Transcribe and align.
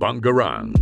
Bangarang. 0.00 0.72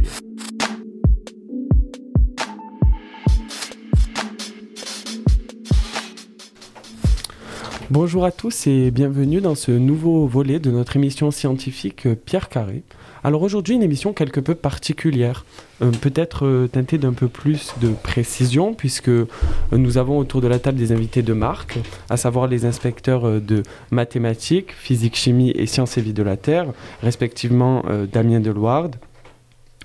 Bonjour 7.90 8.24
à 8.24 8.32
tous 8.32 8.66
et 8.66 8.90
bienvenue 8.90 9.42
dans 9.42 9.54
ce 9.54 9.72
nouveau 9.72 10.26
volet 10.26 10.58
de 10.58 10.70
notre 10.70 10.96
émission 10.96 11.30
scientifique 11.30 12.08
Pierre 12.24 12.48
Carré. 12.48 12.82
Alors 13.26 13.42
aujourd'hui, 13.42 13.74
une 13.74 13.82
émission 13.82 14.12
quelque 14.12 14.38
peu 14.38 14.54
particulière, 14.54 15.44
euh, 15.82 15.90
peut-être 15.90 16.46
euh, 16.46 16.68
teintée 16.68 16.96
d'un 16.96 17.12
peu 17.12 17.26
plus 17.26 17.74
de 17.80 17.88
précision, 17.88 18.72
puisque 18.72 19.08
euh, 19.08 19.26
nous 19.72 19.98
avons 19.98 20.16
autour 20.16 20.40
de 20.40 20.46
la 20.46 20.60
table 20.60 20.78
des 20.78 20.92
invités 20.92 21.22
de 21.22 21.32
marque, 21.32 21.80
à 22.08 22.16
savoir 22.16 22.46
les 22.46 22.66
inspecteurs 22.66 23.40
de 23.40 23.64
mathématiques, 23.90 24.70
physique, 24.70 25.16
chimie 25.16 25.50
et 25.56 25.66
sciences 25.66 25.98
et 25.98 26.02
vie 26.02 26.12
de 26.12 26.22
la 26.22 26.36
Terre, 26.36 26.66
respectivement 27.02 27.82
Damien 28.12 28.38
Deloire, 28.38 28.90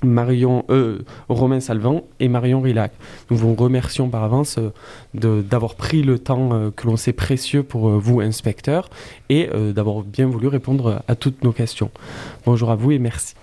Marion, 0.04 0.66
euh, 0.70 1.00
Romain 1.30 1.60
Salvant 1.60 2.04
et 2.20 2.28
Marion 2.28 2.62
Rilac. 2.62 2.92
Nous 3.30 3.38
vous 3.38 3.56
remercions 3.56 4.10
par 4.10 4.24
avance 4.24 4.58
euh, 4.58 5.42
d'avoir 5.42 5.76
pris 5.76 6.02
le 6.02 6.20
temps 6.20 6.50
euh, 6.54 6.72
que 6.72 6.88
l'on 6.88 6.98
sait 6.98 7.14
précieux 7.14 7.64
pour 7.64 7.90
vous, 7.90 8.22
inspecteurs, 8.22 8.90
et 9.30 9.50
d'avoir 9.74 10.04
bien 10.04 10.28
voulu 10.28 10.48
répondre 10.48 11.02
à 11.08 11.16
toutes 11.16 11.44
nos 11.44 11.52
questions. 11.52 11.90
Bonjour 12.46 12.72
à 12.72 12.76
vous 12.76 12.92
et 12.92 13.00
merci. 13.00 13.36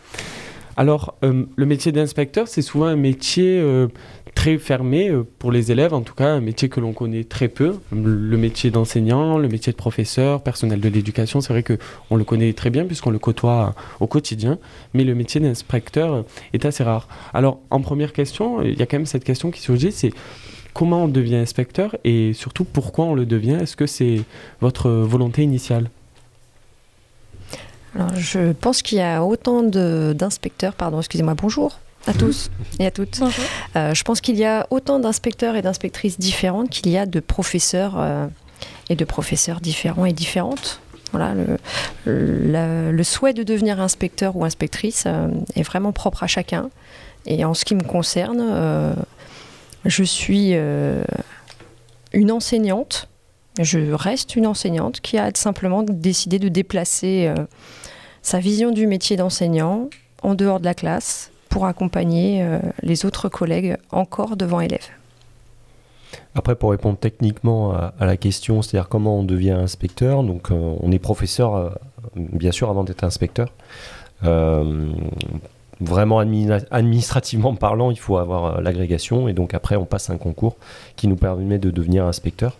Alors, 0.77 1.17
le 1.23 1.67
métier 1.67 1.93
d'inspecteur, 1.93 2.47
c'est 2.47 2.63
souvent 2.63 2.87
un 2.87 2.97
métier 2.97 3.61
très 4.39 4.57
fermé 4.57 5.09
euh, 5.09 5.27
pour 5.41 5.51
les 5.51 5.73
élèves, 5.73 5.93
en 5.93 6.03
tout 6.03 6.15
cas 6.15 6.29
un 6.29 6.41
métier 6.41 6.69
que 6.69 6.79
l'on 6.79 6.93
connaît 6.93 7.25
très 7.25 7.49
peu. 7.49 7.81
Le 7.91 8.37
métier 8.37 8.71
d'enseignant, 8.71 9.37
le 9.37 9.49
métier 9.49 9.73
de 9.73 9.77
professeur, 9.77 10.43
personnel 10.43 10.79
de 10.79 10.89
l'éducation, 10.89 11.41
c'est 11.41 11.53
vrai 11.53 11.65
qu'on 11.65 12.15
le 12.15 12.23
connaît 12.23 12.53
très 12.53 12.71
bien 12.71 12.85
puisqu'on 12.85 13.11
le 13.11 13.19
côtoie 13.19 13.75
au 13.99 14.07
quotidien, 14.07 14.59
mais 14.95 15.03
le 15.03 15.17
métier 15.17 15.41
d'inspecteur 15.41 16.25
est 16.53 16.65
assez 16.65 16.85
rare. 16.85 17.09
Alors 17.35 17.59
en 17.71 17.81
première 17.81 18.13
question, 18.13 18.63
il 18.63 18.79
y 18.79 18.83
a 18.83 18.87
quand 18.87 18.99
même 18.99 19.07
cette 19.07 19.25
question 19.25 19.51
qui 19.51 19.61
surgit, 19.61 19.91
c'est 19.91 20.13
comment 20.73 21.03
on 21.05 21.09
devient 21.09 21.35
inspecteur 21.35 21.97
et 22.05 22.33
surtout 22.33 22.63
pourquoi 22.63 23.07
on 23.07 23.15
le 23.17 23.27
devient? 23.27 23.59
Est-ce 23.61 23.75
que 23.75 23.87
c'est 23.87 24.21
votre 24.61 24.89
volonté 24.89 25.43
initiale? 25.43 25.91
Alors, 27.97 28.15
je 28.15 28.53
pense 28.53 28.83
qu'il 28.83 28.99
y 28.99 29.01
a 29.01 29.25
autant 29.25 29.65
d'inspecteurs, 29.65 30.75
pardon, 30.75 30.99
excusez-moi, 30.99 31.35
bonjour, 31.35 31.81
à 32.09 32.15
tous 32.15 32.51
et 32.79 32.87
à 32.87 32.91
toutes. 32.91 33.21
Euh, 33.77 33.95
je 33.95 34.03
pense 34.03 34.21
qu'il 34.21 34.37
y 34.37 34.45
a 34.45 34.67
autant 34.71 34.99
d'inspecteurs 34.99 35.57
et 35.57 35.63
d'inspectrices 35.63 36.19
différentes 36.19 36.71
qu'il 36.71 36.89
y 36.89 36.97
a 36.97 37.05
de 37.05 37.21
professeurs 37.21 37.95
euh, 37.99 38.27
et 38.89 38.97
de 38.97 39.05
professeurs 39.05 39.61
différents 39.61 40.07
et 40.07 40.13
différentes. 40.13 40.81
Voilà, 41.13 41.35
le, 42.05 42.91
le, 42.91 43.03
souhait 43.03 43.33
de 43.33 43.43
devenir 43.43 43.81
inspecteur 43.81 44.37
ou 44.37 44.45
inspectrice 44.45 45.05
euh, 45.07 45.29
est 45.55 45.63
vraiment 45.63 45.93
propre 45.93 46.23
à 46.23 46.27
chacun. 46.27 46.71
Et 47.27 47.45
en 47.45 47.55
ce 47.55 47.65
qui 47.65 47.75
me 47.75 47.83
concerne, 47.83 48.95
je 49.85 50.03
suis 50.03 50.55
une 52.13 52.31
enseignante, 52.31 53.09
je 53.61 53.93
reste 53.93 54.35
une 54.37 54.47
enseignante 54.47 55.03
qui 55.03 55.19
a 55.19 55.31
simplement 55.35 55.83
décidé 55.83 56.39
de 56.39 56.49
déplacer 56.49 57.31
sa 58.23 58.39
vision 58.39 58.71
du 58.71 58.87
métier 58.87 59.17
d'enseignant 59.17 59.91
en 60.23 60.35
dehors 60.35 60.59
de 60.59 60.65
la 60.65 60.75
classe 60.75 61.33
pour 61.49 61.67
accompagner 61.67 62.43
euh, 62.43 62.59
les 62.83 63.07
autres 63.07 63.29
collègues 63.29 63.77
encore 63.91 64.37
devant 64.37 64.61
élèves. 64.61 64.89
Après, 66.35 66.55
pour 66.55 66.71
répondre 66.71 66.99
techniquement 66.99 67.75
à, 67.75 67.93
la 68.01 68.17
question, 68.17 68.63
c'est-à-dire 68.63 68.89
comment 68.89 69.19
on 69.19 69.25
devient 69.25 69.51
inspecteur, 69.51 70.23
donc 70.23 70.51
euh, 70.51 70.75
on 70.81 70.93
est 70.93 70.99
professeur, 70.99 71.57
euh, 71.57 71.71
bien 72.17 72.53
sûr, 72.53 72.71
avant 72.71 72.85
d'être 72.85 73.05
inspecteur. 73.05 73.53
vraiment 75.81 76.19
administrativement 76.71 77.55
parlant, 77.55 77.91
il 77.91 77.99
faut 77.99 78.17
avoir 78.17 78.61
l'agrégation 78.61 79.29
et 79.29 79.33
donc 79.33 79.55
après 79.55 79.77
on 79.77 79.85
passe 79.85 80.11
un 80.11 80.17
concours 80.17 80.57
qui 80.97 81.07
nous 81.07 81.17
permet 81.17 81.59
de 81.59 81.71
devenir 81.71 82.05
inspecteur. 82.05 82.57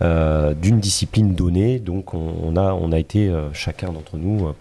d'une 0.00 0.80
discipline 0.80 1.34
donnée. 1.34 1.78
Donc 1.78 2.14
on, 2.14 2.56
a, 2.56 2.72
on 2.72 2.92
a 2.92 2.98
été 2.98 3.32
chacun 3.52 3.92
d'entre 3.92 4.16
nous 4.16 4.52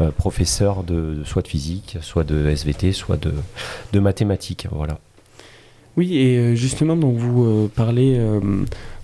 euh, 0.00 0.10
professeur 0.10 0.82
de, 0.82 1.22
soit 1.24 1.42
de 1.42 1.48
physique, 1.48 1.98
soit 2.00 2.24
de 2.24 2.48
SVT, 2.48 2.92
soit 2.92 3.16
de, 3.16 3.32
de 3.92 4.00
mathématiques. 4.00 4.66
Voilà. 4.70 4.98
Oui, 5.96 6.16
et 6.16 6.38
euh, 6.38 6.54
justement, 6.54 6.96
donc 6.96 7.16
vous 7.16 7.44
euh, 7.44 7.70
parlez 7.74 8.18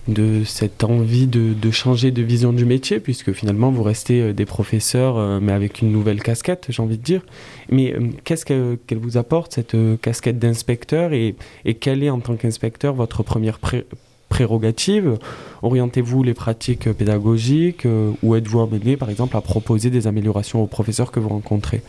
de 0.07 0.43
cette 0.45 0.83
envie 0.83 1.27
de, 1.27 1.53
de, 1.53 1.71
changer 1.71 2.11
de 2.11 2.21
vision 2.21 2.53
du 2.53 2.65
métier, 2.65 2.99
puisque 2.99 3.33
finalement 3.33 3.71
vous 3.71 3.83
restez 3.83 4.33
des 4.33 4.45
professeurs, 4.45 5.41
mais 5.41 5.51
avec 5.51 5.81
une 5.81 5.91
nouvelle 5.91 6.23
casquette, 6.23 6.67
j'ai 6.69 6.81
envie 6.81 6.97
de 6.97 7.03
dire. 7.03 7.21
Mais 7.69 7.93
qu'est-ce 8.23 8.45
qu'elle 8.45 8.97
vous 8.97 9.17
apporte, 9.17 9.53
cette 9.53 9.75
casquette 10.01 10.39
d'inspecteur, 10.39 11.11
et, 11.13 11.35
et 11.65 11.73
quelle 11.73 12.03
est 12.03 12.09
en 12.09 12.19
tant 12.19 12.37
qu'inspecteur 12.37 12.93
votre 12.93 13.21
première 13.21 13.59
prérogatives 14.37 15.17
Orientez-vous 15.63 16.21
les 16.21 16.35
pratiques 16.35 16.91
pédagogiques 16.93 17.87
euh, 17.87 18.11
ou 18.21 18.35
êtes-vous 18.35 18.61
amené, 18.61 18.95
par 18.95 19.09
exemple, 19.09 19.35
à 19.35 19.41
proposer 19.41 19.89
des 19.89 20.05
améliorations 20.05 20.61
aux 20.61 20.67
professeurs 20.67 21.11
que 21.11 21.19
vous 21.19 21.29
rencontrez? 21.29 21.81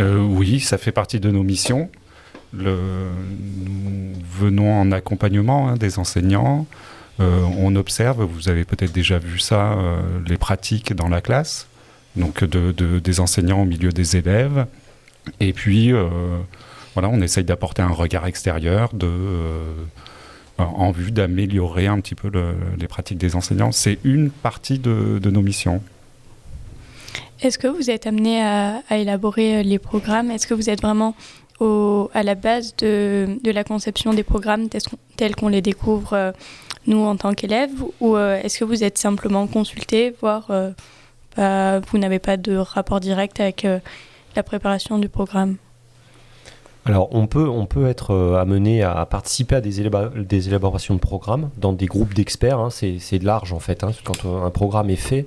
Euh, 0.00 0.18
Oui, 0.18 0.58
ça 0.58 0.76
fait 0.76 0.90
partie 0.90 1.20
de 1.20 1.30
nos 1.30 1.44
missions. 1.44 1.88
Nous 2.52 2.66
venons 4.40 4.72
en 4.80 4.90
accompagnement 4.90 5.68
hein, 5.68 5.76
des 5.76 6.00
enseignants. 6.00 6.66
Euh, 7.20 7.42
on 7.60 7.76
observe, 7.76 8.24
vous 8.24 8.48
avez 8.48 8.64
peut-être 8.64 8.92
déjà 8.92 9.20
vu 9.20 9.38
ça, 9.38 9.78
les 10.26 10.36
pratiques 10.36 10.92
dans 10.94 11.08
la 11.08 11.20
classe, 11.20 11.68
donc 12.16 12.42
de, 12.42 12.72
de, 12.72 12.98
des 12.98 13.20
enseignants 13.20 13.62
au 13.62 13.66
milieu 13.66 13.92
des 13.92 14.16
élèves. 14.16 14.66
Et 15.38 15.52
puis, 15.52 15.92
voilà, 16.94 17.08
on 17.08 17.20
essaye 17.20 17.44
d'apporter 17.44 17.82
un 17.82 17.94
regard 18.02 18.26
extérieur 18.26 18.92
de 18.92 19.08
en 20.58 20.90
vue 20.92 21.10
d'améliorer 21.10 21.86
un 21.86 22.00
petit 22.00 22.14
peu 22.14 22.28
le, 22.28 22.54
les 22.78 22.86
pratiques 22.86 23.18
des 23.18 23.34
enseignants. 23.36 23.72
C'est 23.72 23.98
une 24.04 24.30
partie 24.30 24.78
de, 24.78 25.20
nos 25.24 25.42
missions. 25.42 25.82
Est-ce 27.40 27.58
que 27.58 27.66
vous 27.66 27.90
êtes 27.90 28.06
amené 28.06 28.42
à, 28.42 28.82
élaborer 28.90 29.58
euh, 29.58 29.62
les 29.62 29.78
programmes? 29.78 30.30
Est-ce 30.30 30.46
que 30.46 30.54
vous 30.54 30.70
êtes 30.70 30.80
vraiment 30.80 31.14
à 31.60 32.22
la 32.22 32.34
base 32.34 32.76
de, 32.76 33.38
la 33.44 33.64
conception 33.64 34.12
des 34.12 34.22
programmes 34.22 34.68
tels 35.16 35.36
qu'on 35.36 35.48
les 35.48 35.62
découvre 35.62 36.12
euh, 36.12 36.32
nous 36.86 37.04
en 37.04 37.16
tant 37.16 37.34
qu'élèves? 37.34 37.82
Ou 38.00 38.16
euh, 38.16 38.40
est-ce 38.42 38.58
que 38.58 38.64
vous 38.64 38.84
êtes 38.84 38.98
simplement 38.98 39.46
consulté, 39.46 40.14
voire 40.20 40.46
euh, 40.50 40.70
bah, 41.36 41.80
vous 41.80 41.98
n'avez 41.98 42.18
pas 42.18 42.36
de 42.36 42.56
rapport 42.56 43.00
direct 43.00 43.40
avec 43.40 43.64
euh, 43.64 43.78
la 44.36 44.42
préparation 44.42 44.98
du 44.98 45.08
programme? 45.08 45.56
Alors, 46.86 47.08
on 47.12 47.26
peut, 47.26 47.86
être 47.86 48.10
euh, 48.10 48.36
amené 48.36 48.82
à 48.82 49.06
participer 49.06 49.56
à 49.56 49.60
des, 49.62 49.80
élaborations 49.80 50.94
de 50.94 51.00
programmes 51.00 51.48
dans 51.56 51.72
des 51.72 51.86
groupes 51.86 52.12
d'experts. 52.12 52.58
Hein, 52.58 52.68
c'est 52.70 53.22
large 53.22 53.54
en 53.54 53.58
fait. 53.58 53.84
Hein, 53.84 53.92
quand 54.04 54.26
un 54.26 54.50
programme 54.50 54.90
est 54.90 54.96
fait, 54.96 55.26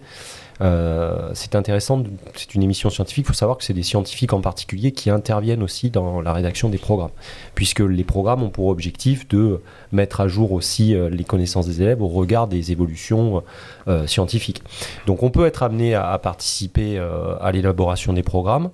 euh, 0.62 1.29
c'est 1.34 1.56
intéressant. 1.56 2.03
C'est 2.35 2.56
une 2.56 2.63
émission 2.63 2.90
scientifique. 2.90 3.25
Il 3.25 3.28
faut 3.28 3.34
savoir 3.34 3.57
que 3.57 3.63
c'est 3.63 3.73
des 3.73 3.84
scientifiques 3.84 4.34
en 4.34 4.41
particulier 4.41 4.91
qui 4.91 5.09
interviennent 5.09 5.63
aussi 5.63 5.90
dans 5.90 6.22
la 6.22 6.34
rédaction 6.34 6.69
des 6.69 6.78
programmes, 6.78 7.12
puisque 7.56 7.79
les 7.79 8.03
programmes 8.03 8.44
ont 8.44 8.50
pour 8.50 8.68
objectif 8.68 9.28
de 9.28 9.62
mettre 9.91 10.22
à 10.22 10.28
jour 10.28 10.51
aussi 10.51 10.95
euh, 10.95 11.09
les 11.09 11.24
connaissances 11.24 11.68
des 11.68 11.81
élèves 11.81 12.01
au 12.01 12.07
regard 12.07 12.47
des 12.47 12.72
évolutions 12.72 13.44
euh, 13.88 14.07
scientifiques. 14.07 14.63
Donc, 15.06 15.24
on 15.24 15.29
peut 15.29 15.45
être 15.45 15.63
amené 15.63 15.95
à, 15.95 16.18
participer 16.18 16.97
euh, 16.97 17.35
à 17.41 17.51
l'élaboration 17.51 18.13
des 18.13 18.24
programmes. 18.24 18.69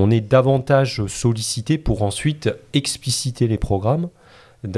On 0.00 0.12
est 0.12 0.20
davantage 0.20 1.04
sollicité 1.06 1.76
pour 1.76 2.04
ensuite 2.04 2.48
expliciter 2.72 3.48
les 3.48 3.58
programmes 3.58 4.10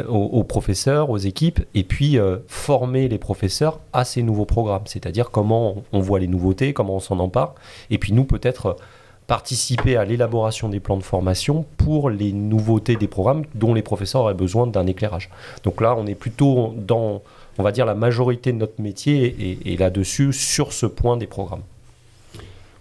aux, 0.08 0.44
professeurs, 0.44 1.10
aux 1.10 1.18
équipes, 1.18 1.60
et 1.74 1.84
puis 1.84 2.18
euh, 2.18 2.39
former 2.48 3.06
les 3.06 3.18
professeurs 3.18 3.80
à 3.92 4.06
ces 4.06 4.22
nouveaux 4.22 4.47
programmes, 4.47 4.86
c'est-à-dire 4.86 5.30
comment 5.30 5.84
on 5.92 6.00
voit 6.00 6.21
les 6.21 6.27
nouveautés, 6.27 6.72
comment 6.72 6.97
on 6.97 7.00
s'en 7.00 7.18
empare, 7.18 7.54
et 7.91 7.98
puis 7.98 8.15
nous 8.15 8.24
peut-être 8.24 8.78
participer 9.27 9.98
à 9.98 10.06
l'élaboration 10.06 10.71
des 10.71 10.80
plans 10.80 10.97
de 10.97 11.03
formation 11.03 11.66
pour 11.77 12.09
les 12.09 12.33
nouveautés 12.33 12.97
des 12.97 13.06
programmes 13.06 13.44
dont 13.54 13.74
les 13.74 13.83
professeurs 13.83 14.22
auraient 14.22 14.33
besoin 14.33 14.66
d'un 14.68 14.86
éclairage. 14.86 15.28
Donc 15.65 15.83
là, 15.83 15.97
on 15.98 16.06
est 16.06 16.15
plutôt 16.15 16.74
dans, 16.78 17.21
on 17.59 17.62
va 17.62 17.72
dire, 17.72 17.84
la 17.84 17.94
majorité 17.94 18.53
de 18.53 18.56
notre 18.56 18.80
métier 18.80 19.27
et, 19.39 19.74
et 19.74 19.77
là-dessus 19.77 20.33
sur 20.33 20.72
ce 20.72 20.86
point 20.86 21.18
des 21.18 21.27
programmes. 21.27 21.62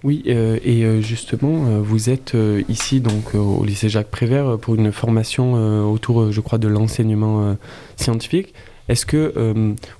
Oui, 0.04 0.24
euh, 0.28 0.58
et 0.64 0.86
euh, 0.86 1.02
justement, 1.02 1.66
euh, 1.66 1.82
vous 1.82 2.10
êtes 2.10 2.36
ici 2.70 3.02
donc 3.02 3.36
au 3.36 3.66
lycée 3.66 3.90
Jacques 3.90 4.10
Prévert 4.10 4.58
pour 4.58 4.76
une 4.76 4.92
formation 4.92 5.54
autour, 5.92 6.32
je 6.32 6.42
crois, 6.42 6.58
de 6.58 6.68
l'enseignement 6.68 7.56
scientifique. 7.98 8.54
Est-ce 8.88 9.06
que 9.06 9.34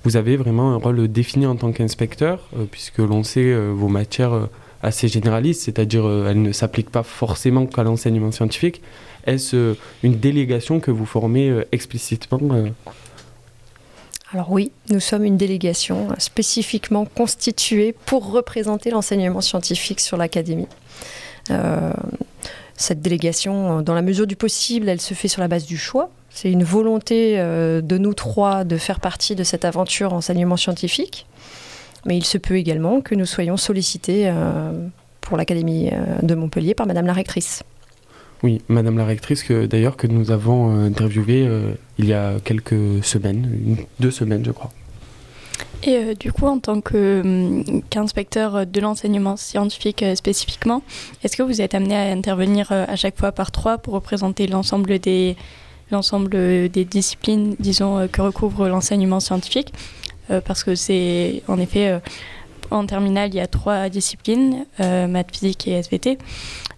vous 0.04 0.16
avez 0.16 0.36
vraiment 0.36 0.72
un 0.72 0.76
rôle 0.76 1.06
défini 1.08 1.46
en 1.46 1.54
tant 1.56 1.70
qu'inspecteur, 1.70 2.48
puisque 2.70 2.98
l'on 2.98 3.22
sait 3.22 3.54
vos 3.70 3.88
matières 3.88 4.48
assez 4.82 5.06
généralistes, 5.06 5.62
c'est-à-dire 5.62 6.04
elles 6.26 6.42
ne 6.42 6.52
s'appliquent 6.52 6.90
pas 6.90 7.02
forcément 7.02 7.66
qu'à 7.66 7.84
l'enseignement 7.84 8.32
scientifique 8.32 8.82
Est-ce 9.26 9.76
une 10.02 10.18
délégation 10.18 10.80
que 10.80 10.90
vous 10.90 11.06
formez 11.06 11.54
explicitement 11.70 12.40
Alors 14.32 14.52
oui, 14.52 14.70
nous 14.90 15.00
sommes 15.00 15.24
une 15.24 15.36
délégation 15.36 16.08
spécifiquement 16.18 17.04
constituée 17.04 17.92
pour 18.06 18.30
représenter 18.30 18.90
l'enseignement 18.90 19.40
scientifique 19.40 19.98
sur 19.98 20.16
l'académie. 20.16 20.68
Euh, 21.50 21.92
cette 22.76 23.02
délégation, 23.02 23.82
dans 23.82 23.94
la 23.94 24.02
mesure 24.02 24.28
du 24.28 24.36
possible, 24.36 24.88
elle 24.88 25.00
se 25.00 25.14
fait 25.14 25.26
sur 25.26 25.40
la 25.40 25.48
base 25.48 25.66
du 25.66 25.76
choix. 25.76 26.10
C'est 26.30 26.50
une 26.52 26.62
volonté 26.62 27.40
euh, 27.40 27.80
de 27.80 27.98
nous 27.98 28.14
trois 28.14 28.62
de 28.62 28.76
faire 28.76 29.00
partie 29.00 29.34
de 29.34 29.42
cette 29.42 29.64
aventure 29.64 30.12
enseignement 30.12 30.56
scientifique. 30.56 31.26
Mais 32.06 32.16
il 32.16 32.24
se 32.24 32.38
peut 32.38 32.56
également 32.56 33.00
que 33.00 33.16
nous 33.16 33.26
soyons 33.26 33.56
sollicités 33.56 34.28
euh, 34.28 34.72
pour 35.20 35.36
l'Académie 35.36 35.90
de 36.22 36.34
Montpellier 36.36 36.74
par 36.74 36.86
Madame 36.86 37.06
la 37.06 37.12
rectrice. 37.14 37.64
Oui, 38.42 38.62
Madame 38.68 38.96
la 38.96 39.04
rectrice, 39.04 39.42
que, 39.42 39.66
d'ailleurs, 39.66 39.96
que 39.96 40.06
nous 40.06 40.30
avons 40.30 40.70
euh, 40.70 40.86
interviewée 40.86 41.46
euh, 41.46 41.74
il 41.98 42.06
y 42.06 42.14
a 42.14 42.36
quelques 42.42 43.04
semaines, 43.04 43.76
deux 43.98 44.10
semaines, 44.10 44.44
je 44.44 44.50
crois. 44.50 44.70
Et 45.82 45.96
euh, 45.96 46.14
du 46.14 46.32
coup, 46.32 46.46
en 46.46 46.58
tant 46.58 46.80
qu'inspecteur 46.80 48.66
de 48.66 48.80
l'enseignement 48.80 49.36
scientifique 49.36 50.04
spécifiquement, 50.14 50.82
est-ce 51.22 51.36
que 51.36 51.42
vous 51.42 51.60
êtes 51.60 51.74
amené 51.74 51.96
à 51.96 52.12
intervenir 52.12 52.72
à 52.72 52.96
chaque 52.96 53.18
fois 53.18 53.32
par 53.32 53.50
trois 53.50 53.76
pour 53.76 53.92
représenter 53.92 54.46
l'ensemble 54.46 54.98
des, 54.98 55.36
l'ensemble 55.90 56.30
des 56.30 56.84
disciplines, 56.84 57.56
disons, 57.60 58.08
que 58.08 58.22
recouvre 58.22 58.68
l'enseignement 58.68 59.20
scientifique? 59.20 59.72
Parce 60.44 60.62
que 60.62 60.76
c'est, 60.76 61.42
en 61.48 61.58
effet, 61.58 62.00
en 62.70 62.86
terminale, 62.86 63.30
il 63.30 63.36
y 63.36 63.40
a 63.40 63.46
trois 63.46 63.88
disciplines, 63.88 64.66
maths, 64.78 65.30
physique 65.32 65.68
et 65.68 65.72
SVT. 65.72 66.18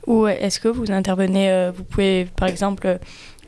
Ou 0.06 0.26
est-ce 0.26 0.58
que 0.58 0.68
vous 0.68 0.90
intervenez, 0.90 1.50
euh, 1.50 1.70
vous 1.74 1.84
pouvez 1.84 2.26
par 2.36 2.48
exemple 2.48 2.98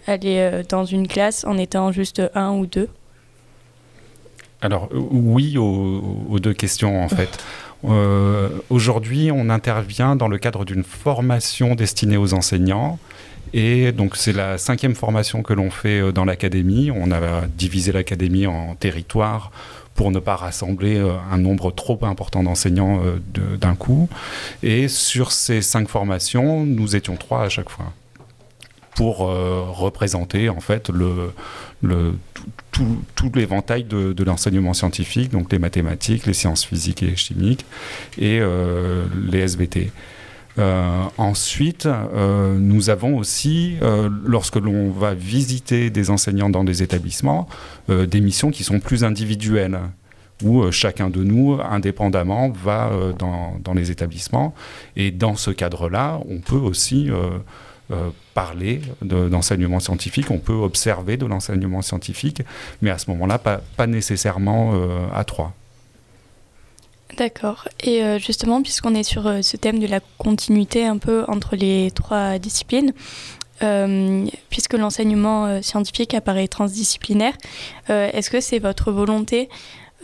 aller 0.07 0.37
euh, 0.39 0.63
dans 0.69 0.85
une 0.85 1.09
classe 1.09 1.45
en 1.45 1.59
étant 1.59 1.91
juste 1.91 2.23
un 2.35 2.53
ou 2.53 2.67
deux? 2.67 2.89
Alors 4.61 4.89
oui 4.93 5.59
aux, 5.59 6.39
deux 6.39 6.55
questions 6.55 7.03
en 7.03 7.09
fait. 7.09 7.39
Euh, 7.87 8.49
aujourd'hui, 8.71 9.31
on 9.31 9.51
intervient 9.51 10.17
dans 10.17 10.27
le 10.27 10.39
cadre 10.39 10.65
d'une 10.65 10.85
formation 10.85 11.75
destinée 11.75 12.17
aux 12.17 12.33
enseignants. 12.33 12.99
Et 13.53 13.93
donc 13.93 14.17
c'est 14.17 14.33
la 14.33 14.57
cinquième 14.57 14.95
formation 14.95 15.43
que 15.43 15.53
l'on 15.53 15.71
fait 15.71 16.11
dans 16.11 16.25
l'académie. 16.25 16.91
On 16.91 17.13
a 17.13 17.43
divisé 17.47 17.93
l'académie 17.93 18.47
en 18.47 18.75
territoires 18.75 19.53
pour 19.95 20.11
ne 20.11 20.19
pas 20.19 20.37
rassembler 20.37 20.97
euh, 20.97 21.13
un 21.31 21.39
nombre 21.39 21.71
trop 21.71 21.99
important 22.03 22.43
d'enseignants 22.43 23.01
euh, 23.05 23.57
d'un 23.57 23.75
coup. 23.75 24.09
Et 24.63 24.89
sur 24.89 25.33
ces 25.33 25.63
cinq 25.63 25.89
formations, 25.89 26.67
nous 26.67 26.97
étions 26.97 27.17
trois 27.17 27.43
à 27.43 27.49
chaque 27.49 27.71
fois 27.71 27.93
pour 28.97 29.29
euh, 29.29 29.65
représenter 29.69 30.49
en 30.49 30.61
fait 30.61 30.89
le, 30.89 31.33
tout, 32.71 33.33
l'éventail 33.35 33.85
de, 33.85 34.25
l'enseignement 34.25 34.73
scientifique, 34.73 35.31
donc 35.31 35.53
les 35.53 35.59
mathématiques, 35.59 36.27
les 36.27 36.35
sciences 36.35 36.65
physiques 36.65 37.03
et 37.03 37.17
chimiques 37.17 37.65
et 38.19 38.41
les 39.27 39.41
SVT. 39.41 39.91
Ensuite, 40.59 41.89
nous 42.17 42.91
avons 42.91 43.17
aussi, 43.19 43.77
lorsque 44.25 44.57
l'on 44.57 44.91
va 44.91 45.15
visiter 45.15 45.91
des 45.91 46.11
enseignants 46.11 46.51
dans 46.51 46.65
des 46.65 46.83
établissements, 46.83 47.49
des 47.89 48.21
missions 48.21 48.51
qui 48.51 48.65
sont 48.65 48.81
plus 48.81 49.05
individuelles 49.05 49.81
où 50.43 50.63
euh, 50.63 50.71
chacun 50.71 51.11
de 51.11 51.23
nous, 51.23 51.59
indépendamment, 51.63 52.51
va 52.51 52.89
euh, 52.89 53.13
dans, 53.13 53.75
les 53.75 53.91
établissements. 53.91 54.55
Et 54.97 55.11
dans 55.11 55.37
ce 55.37 55.51
cadre-là, 55.51 56.21
on 56.29 56.39
peut 56.39 56.57
aussi 56.57 57.11
euh, 57.11 57.39
parler 58.33 58.81
d'enseignement 59.03 59.81
scientifique, 59.81 60.31
on 60.31 60.39
peut 60.39 60.53
observer 60.53 61.17
de 61.17 61.27
l'enseignement 61.27 61.83
scientifique, 61.83 62.43
mais 62.83 62.91
à 62.91 62.99
ce 62.99 63.11
moment-là, 63.11 63.39
pas, 63.39 63.87
nécessairement 63.87 64.73
à 65.13 65.23
trois. 65.25 65.53
D'accord. 67.17 67.69
Et 67.81 68.03
justement, 68.19 68.61
puisqu'on 68.61 68.95
est 68.95 69.05
sur 69.05 69.33
ce 69.43 69.57
thème 69.57 69.79
de 69.79 69.87
la 69.87 70.01
continuité 70.19 70.85
un 70.85 70.99
peu 70.99 71.25
entre 71.29 71.55
les 71.55 71.93
trois 71.93 72.39
disciplines, 72.39 72.93
puisque 74.51 74.73
l'enseignement 74.73 75.63
scientifique 75.63 76.13
apparaît 76.15 76.49
transdisciplinaire, 76.49 77.35
est-ce 77.89 78.31
que 78.31 78.41
c'est 78.41 78.59
votre 78.59 78.91
volonté 78.91 79.49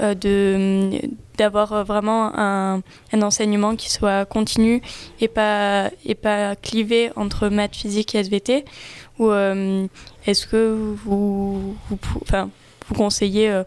euh, 0.02 0.98
d'avoir 1.36 1.84
vraiment 1.84 2.38
un, 2.38 2.82
un, 3.12 3.22
enseignement 3.22 3.76
qui 3.76 3.90
soit 3.90 4.26
continu 4.26 4.82
et 5.20 5.28
pas 5.28 5.90
et 6.04 6.14
pas 6.14 6.54
clivé 6.54 7.10
entre 7.16 7.48
maths, 7.48 7.76
physique 7.76 8.14
et 8.14 8.18
SVT 8.18 8.66
ou 9.18 9.30
euh, 9.30 9.86
est-ce 10.26 10.46
que 10.46 10.94
vous 11.04 11.76
vous, 11.88 12.94
conseillez 12.94 13.50
euh, 13.50 13.64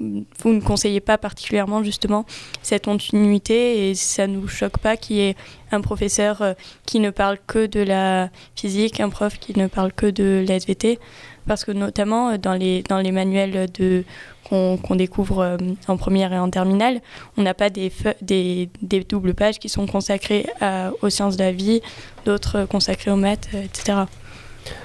vous 0.00 0.52
ne 0.52 0.60
conseillez 0.60 1.00
pas 1.00 1.18
particulièrement 1.18 1.82
justement 1.82 2.24
cette 2.62 2.84
continuité 2.84 3.90
et 3.90 3.94
ça 3.94 4.26
ne 4.26 4.38
vous 4.38 4.48
choque 4.48 4.78
pas 4.78 4.96
qu'il 4.96 5.16
y 5.16 5.20
ait 5.20 5.36
un 5.72 5.80
professeur 5.80 6.54
qui 6.86 7.00
ne 7.00 7.10
parle 7.10 7.38
que 7.46 7.66
de 7.66 7.80
la 7.80 8.30
physique, 8.54 9.00
un 9.00 9.08
prof 9.08 9.38
qui 9.38 9.58
ne 9.58 9.66
parle 9.66 9.92
que 9.92 10.06
de 10.06 10.44
la 10.46 10.56
SVT 10.56 10.98
parce 11.48 11.64
que 11.64 11.72
notamment 11.72 12.36
dans 12.38 12.54
les, 12.54 12.82
dans 12.82 12.98
les 12.98 13.10
manuels 13.10 13.68
qu'on 14.48 14.94
découvre 14.94 15.40
euh, 15.40 15.56
en 15.88 15.96
première 15.96 16.32
et 16.32 16.38
en 16.38 16.50
terminale. 16.50 17.00
On 17.36 17.42
n'a 17.42 17.54
pas 17.54 17.70
des, 17.70 17.92
des, 18.22 18.70
des, 18.80 19.04
doubles 19.04 19.34
pages 19.34 19.58
qui 19.58 19.68
sont 19.68 19.86
consacrées 19.86 20.46
aux 21.02 21.10
sciences 21.10 21.36
de 21.36 21.42
la 21.42 21.52
vie, 21.52 21.82
d'autres 22.24 22.64
consacrées 22.64 23.10
aux 23.10 23.16
maths, 23.16 23.48
euh, 23.54 23.62
etc. 23.62 23.98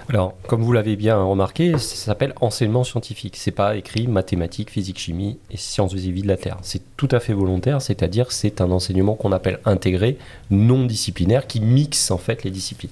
Alors, 0.10 0.34
comme 0.48 0.62
vous 0.64 0.74
l'avez 0.74 0.96
bien 0.96 1.22
remarqué, 1.22 1.78
ça 1.78 1.96
s'appelle 1.96 2.34
enseignement 2.42 2.84
scientifique. 2.84 3.36
C'est 3.38 3.52
pas 3.52 3.76
écrit 3.76 4.08
mathématiques, 4.08 4.70
physique, 4.70 5.00
chimie 5.00 5.38
et 5.52 5.58
sciences 5.58 5.94
de 5.94 6.00
de 6.00 6.28
la 6.28 6.38
Terre. 6.38 6.58
C'est 6.62 6.82
tout 6.98 7.08
à 7.12 7.20
fait 7.20 7.34
volontaire, 7.34 7.82
c'est-à-dire 7.82 8.32
c'est 8.32 8.62
un 8.62 8.72
enseignement 8.72 9.16
qu'on 9.16 9.32
appelle 9.32 9.60
intégré, 9.66 10.18
non 10.52 10.86
disciplinaire, 10.86 11.48
qui 11.48 11.60
mixe 11.60 12.12
en 12.12 12.18
fait 12.18 12.44
les 12.44 12.52
disciplines. 12.52 12.92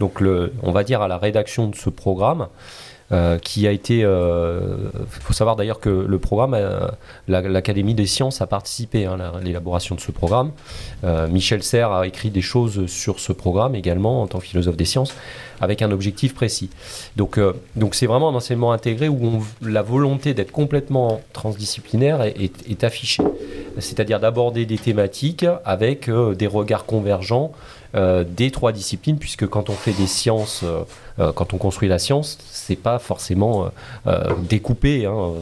Donc, 0.00 0.22
on 0.62 0.72
va 0.72 0.84
dire 0.84 1.02
à 1.02 1.08
la 1.08 1.18
rédaction 1.18 1.68
de 1.68 1.76
ce 1.76 1.90
programme, 1.90 2.48
euh, 3.12 3.38
qui 3.38 3.66
a 3.66 3.72
été. 3.72 3.98
Il 3.98 4.04
euh, 4.06 4.88
faut 5.20 5.34
savoir 5.34 5.54
d'ailleurs 5.54 5.80
que 5.80 5.90
le 5.90 6.18
programme, 6.18 6.54
euh, 6.54 6.88
l'Académie 7.28 7.92
des 7.92 8.06
sciences 8.06 8.40
a 8.40 8.46
participé 8.46 9.04
hein, 9.04 9.18
à 9.20 9.38
l'élaboration 9.40 9.94
de 9.94 10.00
ce 10.00 10.12
programme. 10.12 10.52
Michel 11.28 11.62
Serres 11.62 11.92
a 11.92 12.06
écrit 12.06 12.30
des 12.30 12.40
choses 12.40 12.86
sur 12.86 13.20
ce 13.20 13.32
programme 13.32 13.74
également 13.74 14.22
en 14.22 14.26
tant 14.26 14.38
que 14.38 14.46
philosophe 14.46 14.76
des 14.76 14.84
sciences, 14.84 15.14
avec 15.60 15.82
un 15.82 15.90
objectif 15.90 16.34
précis. 16.34 16.70
Donc, 17.16 17.38
donc 17.76 17.94
c'est 17.94 18.06
vraiment 18.06 18.30
un 18.30 18.34
enseignement 18.34 18.72
intégré 18.72 19.08
où 19.08 19.44
la 19.60 19.82
volonté 19.82 20.32
d'être 20.32 20.52
complètement 20.52 21.20
transdisciplinaire 21.32 22.22
est 22.22 22.84
affichée. 22.84 23.22
C'est-à-dire 23.78 24.20
d'aborder 24.20 24.64
des 24.64 24.78
thématiques 24.78 25.44
avec 25.64 26.08
des 26.08 26.46
regards 26.46 26.86
convergents 26.86 27.52
euh, 27.94 28.24
des 28.24 28.50
trois 28.50 28.72
disciplines, 28.72 29.18
puisque 29.18 29.46
quand 29.46 29.68
on 29.68 29.74
fait 29.74 29.92
des 29.92 30.06
sciences, 30.06 30.62
euh, 30.64 30.82
euh, 31.18 31.30
quand 31.32 31.52
on 31.52 31.58
construit 31.58 31.90
la 31.90 31.98
science, 31.98 32.38
c'est 32.50 32.76
pas 32.76 32.98
forcément 32.98 33.70
découpé. 34.48 35.04
Hein. 35.04 35.32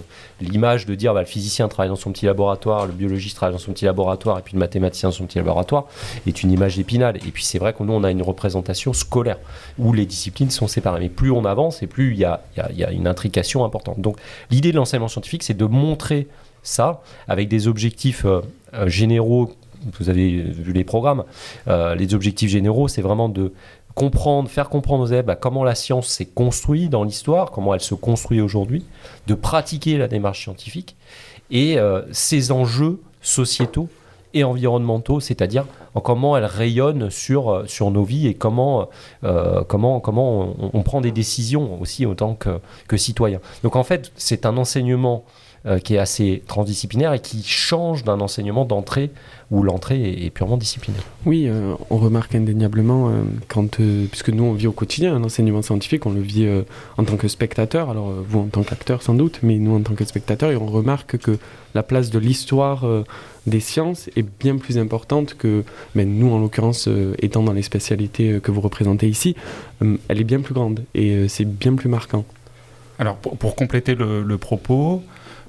L'image 0.40 0.86
de 0.86 0.94
dire 0.96 1.14
bah, 1.14 1.20
le 1.20 1.26
physicien 1.26 1.68
travaille 1.68 1.90
dans 1.90 1.96
son 1.96 2.10
petit 2.10 2.26
laboratoire, 2.26 2.86
le 2.86 2.92
biologiste 2.92 3.36
travaille 3.36 3.54
dans 3.54 3.60
son 3.60 3.72
petit 3.72 3.84
laboratoire, 3.84 4.38
et 4.38 4.42
puis 4.42 4.54
le 4.54 4.58
mathématicien 4.58 5.10
dans 5.10 5.14
son 5.14 5.26
petit 5.26 5.38
laboratoire, 5.38 5.86
est 6.26 6.42
une 6.42 6.50
image 6.50 6.78
épinale. 6.78 7.18
Et 7.18 7.30
puis 7.30 7.44
c'est 7.44 7.58
vrai 7.58 7.72
que 7.72 7.84
nous, 7.84 7.92
on 7.92 8.02
a 8.02 8.10
une 8.10 8.22
représentation 8.22 8.92
scolaire, 8.92 9.38
où 9.78 9.92
les 9.92 10.06
disciplines 10.06 10.50
sont 10.50 10.66
séparées. 10.66 11.00
Mais 11.00 11.08
plus 11.08 11.30
on 11.30 11.44
avance, 11.44 11.84
et 11.84 11.86
plus 11.86 12.12
il 12.12 12.18
y 12.18 12.24
a, 12.24 12.42
y 12.56 12.82
a 12.82 12.90
une 12.90 13.06
intrication 13.06 13.64
importante. 13.64 14.00
Donc 14.00 14.16
l'idée 14.50 14.72
de 14.72 14.76
l'enseignement 14.76 15.08
scientifique, 15.08 15.44
c'est 15.44 15.56
de 15.56 15.66
montrer 15.66 16.26
ça 16.62 17.00
avec 17.28 17.48
des 17.48 17.68
objectifs 17.68 18.26
généraux 18.86 19.52
vous 19.98 20.08
avez 20.08 20.42
vu 20.42 20.72
les 20.72 20.84
programmes, 20.84 21.24
euh, 21.68 21.94
les 21.94 22.14
objectifs 22.14 22.50
généraux, 22.50 22.88
c'est 22.88 23.02
vraiment 23.02 23.28
de 23.28 23.52
comprendre, 23.94 24.48
faire 24.48 24.68
comprendre 24.68 25.04
aux 25.04 25.06
élèves 25.06 25.24
bah, 25.24 25.36
comment 25.36 25.64
la 25.64 25.74
science 25.74 26.08
s'est 26.08 26.26
construite 26.26 26.90
dans 26.90 27.04
l'histoire, 27.04 27.50
comment 27.50 27.74
elle 27.74 27.80
se 27.80 27.94
construit 27.94 28.40
aujourd'hui, 28.40 28.84
de 29.26 29.34
pratiquer 29.34 29.98
la 29.98 30.08
démarche 30.08 30.42
scientifique 30.42 30.96
et 31.50 31.78
euh, 31.78 32.02
ses 32.12 32.52
enjeux 32.52 33.00
sociétaux 33.20 33.88
et 34.32 34.44
environnementaux, 34.44 35.18
c'est-à-dire 35.18 35.66
en 35.94 36.00
comment 36.00 36.36
elle 36.36 36.44
rayonne 36.44 37.10
sur, 37.10 37.50
euh, 37.50 37.66
sur 37.66 37.90
nos 37.90 38.04
vies 38.04 38.28
et 38.28 38.34
comment, 38.34 38.88
comment, 39.66 39.98
comment 39.98 40.54
on, 40.72 40.82
prend 40.82 41.00
des 41.00 41.10
décisions 41.10 41.80
aussi 41.80 42.06
en 42.06 42.14
tant 42.14 42.34
que, 42.34 42.60
que 42.86 42.96
citoyen. 42.96 43.40
Donc 43.64 43.74
en 43.74 43.82
fait, 43.82 44.12
c'est 44.14 44.46
un 44.46 44.56
enseignement 44.56 45.24
qui 45.84 45.94
est 45.94 45.98
assez 45.98 46.42
transdisciplinaire 46.46 47.12
et 47.12 47.20
qui 47.20 47.42
change 47.42 48.02
d'un 48.02 48.20
enseignement 48.20 48.64
d'entrée 48.64 49.10
où 49.50 49.64
l'entrée 49.64 50.24
est, 50.24 50.30
purement 50.30 50.56
disciplinaire. 50.56 51.02
Oui, 51.26 51.46
euh, 51.48 51.74
on 51.90 51.96
remarque 51.96 52.36
indéniablement, 52.36 53.08
euh, 53.08 53.22
quand, 53.48 53.80
euh, 53.80 54.06
puisque 54.06 54.28
nous 54.28 54.44
on 54.44 54.52
vit 54.52 54.68
au 54.68 54.72
quotidien 54.72 55.14
un 55.14 55.24
enseignement 55.24 55.60
scientifique, 55.60 56.06
on 56.06 56.12
le 56.12 56.20
vit 56.20 56.48
en 56.96 57.04
tant 57.04 57.16
que 57.16 57.26
spectateur, 57.26 57.90
alors 57.90 58.12
vous 58.28 58.40
en 58.40 58.46
tant 58.46 58.62
qu'acteur 58.62 59.02
sans 59.02 59.14
doute, 59.14 59.40
mais 59.42 59.58
nous 59.58 59.74
en 59.74 59.80
tant 59.80 59.94
que 59.94 60.04
spectateur, 60.04 60.52
et 60.52 60.56
on 60.56 60.66
remarque 60.66 61.18
que 61.18 61.38
la 61.74 61.82
place 61.82 62.10
de 62.10 62.18
l'histoire 62.18 62.86
des 63.46 63.60
sciences 63.60 64.08
est 64.16 64.26
bien 64.40 64.56
plus 64.56 64.78
importante 64.78 65.34
que 65.34 65.64
mais 65.94 66.04
ben, 66.04 66.18
nous 66.18 66.32
en 66.32 66.38
l'occurrence 66.38 66.88
étant 67.18 67.42
dans 67.42 67.52
les 67.52 67.62
spécialités 67.62 68.40
que 68.40 68.50
vous 68.50 68.60
représentez 68.60 69.08
ici, 69.08 69.34
elle 69.80 70.20
est 70.20 70.24
bien 70.24 70.40
plus 70.40 70.54
grande 70.54 70.84
et 70.94 71.28
c'est 71.28 71.44
bien 71.44 71.74
plus 71.74 71.88
marquant. 71.88 72.24
Alors 72.98 73.16
pour, 73.16 73.56
compléter 73.56 73.94
le 73.94 74.38
propos, 74.38 75.02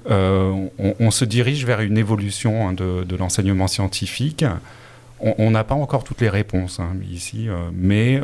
on, 0.08 1.10
se 1.10 1.24
dirige 1.24 1.64
vers 1.64 1.80
une 1.80 1.98
évolution 1.98 2.68
hein, 2.68 2.72
de, 2.72 3.16
l'enseignement 3.16 3.68
scientifique. 3.68 4.44
On 5.20 5.50
n'a 5.50 5.62
pas 5.62 5.76
encore 5.76 6.02
toutes 6.02 6.20
les 6.20 6.28
réponses 6.28 6.80
hein, 6.80 6.96
ici, 7.10 7.48
mais 7.72 8.20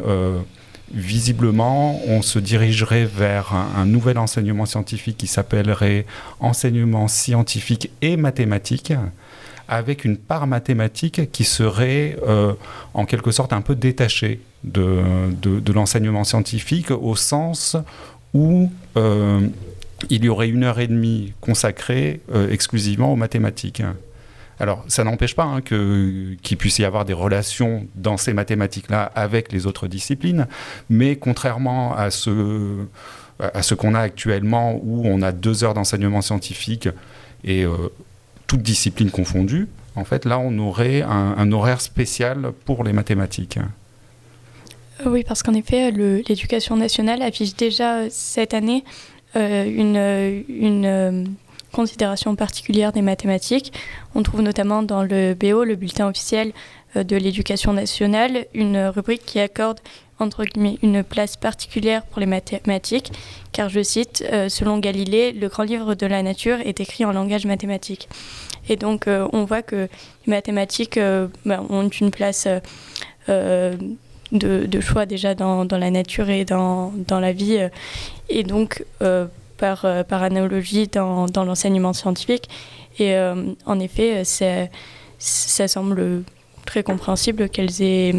visiblement, 0.92 2.00
on 2.06 2.23
se 2.23 2.38
dirigerait 2.38 3.04
vers 3.04 3.54
un, 3.54 3.85
nouvel 3.85 4.18
enseignement 4.18 4.66
scientifique 4.66 5.16
qui 5.16 5.26
s'appellerait 5.26 6.06
enseignement 6.40 7.08
scientifique 7.08 7.90
et 8.00 8.16
mathématique, 8.16 8.92
avec 9.68 10.04
une 10.04 10.16
part 10.16 10.47
mathématique 10.47 11.30
qui 11.30 11.44
serait 11.44 12.16
euh, 12.26 12.54
en 12.94 13.04
quelque 13.04 13.30
sorte 13.30 13.52
un 13.52 13.61
peu 13.61 13.75
détachée 13.75 14.40
de, 14.64 15.02
l'enseignement 15.73 16.25
scientifique, 16.25 16.90
au 16.90 17.16
sens 17.16 17.76
où 18.32 18.70
euh, 18.97 19.47
il 20.11 20.25
y 20.25 20.28
aurait 20.28 20.49
une 20.49 20.64
heure 20.64 20.78
et 20.78 20.87
demie 20.87 21.33
consacrée 21.40 22.21
euh, 22.33 22.50
exclusivement 22.50 23.12
aux 23.12 23.17
mathématiques. 23.17 23.83
Alors, 24.61 24.85
ça 24.88 25.05
n'empêche 25.05 25.37
pas 25.37 25.45
hein, 25.45 25.61
qu'il 25.61 26.57
puisse 26.57 26.78
y 26.78 26.85
avoir 26.85 27.05
des 27.05 27.12
relations 27.12 27.87
dans 27.95 28.17
ces 28.17 28.33
mathématiques-là 28.33 29.05
avec 29.14 29.52
les 29.52 29.67
autres 29.67 29.87
disciplines, 29.87 30.47
mais 30.90 31.17
contrairement 31.17 31.95
à 31.95 32.11
ce, 32.11 32.85
à 33.38 33.62
ce 33.62 33.75
qu'on 33.75 33.95
a 33.95 34.00
actuellement, 34.00 34.81
où 34.83 35.07
on 35.07 35.23
a 35.23 35.31
deux 35.31 35.62
heures 35.62 35.75
d'enseignement 35.75 36.23
scientifique 36.23 36.88
et 37.45 37.64
euh, 37.64 37.76
toutes 38.49 38.62
disciplines 38.62 39.12
confondues, 39.12 39.69
en 39.95 40.05
fait, 40.05 40.25
là, 40.25 40.38
on 40.38 40.57
aurait 40.59 41.02
un, 41.02 41.50
horaire 41.50 41.81
spécial 41.81 42.52
pour 42.64 42.85
les 42.85 42.93
mathématiques. 42.93 43.59
Oui, 45.05 45.25
parce 45.26 45.43
qu'en 45.43 45.55
effet, 45.55 45.90
l'éducation 45.90 46.76
nationale 46.76 47.21
affiche 47.23 47.57
déjà 47.57 48.09
cette 48.11 48.55
année 48.55 48.85
euh, 48.85 49.18
une, 49.35 50.44
une 50.49 51.37
considération 51.73 52.35
particulière 52.35 52.92
des 52.92 53.02
mathématiques. 53.02 53.73
On 54.14 54.23
trouve 54.23 54.42
notamment 54.42 54.82
dans 54.82 55.02
le 55.02 55.35
BO, 55.35 55.64
le 55.64 55.76
bulletin 55.76 56.08
officiel 56.08 56.52
euh, 56.97 57.04
de 57.04 57.16
l'éducation 57.16 57.73
nationale, 57.73 58.47
une 58.54 58.78
rubrique 58.87 59.25
qui 59.25 59.40
accorde 59.40 59.80
entre 60.18 60.44
guillemets 60.44 60.78
une 60.82 61.04
place 61.04 61.37
particulière 61.37 62.02
pour 62.04 62.18
les 62.18 62.26
mathématiques, 62.26 63.12
car 63.52 63.68
je 63.68 63.82
cite, 63.82 64.25
euh, 64.32 64.49
selon 64.49 64.78
Galilée, 64.78 65.30
le 65.32 65.49
grand 65.49 65.62
livre 65.62 65.94
de 65.94 66.06
la 66.06 66.23
nature 66.23 66.58
est 66.61 66.80
écrit 66.80 67.04
en 67.04 67.12
langage 67.12 67.47
mathématique. 67.47 68.08
Et 68.68 68.76
donc 68.76 69.06
euh, 69.06 69.28
on 69.32 69.44
voit 69.44 69.62
que 69.62 69.88
les 70.26 70.30
mathématiques 70.30 70.99
ben, 71.44 71.64
ont 71.70 71.88
une 71.88 72.11
place 72.11 72.49
de, 74.32 74.80
choix 74.80 75.06
déjà 75.06 75.35
dans, 75.35 75.66
la 75.70 75.90
nature 75.90 76.30
et 76.30 76.44
dans, 76.44 76.92
dans 77.06 77.20
la 77.20 77.32
vie. 77.32 77.58
et 78.28 78.42
donc 78.42 78.85
par, 79.58 79.85
euh, 79.85 80.02
par 80.04 80.23
analogie 80.23 80.88
dans, 80.88 81.26
dans 81.26 81.44
l'enseignement 81.44 81.92
scientifique. 81.92 82.49
Et 82.99 83.14
euh, 83.14 83.52
en 83.66 83.78
effet, 83.78 84.23
ça 84.25 85.68
semble 85.68 86.23
très 86.64 86.82
compréhensible 86.82 87.49
qu'elles 87.50 87.82
aient 87.82 88.14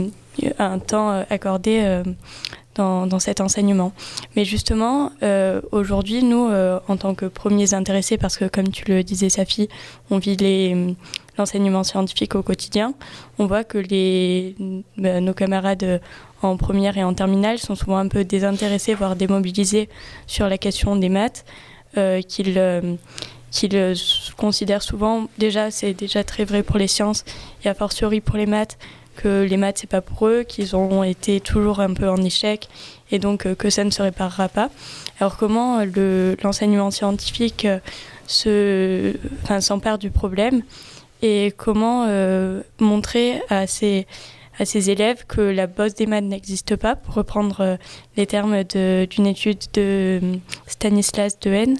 un 0.58 0.80
temps 0.80 1.24
accordé 1.30 2.02
dans, 2.76 3.06
dans, 3.06 3.20
cet 3.20 3.42
enseignement. 3.42 3.92
Mais 4.36 4.46
justement, 4.46 5.12
euh, 5.22 5.62
aujourd'hui, 5.72 6.24
nous, 6.24 6.50
en 6.88 6.98
tant 6.98 7.14
que 7.14 7.26
premiers 7.26 7.74
intéressés, 7.74 8.18
parce 8.18 8.38
que 8.38 8.46
comme 8.46 8.70
tu 8.70 8.86
le 8.88 9.04
disais, 9.04 9.30
Safi, 9.30 9.68
on 10.10 10.18
vit 10.18 10.38
l'enseignement 11.40 11.84
scientifique 11.84 12.36
au 12.36 12.44
quotidien, 12.44 12.94
on 13.40 13.48
voit 13.48 13.64
que 13.64 13.80
bah, 14.98 15.22
nos 15.22 15.34
camarades 15.34 16.02
en 16.42 16.58
première 16.58 16.98
et 16.98 17.04
en 17.04 17.14
terminale 17.14 17.58
sont 17.58 17.76
souvent 17.76 17.98
un 17.98 18.08
peu 18.08 18.24
désintéressés, 18.24 18.94
voire 18.94 19.16
démobilisés 19.16 19.90
sur 20.28 20.48
la 20.48 20.58
question 20.58 20.96
des 20.96 21.10
maths, 21.10 21.46
euh, 21.98 22.22
qu'ils 22.22 22.58
euh, 22.58 22.96
euh, 23.74 23.96
considèrent 24.38 24.84
souvent, 24.84 25.28
déjà 25.38 25.72
c'est 25.72 25.94
déjà 25.94 26.24
très 26.24 26.46
vrai 26.46 26.64
pour 26.64 26.78
les 26.78 26.88
sciences 26.88 27.26
et 27.64 27.70
a 27.70 27.74
fortiori 27.74 28.22
pour 28.22 28.38
les 28.38 28.46
maths, 28.46 28.78
que 29.16 29.44
les 29.44 29.58
maths 29.58 29.80
c'est 29.80 29.90
pas 29.90 30.02
pour 30.02 30.28
eux, 30.28 30.44
qu'ils 30.44 30.76
ont 30.76 31.04
été 31.04 31.42
toujours 31.42 31.80
un 31.80 31.94
peu 31.94 32.08
en 32.10 32.18
échec 32.18 32.70
et 33.12 33.20
donc 33.20 33.54
que 33.56 33.70
ça 33.70 33.84
ne 33.84 33.90
se 33.90 34.02
réparera 34.02 34.48
pas. 34.48 34.70
Alors 35.20 35.36
comment 35.36 35.84
l'enseignement 36.44 36.92
scientifique 36.92 37.68
s'empare 38.28 39.98
du 39.98 40.12
problème? 40.12 40.62
Et 41.22 41.54
comment 41.56 42.08
montrer 42.80 43.42
à 43.50 43.68
ces 43.68 44.06
élèves 44.90 45.26
que 45.26 45.42
la 45.42 45.68
bosse 45.68 45.96
des 45.96 46.06
maths 46.06 46.24
n'existe 46.24 46.76
pas, 46.76 46.96
pour 46.96 47.16
reprendre 47.16 47.62
euh, 47.62 47.78
les 48.18 48.26
termes 48.26 48.64
d'une 48.64 49.28
étude 49.28 49.60
de 49.74 50.20
euh, 50.22 50.36
Stanislas 50.68 51.40
Dehaene. 51.40 51.78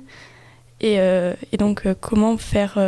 Et, 0.82 1.00
euh, 1.00 1.34
donc, 1.58 1.86
comment 2.00 2.38
faire 2.38 2.80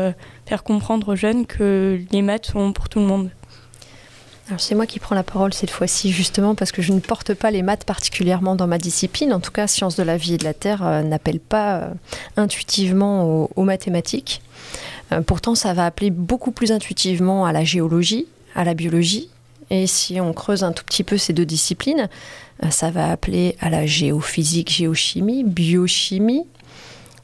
comprendre 0.63 1.13
aux 1.13 1.15
jeunes 1.15 1.46
que 1.46 2.00
les 2.12 2.22
maths 2.22 2.46
sont 2.48 2.72
pour 2.72 2.88
tout 2.88 3.00
le 3.00 3.05
monde 3.05 3.31
alors 4.48 4.60
c'est 4.60 4.75
moi 4.75 4.86
qui 4.86 5.00
prends 5.00 5.15
la 5.15 5.24
parole 5.24 5.53
cette 5.53 5.69
fois-ci 5.69 6.12
justement 6.12 6.55
parce 6.55 6.74
que 6.74 6.81
je 6.81 6.91
ne 6.91 7.00
porte 7.00 7.33
pas 7.33 7.51
les 7.51 7.62
maths 7.62 7.86
particulièrement 7.86 8.55
dans 8.55 8.67
ma 8.67 8.79
discipline. 8.79 9.31
En 9.33 9.39
tout 9.39 9.51
cas, 9.51 9.67
sciences 9.67 9.95
de 9.95 10.03
la 10.03 10.17
vie 10.17 10.33
et 10.33 10.38
de 10.38 10.43
la 10.43 10.53
terre 10.53 11.03
n'appelle 11.03 11.39
pas 11.39 11.91
intuitivement 12.36 13.50
aux, 13.55 13.63
mathématiques. 13.63 14.41
pourtant, 15.25 15.55
ça 15.55 15.74
va 15.74 15.86
appeler 15.86 16.10
beaucoup 16.10 16.51
plus 16.51 16.74
intuitivement 16.74 17.45
à 17.45 17.53
la 17.53 17.63
géologie, 17.63 18.25
à 18.53 18.65
la 18.65 18.74
biologie, 18.74 19.29
et 19.71 19.88
si 19.88 20.19
on 20.19 20.33
creuse 20.33 20.63
un 20.65 20.74
tout 20.74 20.83
petit 20.83 21.03
peu 21.03 21.17
ces 21.17 21.31
deux 21.31 21.45
disciplines, 21.45 22.10
euh, 22.63 22.69
ça 22.69 22.91
va 22.91 23.10
appeler 23.10 23.55
à 23.62 23.69
la 23.69 23.86
géophysique, 23.86 24.69
géochimie, 24.69 25.45
biochimie, 25.45 26.45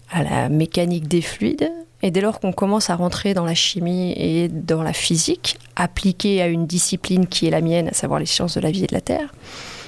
à 0.09 0.24
la 0.24 0.50
mécanique 0.50 1.09
des 1.09 1.21
fluides. 1.21 1.69
Et 2.04 2.12
dès 2.12 2.22
lors 2.22 2.39
qu'on 2.39 2.54
commence 2.54 2.89
à 2.89 2.96
rentrer 2.96 3.34
dans 3.34 3.46
la 3.46 3.56
chimie 3.56 4.13
et 4.18 4.50
dans 4.50 4.84
la 4.84 4.94
physique, 4.94 5.58
appliquée 5.75 6.42
à 6.42 6.48
une 6.48 6.68
discipline 6.68 7.27
qui 7.27 7.48
est 7.48 7.51
la 7.51 7.62
mienne, 7.62 7.89
à 7.89 7.94
savoir 7.94 8.20
les 8.20 8.25
sciences 8.25 8.56
de 8.56 8.62
la 8.62 8.72
vie 8.72 8.84
et 8.84 8.88
de 8.88 8.94
la 8.94 9.01
Terre, 9.01 9.34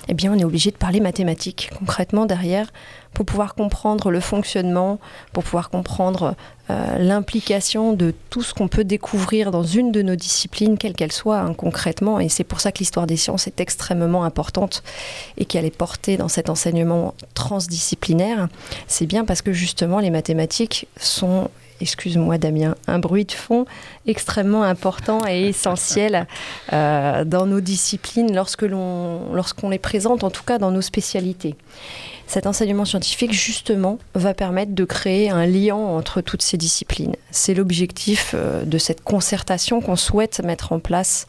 eh 0.09 0.15
bien 0.15 0.33
on 0.33 0.39
est 0.39 0.43
obligé 0.43 0.71
de 0.71 0.75
parler 0.75 0.99
mathématiques 0.99 1.69
concrètement 1.77 2.25
derrière 2.25 2.73
pour 3.13 3.25
pouvoir 3.25 3.53
comprendre 3.53 4.09
le 4.09 4.19
fonctionnement, 4.19 4.99
pour 5.33 5.43
pouvoir 5.43 5.69
comprendre 5.69 6.35
euh, 6.71 6.97
l'implication 6.97 7.93
de 7.93 8.13
tout 8.31 8.41
ce 8.41 8.55
qu'on 8.55 8.67
peut 8.67 8.83
découvrir 8.83 9.51
dans 9.51 9.63
une 9.63 9.91
de 9.91 10.01
nos 10.01 10.15
disciplines, 10.15 10.79
quelle 10.79 10.93
qu'elle 10.93 11.11
soit 11.11 11.39
hein, 11.39 11.53
concrètement. 11.53 12.19
Et 12.19 12.27
c'est 12.27 12.43
pour 12.43 12.59
ça 12.59 12.71
que 12.71 12.79
l'histoire 12.79 13.05
des 13.05 13.17
sciences 13.17 13.45
est 13.45 13.59
extrêmement 13.59 14.23
importante 14.23 14.83
et 15.37 15.45
qu'elle 15.45 15.65
est 15.65 15.75
portée 15.75 16.17
dans 16.17 16.27
cet 16.27 16.49
enseignement 16.49 17.13
transdisciplinaire. 17.35 18.47
C'est 18.87 19.05
bien 19.05 19.25
parce 19.25 19.43
que 19.43 19.53
justement 19.53 19.99
les 19.99 20.09
mathématiques 20.09 20.87
sont 20.97 21.49
excuse-moi 21.81 22.37
Damien, 22.37 22.75
un 22.87 22.99
bruit 22.99 23.25
de 23.25 23.31
fond 23.31 23.65
extrêmement 24.07 24.63
important 24.63 25.19
et 25.27 25.47
essentiel 25.47 26.27
euh, 26.73 27.23
dans 27.23 27.45
nos 27.45 27.61
disciplines 27.61 28.33
lorsque 28.33 28.63
l'on, 28.63 29.33
lorsqu'on 29.33 29.69
les 29.69 29.79
présente, 29.79 30.23
en 30.23 30.29
tout 30.29 30.43
cas 30.43 30.57
dans 30.57 30.71
nos 30.71 30.81
spécialités. 30.81 31.55
Cet 32.29 32.45
enseignement 32.45 32.85
scientifique, 32.85 33.33
justement, 33.33 33.97
va 34.13 34.35
permettre 34.35 34.75
de 34.75 34.85
créer 34.85 35.31
un 35.31 35.47
lien 35.47 35.73
entre 35.73 36.21
toutes 36.21 36.43
ces 36.43 36.57
disciplines. 36.57 37.15
C'est 37.31 37.55
l'objectif 37.55 38.35
euh, 38.35 38.65
de 38.65 38.77
cette 38.77 39.01
concertation 39.01 39.81
qu'on 39.81 39.95
souhaite 39.95 40.39
mettre 40.43 40.71
en 40.71 40.79
place. 40.79 41.25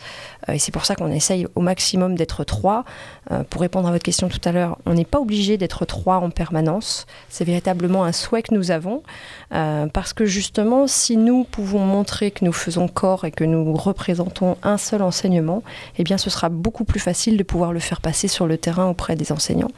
Euh, 0.48 0.54
et 0.54 0.58
c'est 0.58 0.72
pour 0.72 0.84
ça 0.84 0.94
qu'on 0.94 1.10
essaye 1.10 1.46
au 1.54 1.60
maximum 1.60 2.14
d'être 2.14 2.44
trois. 2.44 2.84
Euh, 3.30 3.42
pour 3.48 3.60
répondre 3.60 3.88
à 3.88 3.92
votre 3.92 4.04
question 4.04 4.28
tout 4.28 4.40
à 4.44 4.52
l'heure, 4.52 4.78
on 4.86 4.94
n'est 4.94 5.04
pas 5.04 5.20
obligé 5.20 5.56
d'être 5.56 5.84
trois 5.84 6.16
en 6.16 6.30
permanence. 6.30 7.06
C'est 7.28 7.44
véritablement 7.44 8.04
un 8.04 8.12
souhait 8.12 8.42
que 8.42 8.54
nous 8.54 8.70
avons. 8.70 9.02
Parce 9.50 10.12
que 10.12 10.24
justement, 10.24 10.86
si 10.86 11.16
nous 11.16 11.44
pouvons 11.44 11.84
montrer 11.84 12.30
que 12.30 12.44
nous 12.44 12.52
faisons 12.52 12.86
corps 12.86 13.24
et 13.24 13.30
que 13.30 13.44
nous 13.44 13.74
représentons 13.74 14.56
un 14.62 14.78
seul 14.78 15.02
enseignement, 15.02 15.62
eh 15.98 16.04
bien 16.04 16.18
ce 16.18 16.30
sera 16.30 16.48
beaucoup 16.48 16.84
plus 16.84 17.00
facile 17.00 17.36
de 17.36 17.42
pouvoir 17.42 17.72
le 17.72 17.80
faire 17.80 18.00
passer 18.00 18.28
sur 18.28 18.46
le 18.46 18.58
terrain 18.58 18.86
auprès 18.86 19.16
des 19.16 19.32
enseignants. 19.32 19.70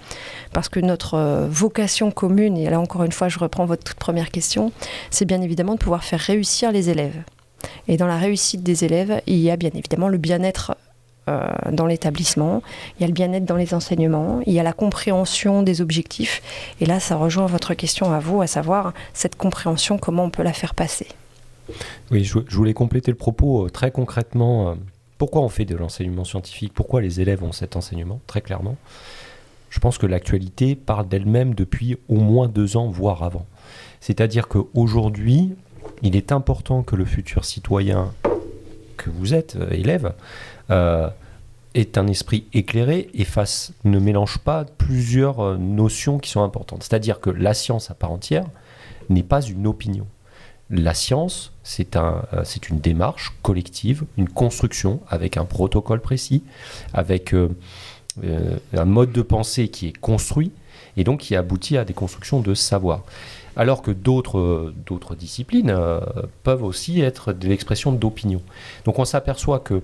Parce 0.53 0.69
que 0.69 0.81
notre 0.81 1.15
euh, 1.15 1.47
vocation 1.49 2.11
commune, 2.11 2.57
et 2.57 2.69
là 2.69 2.81
encore 2.81 3.05
une 3.05 3.13
fois 3.13 3.29
je 3.29 3.39
reprends 3.39 3.67
votre 3.67 3.85
toute 3.85 3.99
première 3.99 4.31
question, 4.31 4.73
c'est 5.11 5.25
bien 5.25 5.41
évidemment 5.41 5.75
de 5.75 5.79
pouvoir 5.79 6.05
faire 6.05 6.21
réussir 6.21 6.73
les 6.73 6.91
élèves. 6.91 7.23
Et 7.89 7.97
dans 7.97 8.07
la 8.07 8.17
réussite 8.17 8.63
des 8.63 8.85
élèves, 8.85 9.21
il 9.27 9.39
y 9.39 9.51
a 9.51 9.57
bien 9.57 9.71
évidemment 9.75 10.09
le 10.09 10.19
bien-être 10.19 10.77
euh, 11.29 11.47
dans 11.71 11.87
l'établissement, 11.87 12.63
il 12.99 13.03
y 13.03 13.05
a 13.05 13.07
le 13.07 13.13
bien-être 13.13 13.45
dans 13.45 13.57
les 13.57 13.75
enseignements, 13.75 14.41
il 14.47 14.53
y 14.53 14.59
a 14.59 14.65
la 14.65 14.73
compréhension 14.73 15.63
des 15.63 15.81
objectifs. 15.81 16.43
Et 16.81 16.87
là, 16.87 16.99
ça 16.99 17.17
rejoint 17.17 17.47
votre 17.47 17.75
question 17.75 18.13
à 18.13 18.19
vous, 18.19 18.43
à 18.43 18.47
savoir 18.47 18.93
cette 19.15 19.37
compréhension, 19.37 19.99
comment 19.99 20.25
on 20.25 20.31
peut 20.31 20.43
la 20.43 20.53
faire 20.53 20.75
passer. 20.75 21.07
Oui, 22.11 22.25
je, 22.25 22.39
voulais 22.51 22.75
compléter 22.75 23.11
le 23.13 23.17
propos 23.17 23.67
euh, 23.67 23.71
très 23.71 23.93
concrètement. 23.93 24.77
pourquoi 25.17 25.43
on 25.43 25.49
fait 25.49 25.65
de 25.65 25.77
l'enseignement 25.77 26.25
scientifique 26.25 26.73
Pourquoi 26.75 27.01
les 27.01 27.21
élèves 27.21 27.45
ont 27.45 27.53
cet 27.53 27.77
enseignement 27.77 28.21
Très 28.27 28.41
clairement 28.41 28.77
je 29.73 29.81
pense 29.81 29.97
que 29.97 30.05
l'actualité 30.05 30.77
parle 30.77 31.09
d'elle-même 31.09 31.55
depuis 31.55 31.97
au 32.09 32.17
moins 32.17 32.47
deux 32.47 32.77
ans, 32.77 32.89
voire 32.89 33.23
avant. 33.23 33.47
C'est-à-dire 34.01 34.47
qu'aujourd'hui, 34.47 35.55
il 36.03 36.17
est 36.17 36.33
important 36.33 36.83
que 36.83 36.97
le 36.97 37.05
futur 37.05 37.45
citoyen 37.45 38.13
que 38.97 39.11
vous 39.11 39.35
êtes, 39.35 39.57
euh, 39.57 39.71
élève, 39.71 40.13
euh, 40.71 41.09
ait 41.75 41.97
un 41.97 42.07
esprit 42.07 42.47
éclairé 42.53 43.09
et 43.15 43.25
fasse, 43.25 43.73
ne 43.85 43.99
mélange 43.99 44.39
pas 44.39 44.65
plusieurs 44.65 45.41
euh, 45.41 45.57
notions 45.57 46.19
qui 46.19 46.31
sont 46.31 46.43
importantes. 46.43 46.83
C'est-à-dire 46.83 47.21
que 47.21 47.31
la 47.31 47.55
science 47.55 47.91
à 47.91 47.95
part 47.95 48.13
entière 48.13 48.45
n'est 49.09 49.23
pas 49.23 49.41
une 49.41 49.67
opinion. 49.67 50.07
La 50.71 50.95
science, 50.95 51.53
c'est 51.63 51.97
un, 51.97 52.25
euh, 52.35 52.45
une 52.69 52.79
démarche 52.79 53.33
collective, 53.43 54.05
une 54.17 54.29
construction 54.29 55.01
avec 55.09 55.37
un 55.37 55.45
protocole 55.45 56.01
précis, 56.01 56.45
avec 56.93 57.35
un 57.35 58.85
mode 58.85 59.13
de 59.13 59.23
pensée 59.23 59.69
qui 59.69 59.89
est 59.89 59.97
construit 59.97 60.53
et 60.97 61.05
donc 61.05 61.21
qui 61.21 61.37
aboutit 61.37 61.77
à 61.77 61.85
des 61.85 61.95
constructions 61.95 62.41
de 62.41 62.55
savoir. 62.55 63.05
Alors 63.57 63.83
que 63.83 63.91
d'autres, 63.91 64.73
disciplines 65.19 65.75
peuvent 66.43 66.65
aussi 66.65 67.01
être 67.01 67.33
de 67.33 67.49
l'expression 67.49 67.93
d'opinion. 67.93 68.41
Donc 68.85 68.99
on 68.99 69.05
s'aperçoit 69.05 69.61
que 69.61 69.83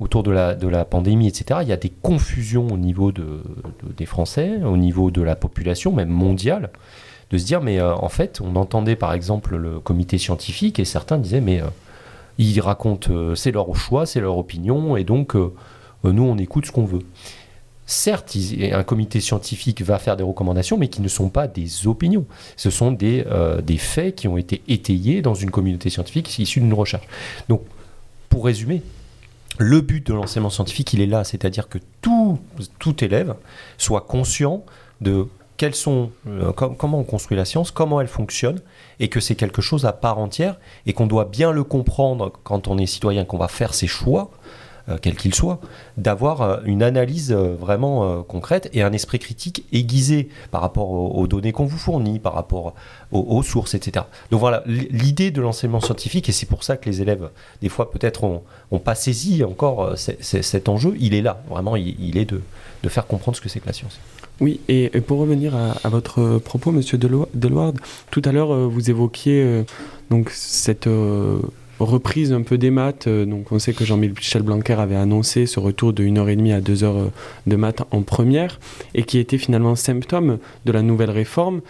autour 0.00 0.22
de 0.22 0.30
la, 0.30 0.84
pandémie, 0.84 1.28
etc., 1.28 1.60
il 1.62 1.68
y 1.68 1.72
a 1.72 1.76
des 1.76 1.90
confusions 1.90 2.66
au 2.68 2.76
niveau 2.76 3.12
de, 3.12 3.42
des 3.96 4.06
Français, 4.06 4.60
au 4.64 4.76
niveau 4.76 5.10
de 5.10 5.22
la 5.22 5.36
population, 5.36 5.92
même 5.92 6.08
mondiale, 6.08 6.70
de 7.30 7.38
se 7.38 7.44
dire, 7.44 7.60
mais 7.62 7.80
euh, 7.80 7.94
en 7.94 8.08
fait, 8.08 8.40
on 8.42 8.56
entendait 8.56 8.96
par 8.96 9.12
exemple 9.12 9.56
le 9.56 9.80
comité 9.80 10.18
scientifique 10.18 10.78
et 10.78 10.84
certains 10.84 11.18
disaient, 11.18 11.40
mais 11.40 11.60
euh, 11.60 11.66
ils 12.38 12.60
racontent, 12.60 13.10
euh, 13.10 13.34
c'est 13.34 13.52
leur 13.52 13.74
choix, 13.76 14.06
c'est 14.06 14.20
leur 14.20 14.36
opinion, 14.36 14.96
et 14.96 15.04
donc 15.04 15.34
nous, 16.04 16.22
on 16.22 16.36
écoute 16.36 16.66
ce 16.66 16.72
qu'on 16.72 16.84
veut. 16.84 17.02
Certes, 17.86 18.36
un 18.72 18.82
comité 18.82 19.20
scientifique 19.20 19.82
va 19.82 19.98
faire 19.98 20.16
des 20.16 20.24
recommandations, 20.24 20.78
mais 20.78 20.88
qui 20.88 21.02
ne 21.02 21.08
sont 21.08 21.28
pas 21.28 21.46
des 21.46 21.86
opinions. 21.86 22.24
Ce 22.56 22.70
sont 22.70 22.92
des, 22.92 23.24
des 23.62 23.76
faits 23.76 24.16
qui 24.16 24.28
ont 24.28 24.38
été 24.38 24.62
étayés 24.68 25.20
dans 25.20 25.34
une 25.34 25.50
communauté 25.50 25.90
scientifique 25.90 26.38
issue 26.38 26.60
d'une 26.60 26.72
recherche. 26.72 27.06
Donc, 27.48 27.62
pour 28.30 28.46
résumer, 28.46 28.82
le 29.58 29.82
but 29.82 30.06
de 30.06 30.14
l'enseignement 30.14 30.50
scientifique, 30.50 30.94
il 30.94 31.02
est 31.02 31.06
là, 31.06 31.24
c'est-à-dire 31.24 31.68
que 31.68 31.78
tout, 32.00 32.38
tout 32.78 33.04
élève 33.04 33.34
soit 33.76 34.00
conscient 34.00 34.64
de 35.02 35.28
sont, 35.72 36.10
euh, 36.28 36.52
comment 36.52 36.98
on 36.98 37.04
construit 37.04 37.36
la 37.36 37.44
science, 37.44 37.70
comment 37.70 38.00
elle 38.00 38.08
fonctionne, 38.08 38.60
et 39.00 39.08
que 39.08 39.20
c'est 39.20 39.34
quelque 39.34 39.62
chose 39.62 39.86
à 39.86 39.92
part 39.92 40.18
entière, 40.18 40.58
et 40.86 40.92
qu'on 40.92 41.06
doit 41.06 41.24
bien 41.24 41.52
le 41.52 41.64
comprendre 41.64 42.32
quand 42.42 42.68
on 42.68 42.76
est 42.76 42.86
citoyen, 42.86 43.24
qu'on 43.24 43.38
va 43.38 43.48
faire 43.48 43.72
ses 43.72 43.86
choix, 43.86 44.30
euh, 44.32 44.63
quel 45.00 45.16
qu'il 45.16 45.34
soit, 45.34 45.60
d'avoir 45.96 46.42
euh, 46.42 46.56
une 46.64 46.82
analyse 46.82 47.32
vraiment 47.32 48.22
concrète 48.22 48.68
et 48.72 48.82
un 48.82 48.92
esprit 48.92 49.18
critique 49.18 49.64
aiguisé 49.72 50.28
par 50.50 50.60
rapport 50.60 50.90
aux, 50.90 51.26
données 51.26 51.52
qu'on 51.52 51.64
vous 51.64 51.78
fournit, 51.78 52.18
par 52.18 52.34
rapport 52.34 52.74
aux, 53.12 53.42
sources, 53.42 53.74
etc. 53.74 54.06
Donc 54.30 54.40
voilà, 54.40 54.62
l'idée 54.66 55.30
de 55.30 55.40
l'enseignement 55.40 55.80
scientifique, 55.80 56.28
et 56.28 56.32
c'est 56.32 56.46
pour 56.46 56.64
ça 56.64 56.76
que 56.76 56.88
les 56.88 57.00
élèves, 57.02 57.30
des 57.62 57.68
fois 57.68 57.90
peut-être, 57.90 58.42
n'ont 58.72 58.78
pas 58.78 58.94
saisi 58.94 59.44
encore 59.44 59.94
cet 59.96 60.68
enjeu, 60.68 60.94
il 60.98 61.14
est 61.14 61.22
là, 61.22 61.42
vraiment, 61.48 61.76
il, 61.76 62.18
est 62.18 62.24
de, 62.24 62.40
faire 62.88 63.06
comprendre 63.06 63.36
ce 63.36 63.40
que 63.40 63.48
c'est 63.48 63.60
que 63.60 63.66
la 63.66 63.72
science. 63.72 63.98
Oui, 64.40 64.60
et, 64.68 64.88
pour 65.00 65.20
revenir 65.20 65.54
à, 65.54 65.88
votre 65.88 66.38
propos, 66.38 66.72
Monsieur 66.72 66.98
Deloard, 66.98 67.78
tout 68.10 68.22
à 68.24 68.32
l'heure 68.32 68.52
euh, 68.52 68.66
vous 68.66 68.90
évoquiez 68.90 69.42
euh, 69.42 69.62
donc 70.10 70.30
cette 70.30 70.88
euh, 70.88 71.38
reprise 71.80 72.32
un 72.32 72.42
peu 72.42 72.58
des 72.58 72.70
maths. 72.70 73.08
donc 73.08 73.52
on 73.52 73.58
sait 73.58 73.72
que 73.72 73.84
Jean-Michel 73.84 74.42
Blanquer 74.42 74.74
avait 74.74 74.96
annoncé 74.96 75.46
ce 75.46 75.60
retour 75.60 75.92
de 75.92 76.04
1h30 76.04 76.54
à 76.54 76.60
2h 76.60 77.10
de 77.46 77.56
maths 77.56 77.82
en 77.90 78.02
première, 78.02 78.60
et 78.94 79.02
qui 79.02 79.18
était 79.18 79.38
finalement 79.38 79.76
symptôme 79.76 80.38
de 80.64 80.72
la 80.72 80.82
nouvelle 80.82 81.10
réforme 81.10 81.60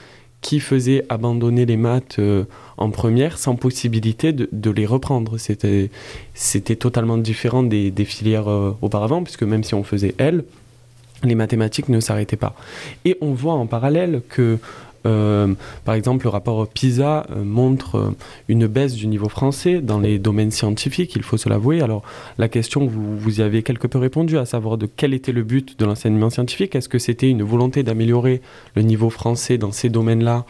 qui 0.41 0.61
faisait 0.61 1.07
abandonner 1.09 1.65
les 1.65 1.79
maths 1.79 2.21
en 2.77 2.91
première 2.91 3.39
sans 3.39 3.57
possibilité 3.57 4.35
de, 4.35 4.71
les 4.71 4.85
reprendre. 4.85 5.39
C'était, 5.39 5.91
c'était 6.35 6.77
totalement 6.77 7.17
différent 7.17 7.63
des, 7.63 7.91
des 7.91 8.05
filières 8.05 8.49
auparavant, 8.83 9.23
puisque 9.23 9.43
même 9.43 9.65
si 9.65 9.73
on 9.75 9.85
faisait 9.85 10.15
L, 10.19 10.45
les 11.25 11.35
mathématiques 11.35 11.89
ne 11.89 12.01
s'arrêtaient 12.01 12.37
pas. 12.37 12.55
Et 13.05 13.17
on 13.21 13.33
voit 13.33 13.55
en 13.55 13.67
parallèle 13.67 14.23
que, 14.29 14.43
euh, 14.43 14.57
par 15.05 15.95
exemple, 15.95 16.25
le 16.25 16.31
rapport 16.31 16.67
PISA 16.67 17.27
euh, 17.31 17.45
montre 17.45 17.97
euh, 17.97 18.11
une 18.49 18.67
baisse 18.67 18.95
du 18.95 19.07
niveau 19.07 19.29
français 19.29 19.81
dans 19.81 20.01
les 20.01 20.19
domaines 20.19 20.51
scientifiques, 20.51 21.15
il 21.15 21.23
faut 21.23 21.37
se 21.37 21.49
l'avouer. 21.49 21.83
Alors, 21.83 22.03
la 22.39 22.49
question, 22.49 22.87
vous, 22.87 23.41
y 23.41 23.43
avez 23.43 23.63
quelque 23.63 23.87
peu 23.87 23.99
répondu, 23.99 24.39
à 24.39 24.47
savoir 24.47 24.79
de 24.79 24.87
quel 24.87 25.13
était 25.13 25.33
le 25.33 25.43
but 25.43 25.79
de 25.79 25.85
l'enseignement 25.85 26.31
scientifique. 26.31 26.75
Est-ce 26.75 26.89
que 26.89 26.99
c'était 26.99 27.29
une 27.29 27.43
volonté 27.43 27.83
d'améliorer 27.83 28.41
le 28.75 28.83
niveau 28.83 29.11
français 29.11 29.59
dans 29.59 29.73
ces 29.73 29.91
domaines-là, 29.91 30.47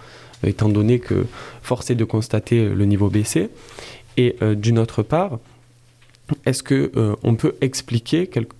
étant 0.46 0.68
donné 0.68 1.00
que 1.00 1.26
force 1.62 1.90
est 1.90 1.94
de 1.94 2.04
constater 2.04 2.68
le 2.68 2.84
niveau 2.84 3.08
baissé? 3.08 3.50
Et 4.16 4.36
d'une 4.54 4.78
autre 4.78 5.02
part, 5.02 5.40
est-ce 6.46 6.62
que 6.62 6.92
on 7.24 7.34
peut 7.34 7.56
expliquer 7.60 8.28
quelque 8.28 8.54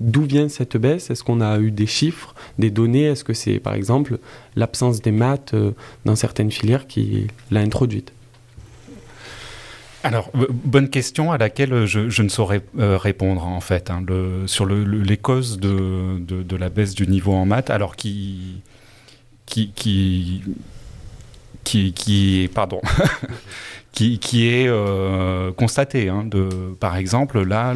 D'où 0.00 0.22
vient 0.22 0.48
cette 0.48 0.76
baisse? 0.76 1.10
Est-ce 1.10 1.24
qu'on 1.24 1.40
a 1.40 1.58
eu 1.58 1.70
des 1.70 1.86
chiffres, 1.86 2.34
des 2.58 2.70
données? 2.70 3.04
Est-ce 3.04 3.24
que 3.24 3.32
c'est 3.32 3.58
par 3.58 3.74
exemple 3.74 4.18
l'absence 4.54 5.00
des 5.00 5.12
maths 5.12 5.54
euh, 5.54 5.72
dans 6.04 6.16
certaines 6.16 6.50
filières 6.50 6.86
qui 6.86 7.28
l'a 7.50 7.60
introduite? 7.60 8.12
Alors, 10.02 10.30
bonne 10.32 10.88
question 10.88 11.32
à 11.32 11.38
laquelle 11.38 11.84
je, 11.86 12.22
ne 12.22 12.28
saurais 12.28 12.62
euh, 12.78 12.96
répondre 12.96 13.44
en 13.44 13.60
fait, 13.60 13.90
hein, 13.90 14.04
sur 14.46 14.64
les 14.64 15.16
causes 15.16 15.58
de, 15.58 16.56
la 16.56 16.68
baisse 16.68 16.94
du 16.94 17.08
niveau 17.08 17.32
en 17.32 17.44
maths, 17.44 17.70
alors 17.70 17.96
qui, 17.96 18.62
qui, 19.46 19.72
qui 21.64 22.50
pardon, 22.54 22.80
qui, 23.96 24.48
est 24.48 24.68
euh, 24.68 25.52
constaté. 25.52 26.10
Hein, 26.10 26.28
par 26.78 26.96
exemple, 26.96 27.42
là, 27.42 27.74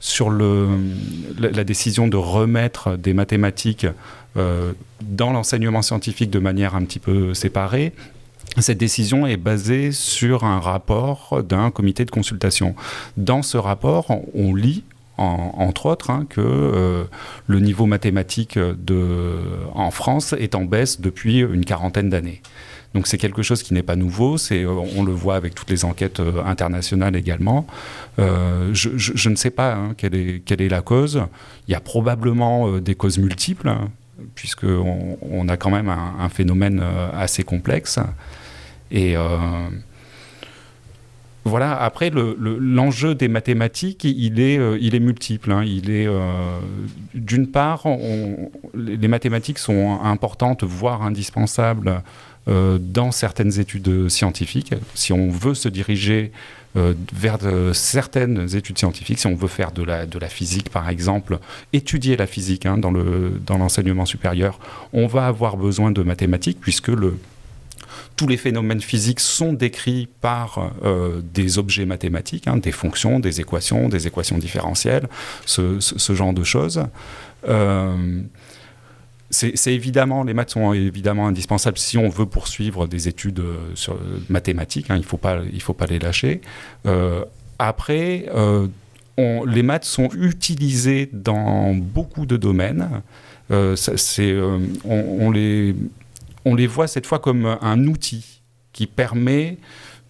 sur 0.00 0.30
la, 0.30 1.64
décision 1.64 2.08
de 2.08 2.16
remettre 2.16 2.96
des 2.96 3.14
mathématiques 3.14 3.86
euh, 4.36 4.72
dans 5.02 5.32
l'enseignement 5.32 5.82
scientifique 5.82 6.30
de 6.30 6.40
manière 6.40 6.74
un 6.74 6.82
petit 6.82 6.98
peu 6.98 7.34
séparée, 7.34 7.92
cette 8.58 8.78
décision 8.78 9.26
est 9.26 9.36
basée 9.36 9.92
sur 9.92 10.44
un 10.44 10.58
rapport 10.58 11.42
d'un 11.42 11.70
comité 11.70 12.04
de 12.04 12.10
consultation. 12.10 12.74
Dans 13.16 13.42
ce 13.42 13.56
rapport, 13.56 14.06
on 14.34 14.54
lit 14.54 14.82
entre 15.16 15.86
autres, 15.86 16.10
hein, 16.10 16.26
que 16.28 16.40
euh, 16.40 17.04
le 17.46 17.60
niveau 17.60 17.86
mathématique 17.86 18.58
en 19.72 19.90
France 19.92 20.32
est 20.32 20.56
en 20.56 20.64
baisse 20.64 21.00
depuis 21.00 21.38
une 21.38 21.64
quarantaine 21.64 22.10
d'années. 22.10 22.42
Donc 22.94 23.08
c'est 23.08 23.18
quelque 23.18 23.42
chose 23.42 23.62
qui 23.64 23.74
n'est 23.74 23.82
pas 23.82 23.96
nouveau, 23.96 24.38
c'est, 24.38 24.62
euh, 24.62 24.70
on 24.96 25.02
le 25.02 25.12
voit 25.12 25.34
avec 25.34 25.54
toutes 25.54 25.68
les 25.68 25.84
enquêtes 25.84 26.20
euh, 26.20 26.44
internationales 26.44 27.16
également. 27.16 27.66
Euh, 28.20 28.70
je, 28.72 29.28
ne 29.28 29.34
sais 29.34 29.50
pas 29.50 29.74
hein, 29.74 29.94
quelle, 29.96 30.14
est, 30.14 30.68
la 30.68 30.80
cause. 30.80 31.22
Il 31.66 31.72
y 31.72 31.74
a 31.74 31.80
probablement 31.80 32.78
des 32.78 32.94
causes 32.94 33.18
multiples, 33.18 33.68
hein, 33.68 33.88
puisqu'on 34.36 35.18
on 35.20 35.48
a 35.48 35.56
quand 35.56 35.70
même 35.70 35.88
un, 35.88 36.28
phénomène 36.28 36.82
assez 37.12 37.42
complexe. 37.42 37.98
Et 38.92 39.16
voilà, 41.44 41.76
après, 41.82 42.10
l'enjeu 42.10 43.14
des 43.14 43.28
mathématiques, 43.28 44.04
il 44.04 44.40
est, 44.40 45.00
multiple. 45.00 45.50
Hein. 45.52 45.64
Il 45.64 45.90
est, 45.90 46.08
d'une 47.14 47.48
part, 47.48 47.86
les 48.74 49.08
mathématiques 49.08 49.58
sont 49.58 49.98
importantes, 50.02 50.62
voire 50.62 51.02
indispensables 51.02 51.88
euh, 51.88 51.98
dans 52.46 53.10
certaines 53.10 53.58
études 53.58 54.08
scientifiques. 54.08 54.74
Si 54.94 55.12
on 55.12 55.30
veut 55.30 55.54
se 55.54 55.68
diriger 55.68 56.30
euh, 56.76 56.92
vers 57.12 57.38
certaines 57.72 58.56
études 58.56 58.78
scientifiques, 58.78 59.20
si 59.20 59.28
on 59.28 59.36
veut 59.36 59.46
faire 59.46 59.70
de 59.70 59.84
la, 59.84 60.06
de 60.06 60.18
la 60.18 60.28
physique 60.28 60.70
par 60.70 60.88
exemple, 60.88 61.38
étudier 61.72 62.16
la 62.16 62.26
physique 62.26 62.66
hein, 62.66 62.78
dans 62.78 62.90
l'enseignement 63.56 64.02
dans 64.02 64.06
supérieur, 64.06 64.58
on 64.92 65.06
va 65.06 65.28
avoir 65.28 65.56
besoin 65.56 65.92
de 65.92 66.02
mathématiques 66.02 66.58
puisque 66.60 66.88
le, 66.88 67.16
tous 68.16 68.26
les 68.26 68.36
phénomènes 68.36 68.80
physiques 68.80 69.20
sont 69.20 69.52
décrits 69.52 70.08
par 70.20 70.72
euh, 70.82 71.20
des 71.32 71.58
objets 71.58 71.86
mathématiques, 71.86 72.48
hein, 72.48 72.56
des 72.56 72.72
fonctions, 72.72 73.20
des 73.20 73.40
équations, 73.40 73.88
des 73.88 74.08
équations 74.08 74.38
différentielles, 74.38 75.06
ce, 75.46 75.78
genre 76.12 76.32
de 76.32 76.42
choses 76.42 76.82
c'est 79.34 79.74
évidemment, 79.74 80.22
les 80.22 80.32
maths 80.32 80.50
sont 80.50 80.72
évidemment 80.72 81.26
indispensables 81.26 81.78
si 81.78 81.98
on 81.98 82.08
veut 82.08 82.26
poursuivre 82.26 82.86
des 82.86 83.08
études 83.08 83.40
euh, 83.40 83.56
sur, 83.74 83.98
mathématiques. 84.28 84.90
Hein, 84.90 84.96
il 84.96 85.00
ne 85.00 85.04
faut, 85.04 85.16
pas, 85.16 85.40
faut 85.60 85.72
pas 85.72 85.86
les 85.86 85.98
lâcher. 85.98 86.40
Euh, 86.86 87.24
après, 87.58 88.26
euh, 88.34 88.68
les 89.18 89.62
maths 89.62 89.84
sont 89.84 90.08
utilisées 90.14 91.10
dans 91.12 91.74
beaucoup 91.74 92.26
de 92.26 92.36
domaines. 92.36 93.02
on, 93.50 95.30
les, 95.32 95.74
on 96.44 96.54
les 96.54 96.66
voit 96.66 96.86
cette 96.86 97.06
fois 97.06 97.18
comme 97.18 97.58
un 97.60 97.86
outil 97.86 98.40
qui 98.72 98.86
permet 98.86 99.58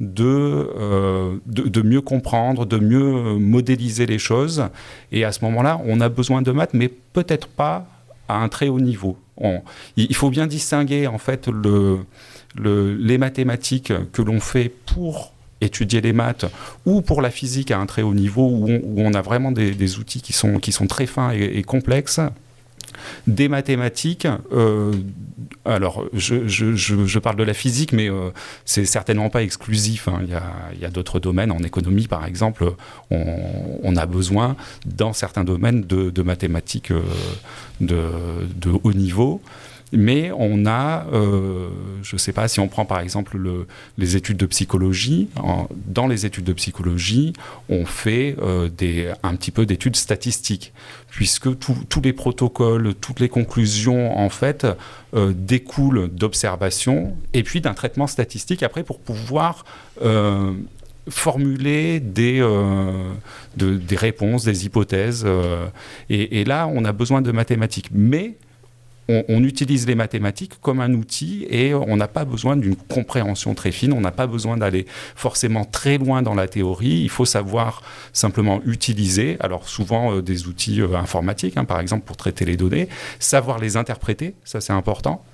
de, 0.00 1.40
de, 1.46 1.82
mieux 1.82 2.00
comprendre, 2.00 2.66
de 2.66 2.78
mieux 2.78 3.38
modéliser 3.38 4.06
les 4.06 4.18
choses. 4.18 4.64
Et 5.12 5.24
à 5.24 5.32
ce 5.32 5.44
moment-là, 5.44 5.80
on 5.86 6.00
a 6.00 6.08
besoin 6.08 6.42
de 6.42 6.50
maths, 6.50 6.74
mais 6.74 6.88
peut-être 6.88 7.48
pas 7.48 7.86
à 8.28 8.36
un 8.36 8.48
très 8.48 8.68
haut 8.68 8.80
niveau. 8.80 9.16
il 9.96 10.14
faut 10.14 10.30
bien 10.30 10.46
distinguer 10.46 11.06
en 11.06 11.18
fait 11.18 11.48
le, 11.48 12.06
les 12.56 13.18
mathématiques 13.18 13.92
que 14.12 14.22
l'on 14.22 14.40
fait 14.40 14.72
pour 14.86 15.32
étudier 15.60 16.00
les 16.00 16.12
maths 16.12 16.46
ou 16.84 17.00
pour 17.00 17.22
la 17.22 17.30
physique 17.30 17.70
à 17.70 17.78
un 17.78 17.86
très 17.86 18.02
haut 18.02 18.14
niveau 18.14 18.46
où 18.46 18.68
on, 18.96 19.14
a 19.14 19.22
vraiment 19.22 19.52
des, 19.52 19.98
outils 19.98 20.20
qui 20.20 20.32
sont 20.32 20.86
très 20.86 21.06
fins 21.06 21.30
et, 21.30 21.62
complexes 21.62 22.20
des 23.26 23.48
mathématiques, 23.48 24.26
euh, 24.52 24.92
alors 25.64 26.04
je, 26.12 26.46
je, 26.46 26.74
je, 26.74 27.18
parle 27.18 27.36
de 27.36 27.42
la 27.42 27.54
physique, 27.54 27.92
mais 27.92 28.10
euh, 28.10 28.30
c'est 28.64 28.84
certainement 28.84 29.30
pas 29.30 29.42
exclusif. 29.42 30.08
Hein. 30.08 30.20
Il 30.22 30.30
y 30.30 30.84
a, 30.84 30.86
a 30.86 30.90
d'autres 30.90 31.20
domaines, 31.20 31.50
en 31.50 31.60
économie 31.60 32.06
par 32.06 32.26
exemple, 32.26 32.74
on, 33.10 33.24
on, 33.82 33.96
a 33.96 34.06
besoin 34.06 34.56
dans 34.86 35.12
certains 35.12 35.44
domaines 35.44 35.82
de, 35.82 36.10
de 36.10 36.22
mathématiques 36.22 36.90
euh, 36.90 37.02
de, 37.80 38.10
de, 38.56 38.70
haut 38.82 38.92
niveau 38.92 39.40
mais 39.94 40.30
on 40.36 40.66
a, 40.66 41.06
euh, 41.12 41.68
je 42.02 42.16
ne 42.16 42.18
sais 42.18 42.32
pas 42.32 42.48
si 42.48 42.60
on 42.60 42.68
prend 42.68 42.84
par 42.84 43.00
exemple 43.00 43.36
le, 43.36 43.66
les 43.98 44.16
études 44.16 44.36
de 44.36 44.46
psychologie, 44.46 45.28
dans 45.86 46.06
les 46.06 46.26
études 46.26 46.44
de 46.44 46.52
psychologie, 46.52 47.32
on 47.68 47.86
fait 47.86 48.36
euh, 48.42 48.68
un 49.22 49.36
petit 49.36 49.50
peu 49.50 49.66
d'études 49.66 49.96
statistiques, 49.96 50.72
puisque 51.10 51.48
tous 51.58 52.00
les 52.02 52.12
protocoles, 52.12 52.94
toutes 52.94 53.20
les 53.20 53.28
conclusions 53.28 54.18
en 54.18 54.28
fait 54.28 54.66
euh, 55.14 55.32
découlent 55.34 56.08
d'observations 56.08 57.16
et 57.32 57.42
puis 57.42 57.60
d'un 57.60 57.74
traitement 57.74 58.06
statistique 58.06 58.62
après 58.62 58.82
pour 58.82 58.98
pouvoir 59.00 59.64
formuler 61.10 62.00
des, 62.00 62.38
de, 63.56 63.76
des 63.76 63.96
réponses, 63.96 64.44
des 64.44 64.64
hypothèses. 64.64 65.26
et, 66.08 66.40
et, 66.40 66.44
là, 66.44 66.66
on 66.66 66.84
a 66.84 66.92
besoin 66.92 67.20
de 67.20 67.30
mathématiques. 67.30 67.90
Mais 67.92 68.36
on, 69.08 69.44
utilise 69.44 69.86
les 69.86 69.94
mathématiques 69.94 70.54
comme 70.62 70.80
un 70.80 70.92
outil 70.94 71.46
et 71.50 71.74
on 71.74 71.96
n'a 71.96 72.08
pas 72.08 72.24
besoin 72.24 72.56
d'une 72.56 72.76
compréhension 72.76 73.54
très 73.54 73.70
fine, 73.70 73.92
on 73.92 74.00
n'a 74.00 74.10
pas 74.10 74.26
besoin 74.26 74.56
d'aller 74.56 74.86
forcément 75.14 75.64
très 75.64 75.98
loin 75.98 76.22
dans 76.22 76.34
la 76.34 76.48
théorie, 76.48 77.02
il 77.02 77.10
faut 77.10 77.26
savoir 77.26 77.82
simplement 78.12 78.60
utiliser, 78.64 79.36
alors 79.40 79.68
souvent 79.68 80.14
euh, 80.14 80.22
des 80.22 80.46
outils 80.46 80.80
euh, 80.80 80.96
informatiques, 80.96 81.56
hein, 81.56 81.64
par 81.64 81.80
exemple 81.80 82.04
pour 82.06 82.16
traiter 82.16 82.44
les 82.44 82.56
données, 82.56 82.88
savoir 83.18 83.58
les 83.58 83.76
interpréter, 83.76 84.34
ça 84.44 84.60
c'est 84.60 84.72
important, 84.72 85.24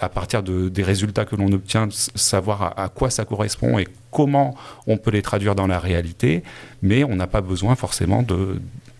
à 0.00 0.08
partir 0.08 0.42
de, 0.42 0.68
des 0.68 0.82
résultats 0.82 1.26
que 1.26 1.36
l'on 1.36 1.52
obtient, 1.52 1.88
savoir 1.90 2.74
à, 2.78 2.88
quoi 2.88 3.10
ça 3.10 3.24
correspond 3.24 3.78
et 3.78 3.86
comment 4.10 4.54
on 4.86 4.96
peut 4.96 5.10
les 5.10 5.22
traduire 5.22 5.54
dans 5.54 5.66
la 5.66 5.78
réalité, 5.78 6.42
mais 6.80 7.04
on 7.04 7.16
n'a 7.16 7.26
pas 7.26 7.42
besoin 7.42 7.74
forcément 7.74 8.24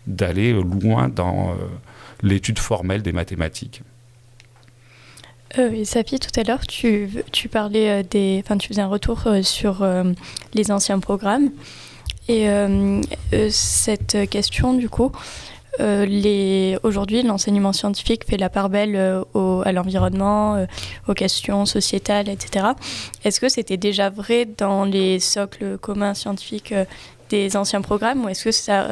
d'aller 0.06 0.52
loin 0.52 1.08
dans... 1.08 1.50
Euh, 1.50 1.54
l'étude 2.22 2.58
formelle 2.58 3.02
des 3.02 3.12
mathématiques. 3.12 3.82
Euh, 5.58 5.84
Safi, 5.84 6.18
tout 6.18 6.38
à 6.38 6.42
l'heure, 6.42 6.66
tu, 6.66 7.08
parlais 7.50 7.90
euh, 7.90 8.02
des, 8.02 8.42
enfin, 8.44 8.58
tu 8.58 8.68
faisais 8.68 8.82
un 8.82 8.88
retour 8.88 9.26
euh, 9.26 9.42
sur 9.42 9.82
euh, 9.82 10.04
les 10.54 10.70
anciens 10.70 10.98
programmes. 10.98 11.50
Et 12.28 12.48
cette 13.50 14.28
question, 14.28 14.74
du 14.74 14.88
coup, 14.88 15.12
aujourd'hui, 16.82 17.22
l'enseignement 17.22 17.72
scientifique 17.72 18.26
fait 18.26 18.36
la 18.36 18.48
part 18.48 18.68
belle 18.68 18.96
à 18.96 19.70
l'environnement, 19.70 20.66
aux 21.06 21.14
questions 21.14 21.66
sociétales, 21.66 22.28
etc. 22.28 22.66
Est-ce 23.22 23.38
que 23.38 23.48
c'était 23.48 23.76
déjà 23.76 24.10
vrai 24.10 24.44
dans 24.44 24.84
les 24.84 25.20
socles 25.20 25.78
communs 25.78 26.14
scientifiques 26.14 26.74
des 27.28 27.56
anciens 27.56 27.80
programmes 27.80 28.24
ou 28.24 28.28
est-ce 28.28 28.44
que 28.44 28.50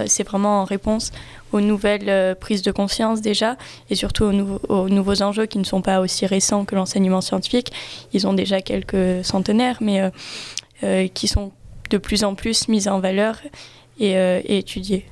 c'est 0.09 0.23
vraiment 0.23 0.61
en 0.61 0.65
réponse 0.65 1.11
aux 1.55 1.61
nouvelles 1.61 2.09
euh, 2.09 2.35
prises 2.35 2.63
de 2.63 2.73
conscience 2.73 3.21
déjà 3.21 3.57
et 3.89 3.95
surtout 3.95 4.25
aux, 4.25 4.89
nouveaux 4.89 5.23
enjeux 5.23 5.47
qui 5.47 5.59
ne 5.59 5.65
sont 5.65 5.83
pas 5.83 6.01
aussi 6.01 6.27
récents 6.27 6.65
que 6.65 6.75
l'enseignement 6.75 7.21
scientifique 7.21 7.73
Ils 8.13 8.27
ont 8.27 8.33
déjà 8.33 8.61
quelques 8.61 9.25
centenaires, 9.25 9.79
mais 9.81 10.01
euh, 10.01 10.11
euh, 10.83 11.07
qui 11.07 11.29
sont 11.29 11.53
de 11.91 11.99
plus 11.99 12.25
en 12.25 12.35
plus 12.35 12.67
mis 12.67 12.89
en 12.89 12.99
valeur 12.99 13.41
et, 14.01 14.13
et 14.13 14.59
étudiés. 14.59 15.07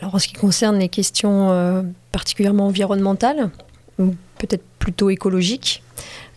Alors 0.00 0.16
en 0.16 0.18
ce 0.18 0.26
qui 0.26 0.34
concerne 0.34 0.78
les 0.78 0.88
questions 0.88 1.84
particulièrement 2.10 2.66
environnementales, 2.66 3.50
ou 3.98 4.14
peut-être 4.38 4.64
plutôt 4.78 5.10
écologiques, 5.10 5.84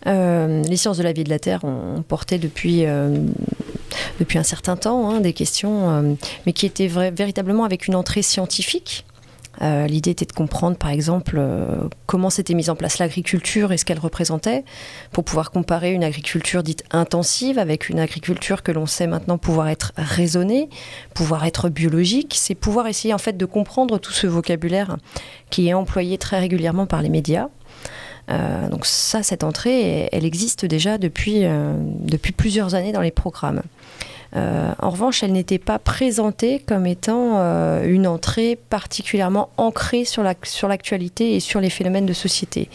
les 0.06 0.76
sciences 0.76 0.98
de 0.98 1.02
la 1.02 1.12
vie 1.12 1.24
de 1.24 1.30
la 1.30 1.38
Terre 1.38 1.64
ont 1.64 2.02
porté 2.02 2.38
depuis 2.38 2.86
depuis 4.18 4.38
un 4.38 4.42
certain 4.42 4.76
temps, 4.76 5.10
hein, 5.10 5.20
des 5.20 5.32
questions, 5.32 5.90
euh, 5.90 6.14
mais 6.46 6.52
qui 6.52 6.66
étaient 6.66 6.88
véritablement 6.88 7.64
avec 7.64 7.86
une 7.86 7.94
entrée 7.94 8.22
scientifique. 8.22 9.04
Euh, 9.60 9.86
l'idée 9.86 10.10
était 10.10 10.24
de 10.24 10.32
comprendre, 10.32 10.76
par 10.78 10.90
exemple, 10.90 11.36
euh, 11.38 11.88
comment 12.06 12.30
s'était 12.30 12.54
mise 12.54 12.70
en 12.70 12.74
place 12.74 12.98
l'agriculture 12.98 13.70
et 13.70 13.76
ce 13.76 13.84
qu'elle 13.84 13.98
représentait, 13.98 14.64
pour 15.12 15.24
pouvoir 15.24 15.50
comparer 15.50 15.92
une 15.92 16.02
agriculture 16.02 16.62
dite 16.62 16.84
intensive 16.90 17.58
avec 17.58 17.90
une 17.90 18.00
agriculture 18.00 18.62
que 18.62 18.72
l'on 18.72 18.86
sait 18.86 19.06
maintenant 19.06 19.36
pouvoir 19.36 19.68
être 19.68 19.92
raisonnée, 19.96 20.70
pouvoir 21.14 21.44
être 21.44 21.68
biologique. 21.68 22.34
C'est 22.36 22.54
pouvoir 22.54 22.86
essayer 22.86 23.12
en 23.12 23.18
fait 23.18 23.36
de 23.36 23.44
comprendre 23.44 23.98
tout 23.98 24.12
ce 24.12 24.26
vocabulaire 24.26 24.96
qui 25.50 25.68
est 25.68 25.74
employé 25.74 26.16
très 26.16 26.40
régulièrement 26.40 26.86
par 26.86 27.02
les 27.02 27.10
médias. 27.10 27.48
Donc 28.70 28.86
ça, 28.86 29.22
cette 29.22 29.44
entrée, 29.44 30.08
elle 30.12 30.24
existe 30.24 30.64
déjà 30.64 30.98
depuis, 30.98 31.44
depuis 32.00 32.32
plusieurs 32.32 32.74
années 32.74 32.92
dans 32.92 33.00
les 33.00 33.10
programmes. 33.10 33.62
Euh, 34.34 34.72
en 34.78 34.90
revanche, 34.90 35.22
elle 35.22 35.32
n'était 35.32 35.58
pas 35.58 35.78
présentée 35.78 36.60
comme 36.60 36.86
étant 36.86 37.34
euh, 37.36 37.84
une 37.86 38.06
entrée 38.06 38.56
particulièrement 38.70 39.50
ancrée 39.58 40.04
sur 40.04 40.22
l'actualité 40.22 41.30
la, 41.30 41.36
et 41.36 41.40
sur 41.40 41.60
les 41.60 41.70
phénomènes 41.70 42.06
de 42.06 42.12
société. 42.12 42.70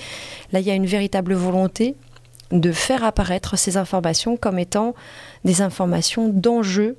Là, 0.52 0.60
il 0.60 0.68
y 0.68 0.72
a 0.72 0.76
une 0.76 0.86
véritable 0.86 1.34
volonté 1.34 1.96
de 2.52 2.72
faire 2.72 3.04
apparaître 3.04 3.58
ces 3.58 3.76
informations 3.76 4.38
comme 4.38 4.60
étant 4.60 4.94
des 5.46 5.62
informations 5.62 6.30
d'enjeu 6.30 6.98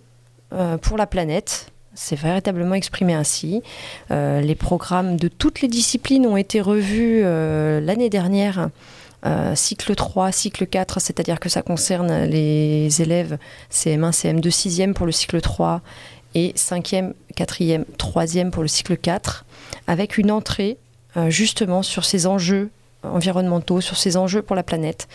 euh, 0.53 0.77
pour 0.77 0.99
la 0.99 1.07
planète. 1.07 1.71
C'est 2.01 2.19
véritablement 2.19 2.75
exprimé 2.75 3.15
ainsi. 3.15 3.61
les 4.11 4.55
programmes 4.55 5.17
de 5.17 5.27
toutes 5.27 5.63
les 5.63 5.69
disciplines 5.69 6.27
ont 6.27 6.37
été 6.37 6.61
revus 6.61 7.23
l'année 7.23 8.09
dernière 8.09 8.69
euh, 9.27 9.57
cycle 9.57 9.97
3, 9.97 10.31
cycle 10.31 10.67
4, 10.67 11.01
c'est-à-dire 11.01 11.41
que 11.41 11.49
ça 11.49 11.63
concerne 11.63 12.25
les 12.25 13.03
élèves 13.03 13.37
CM1, 13.73 14.13
CM2, 14.13 14.49
6e 14.49 14.93
pour 14.93 15.07
le 15.07 15.13
cycle 15.13 15.41
3 15.41 15.81
et 16.37 16.53
5e, 16.53 17.15
4e, 17.37 17.85
3e 17.99 18.51
pour 18.51 18.63
le 18.63 18.69
cycle 18.69 18.97
4, 18.97 19.45
avec 19.89 20.19
une 20.19 20.31
entrée 20.31 20.77
euh, 21.17 21.31
justement 21.31 21.83
sur 21.83 22.05
ces 22.05 22.27
enjeux 22.27 22.71
environnementaux, 23.03 23.81
sur 23.81 23.97
ces 23.97 24.17
enjeux 24.17 24.43
pour 24.43 24.55
la 24.55 24.63
planète. 24.63 25.09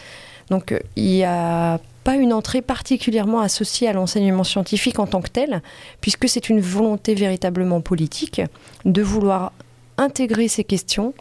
Donc 0.53 0.71
euh, 0.71 0.79
il 0.95 1.05
n'y 1.05 1.23
a 1.23 1.79
pas 2.03 2.15
une 2.15 2.31
entrée 2.31 2.61
particulièrement 2.61 3.39
associée 3.39 3.87
à 3.87 3.93
l'enseignement 3.93 4.43
scientifique 4.43 4.99
en 4.99 5.07
tant 5.07 5.19
que 5.19 5.29
tel, 5.29 5.63
puisque 5.99 6.29
c'est 6.29 6.47
une 6.47 6.61
volonté 6.61 7.15
véritablement 7.15 7.81
politique 7.81 8.39
de 8.85 9.01
vouloir 9.01 9.51
intégrer 9.97 10.47
ces 10.47 10.63
questions 10.63 11.15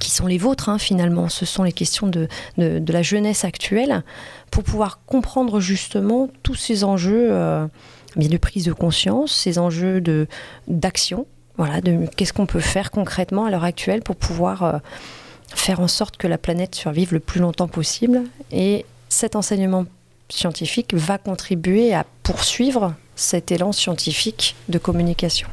qui 0.00 0.10
sont 0.10 0.26
les 0.26 0.36
vôtres 0.36 0.68
hein, 0.68 0.78
finalement, 0.78 1.30
ce 1.30 1.46
sont 1.46 1.62
les 1.62 1.72
questions 1.72 2.08
de, 2.08 2.28
de, 2.58 2.92
la 2.92 3.00
jeunesse 3.00 3.46
actuelle, 3.46 4.02
pour 4.50 4.64
pouvoir 4.64 5.00
comprendre 5.06 5.58
justement 5.58 6.28
tous 6.42 6.54
ces 6.54 6.84
enjeux 6.84 7.28
euh, 7.30 7.66
de 8.16 8.36
prise 8.36 8.66
de 8.66 8.72
conscience, 8.74 9.32
ces 9.32 9.58
enjeux 9.58 10.02
d'action, 10.68 11.26
voilà, 11.56 11.80
de 11.80 12.06
qu'est-ce 12.16 12.34
qu'on 12.34 12.46
peut 12.46 12.60
faire 12.60 12.90
concrètement 12.90 13.46
à 13.46 13.50
l'heure 13.50 13.64
actuelle 13.64 14.02
pour 14.02 14.16
pouvoir 14.16 14.62
euh, 14.62 14.78
faire 15.54 15.80
en 15.80 15.88
sorte 15.88 16.16
que 16.16 16.26
la 16.26 16.38
planète 16.38 16.74
survive 16.74 17.12
le 17.12 17.20
plus 17.20 17.40
longtemps 17.40 17.68
possible. 17.68 18.22
Et 18.50 18.84
cet 19.08 19.36
enseignement 19.36 19.86
scientifique 20.28 20.94
va 20.94 21.18
contribuer 21.18 21.94
à 21.94 22.06
poursuivre 22.22 22.94
cet 23.16 23.52
élan 23.52 23.72
scientifique 23.72 24.56
de 24.68 24.78
communication. 24.78 25.48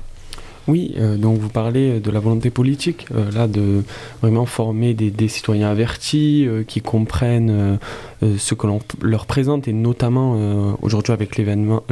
Oui, 0.70 0.94
euh, 0.98 1.18
donc 1.18 1.40
vous 1.40 1.50
parlez 1.50 2.00
de 2.00 2.12
la 2.12 2.20
volonté 2.20 2.52
politique, 2.52 3.08
euh, 3.16 3.32
là, 3.32 3.48
de 3.48 3.84
vraiment 4.22 4.46
former 4.46 4.94
des, 4.94 5.28
citoyens 5.28 5.72
avertis 5.72 6.46
euh, 6.46 6.64
qui 6.64 6.80
comprennent 6.80 7.80
ce 8.22 8.54
que 8.54 8.68
l'on 8.68 8.80
leur 9.02 9.26
présente, 9.26 9.68
et 9.68 9.74
notamment 9.74 10.76
aujourd'hui 10.82 11.14
avec 11.14 11.38
l'avènement 11.38 11.84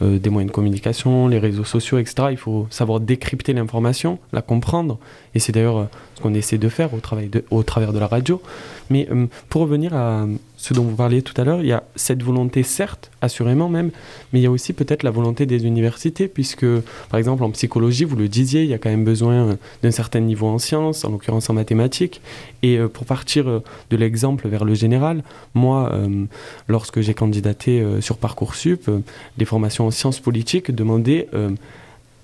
des 0.00 0.30
moyens 0.30 0.50
de 0.50 0.54
communication, 0.54 1.28
les 1.28 1.38
réseaux 1.38 1.64
sociaux, 1.64 1.98
etc. 1.98 2.28
Il 2.30 2.36
faut 2.36 2.66
savoir 2.70 3.00
décrypter 3.00 3.54
l'information, 3.54 4.18
la 4.32 4.42
comprendre, 4.42 4.98
et 5.34 5.38
c'est 5.38 5.52
d'ailleurs 5.52 5.88
ce 6.14 6.22
qu'on 6.22 6.34
essaie 6.34 6.58
de 6.58 6.68
faire 6.68 6.92
au, 6.92 7.00
travail 7.00 7.30
au 7.50 7.62
travers 7.62 7.92
de 7.92 7.98
la 7.98 8.06
radio. 8.06 8.42
Mais 8.90 9.08
pour 9.48 9.62
revenir 9.62 9.94
à 9.94 10.26
ce 10.58 10.74
dont 10.74 10.82
vous 10.82 10.96
parliez 10.96 11.22
tout 11.22 11.40
à 11.40 11.44
l'heure, 11.44 11.60
il 11.60 11.68
y 11.68 11.72
a 11.72 11.84
cette 11.94 12.20
volonté, 12.20 12.64
certes, 12.64 13.12
assurément 13.20 13.68
même, 13.68 13.92
mais 14.32 14.40
il 14.40 14.42
y 14.42 14.46
a 14.46 14.50
aussi 14.50 14.72
peut-être 14.72 15.04
la 15.04 15.12
volonté 15.12 15.46
des 15.46 15.64
universités, 15.64 16.26
puisque, 16.26 16.66
par 17.10 17.18
exemple, 17.18 17.44
en 17.44 17.50
psychologie, 17.52 18.04
vous 18.04 18.16
le 18.16 18.26
disiez, 18.26 18.64
il 18.64 18.68
y 18.68 18.74
a 18.74 18.78
quand 18.78 18.90
même 18.90 19.04
besoin 19.04 19.56
d'un 19.84 19.90
certain 19.92 20.18
niveau 20.18 20.48
en 20.48 20.58
sciences, 20.58 21.04
en 21.04 21.12
l'occurrence 21.12 21.48
en 21.48 21.54
mathématiques. 21.54 22.20
Et 22.64 22.76
euh, 22.76 22.88
pour 22.88 23.06
partir 23.06 23.48
euh, 23.48 23.62
de 23.90 23.96
l'exemple 23.96 24.48
vers 24.48 24.64
le 24.64 24.74
général, 24.74 25.22
moi, 25.54 25.92
euh, 25.92 26.24
lorsque 26.66 27.02
j'ai 27.02 27.14
candidaté 27.14 27.84
sur 28.00 28.18
Parcoursup, 28.18 28.90
des 29.36 29.44
formations 29.44 29.86
en 29.86 29.92
sciences 29.92 30.18
politiques 30.18 30.72
demandaient 30.72 31.28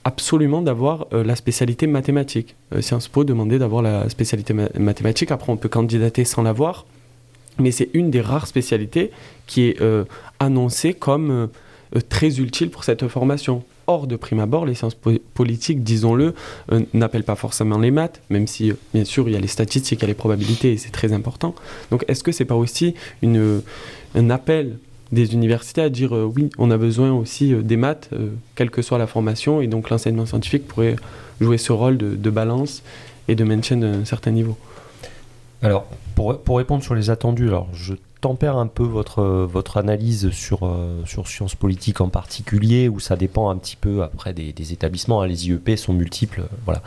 absolument 0.02 0.60
d'avoir 0.62 1.06
la 1.12 1.36
spécialité 1.36 1.86
mathématique. 1.86 2.56
Sciences 2.80 3.08
Po 3.08 3.24
demandait 3.24 3.58
d'avoir 3.58 3.82
la 3.82 4.08
spécialité 4.08 4.54
mathématique. 4.78 5.30
Après, 5.30 5.52
on 5.52 5.56
peut 5.56 5.68
candidater 5.68 6.24
sans 6.24 6.42
l'avoir 6.42 6.84
mais 7.58 7.70
c'est 7.70 7.90
une 7.94 8.10
des 8.10 8.20
rares 8.20 8.46
spécialités 8.46 9.10
qui 9.46 9.68
est 9.68 9.80
euh, 9.80 10.04
annoncée 10.40 10.94
comme 10.94 11.30
euh, 11.30 11.46
très 12.08 12.40
utile 12.40 12.70
pour 12.70 12.84
cette 12.84 13.06
formation. 13.08 13.62
Or, 13.86 14.06
de 14.06 14.16
prime 14.16 14.40
abord, 14.40 14.64
les 14.64 14.74
sciences 14.74 14.96
politiques, 15.34 15.84
disons-le, 15.84 16.34
euh, 16.72 16.80
n'appellent 16.94 17.24
pas 17.24 17.36
forcément 17.36 17.78
les 17.78 17.90
maths, 17.90 18.22
même 18.30 18.46
si, 18.46 18.70
euh, 18.70 18.74
bien 18.94 19.04
sûr, 19.04 19.28
il 19.28 19.32
y 19.32 19.36
a 19.36 19.40
les 19.40 19.46
statistiques, 19.46 20.00
il 20.00 20.02
y 20.02 20.06
a 20.06 20.08
les 20.08 20.14
probabilités, 20.14 20.72
et 20.72 20.78
c'est 20.78 20.90
très 20.90 21.12
important. 21.12 21.54
Donc, 21.90 22.02
est-ce 22.08 22.24
que 22.24 22.32
c'est 22.32 22.46
pas 22.46 22.54
aussi 22.54 22.94
un 23.22 24.30
appel 24.30 24.78
des 25.12 25.34
universités 25.34 25.82
à 25.82 25.90
dire 25.90 26.16
euh, 26.16 26.24
oui, 26.24 26.48
on 26.56 26.70
a 26.70 26.78
besoin 26.78 27.12
aussi 27.12 27.52
des 27.52 27.76
maths, 27.76 28.08
quelle 28.54 28.70
que 28.70 28.80
soit 28.80 28.96
la 28.96 29.06
formation, 29.06 29.60
et 29.60 29.66
donc 29.66 29.90
l'enseignement 29.90 30.24
scientifique 30.24 30.66
pourrait 30.66 30.96
jouer 31.42 31.58
ce 31.58 31.72
rôle 31.72 31.98
de, 31.98 32.16
de 32.16 32.30
balance 32.30 32.82
et 33.28 33.34
de 33.34 33.44
maintien 33.44 33.76
d'un 33.76 34.06
certain 34.06 34.30
niveau? 34.30 34.56
Alors, 35.64 35.86
pour, 36.14 36.38
pour, 36.40 36.58
répondre 36.58 36.84
sur 36.84 36.94
les 36.94 37.10
attendus, 37.10 37.48
alors 37.48 37.68
je 37.72 37.94
tempère 38.24 38.56
un 38.56 38.68
peu 38.68 38.84
votre, 38.84 39.22
votre 39.22 39.76
analyse 39.76 40.30
sur, 40.30 40.60
euh, 40.62 41.02
sur 41.04 41.28
sciences 41.28 41.54
politiques 41.54 42.00
en 42.00 42.08
particulier, 42.08 42.88
où 42.88 42.98
ça 42.98 43.16
dépend 43.16 43.50
un 43.50 43.56
petit 43.58 43.76
peu 43.76 44.02
après 44.02 44.32
des, 44.32 44.72
établissements. 44.72 45.20
Hein. 45.20 45.26
Les 45.26 45.46
IEP 45.46 45.76
sont 45.76 45.92
multiples. 45.92 46.40
Euh, 46.40 46.56
voilà. 46.64 46.80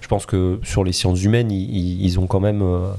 Je 0.00 0.06
pense 0.06 0.24
que 0.24 0.60
sur 0.62 0.84
les 0.84 0.92
sciences 0.92 1.24
humaines, 1.24 1.50
ils, 1.50 2.20
ont 2.20 2.28
quand 2.28 2.38
même, 2.38 2.62
euh, 2.62 2.92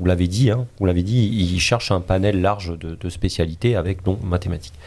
vous 0.00 0.06
l'avez 0.06 0.26
dit, 0.26 0.50
hein, 0.50 0.66
vous 0.78 0.86
l'avez 0.86 1.02
dit, 1.02 1.28
ils 1.28 1.60
cherchent 1.60 1.90
un 1.90 2.00
panel 2.00 2.40
large 2.40 2.78
de, 2.78 3.08
spécialités 3.10 3.76
avec 3.76 4.02
donc 4.02 4.22
mathématiques. 4.24 4.78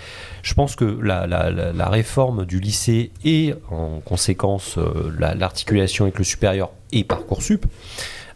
Je 0.42 0.56
pense 0.56 0.76
que 0.76 0.86
la, 0.86 1.28
la, 1.28 1.90
réforme 1.90 2.46
du 2.46 2.60
lycée 2.60 3.12
et 3.24 3.54
en 3.70 4.00
conséquence 4.00 4.80
l'articulation 5.20 6.06
avec 6.06 6.18
le 6.18 6.24
supérieur 6.24 6.72
et 6.92 7.04
Parcoursup 7.04 7.68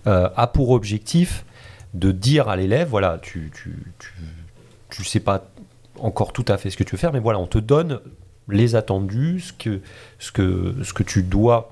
a 0.06 0.48
pour 0.48 0.70
objectif 0.72 1.44
de 1.94 2.12
dire 2.12 2.50
à 2.50 2.56
l'élève, 2.56 2.88
voilà, 2.90 3.20
tu, 3.22 3.52
tu, 3.54 3.76
tu, 4.90 5.04
sais 5.04 5.20
pas 5.20 5.50
encore 6.00 6.34
tout 6.34 6.46
à 6.48 6.58
fait 6.58 6.70
ce 6.70 6.78
que 6.78 6.84
tu 6.84 6.92
veux 6.92 6.98
faire, 6.98 7.14
mais 7.14 7.20
voilà, 7.20 7.40
on 7.40 7.48
te 7.48 7.58
donne 7.58 8.00
les 8.50 8.76
attendus, 8.76 9.42
ce 9.42 9.54
que, 9.54 9.82
ce 10.20 10.32
que, 10.32 10.76
ce 10.84 10.94
que 10.94 11.04
tu 11.04 11.24
dois 11.24 11.72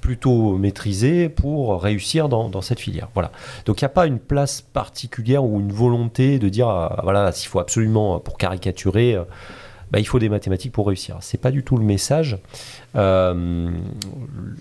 plutôt 0.00 0.56
maîtriser 0.58 1.28
pour 1.28 1.80
réussir 1.80 2.28
dans, 2.28 2.60
cette 2.60 2.80
filière. 2.80 3.08
Voilà. 3.14 3.30
Donc 3.66 3.80
il 3.80 3.84
n'y 3.84 3.86
a 3.86 3.90
pas 3.90 4.06
une 4.06 4.18
place 4.18 4.60
particulière 4.60 5.44
ou 5.44 5.60
une 5.60 5.72
volonté 5.72 6.40
de 6.40 6.48
dire, 6.48 6.68
ah, 6.68 7.00
voilà, 7.04 7.30
s'il 7.30 7.48
faut 7.48 7.60
absolument, 7.60 8.18
pour 8.18 8.36
caricaturer, 8.36 9.16
bah, 9.92 10.00
il 10.00 10.06
faut 10.06 10.18
des 10.18 10.30
mathématiques 10.30 10.72
pour 10.72 10.86
réussir. 10.86 11.18
C'est 11.20 11.38
pas 11.38 11.50
du 11.50 11.62
tout 11.62 11.76
le 11.76 11.84
message. 11.84 12.38
Euh, 12.96 13.70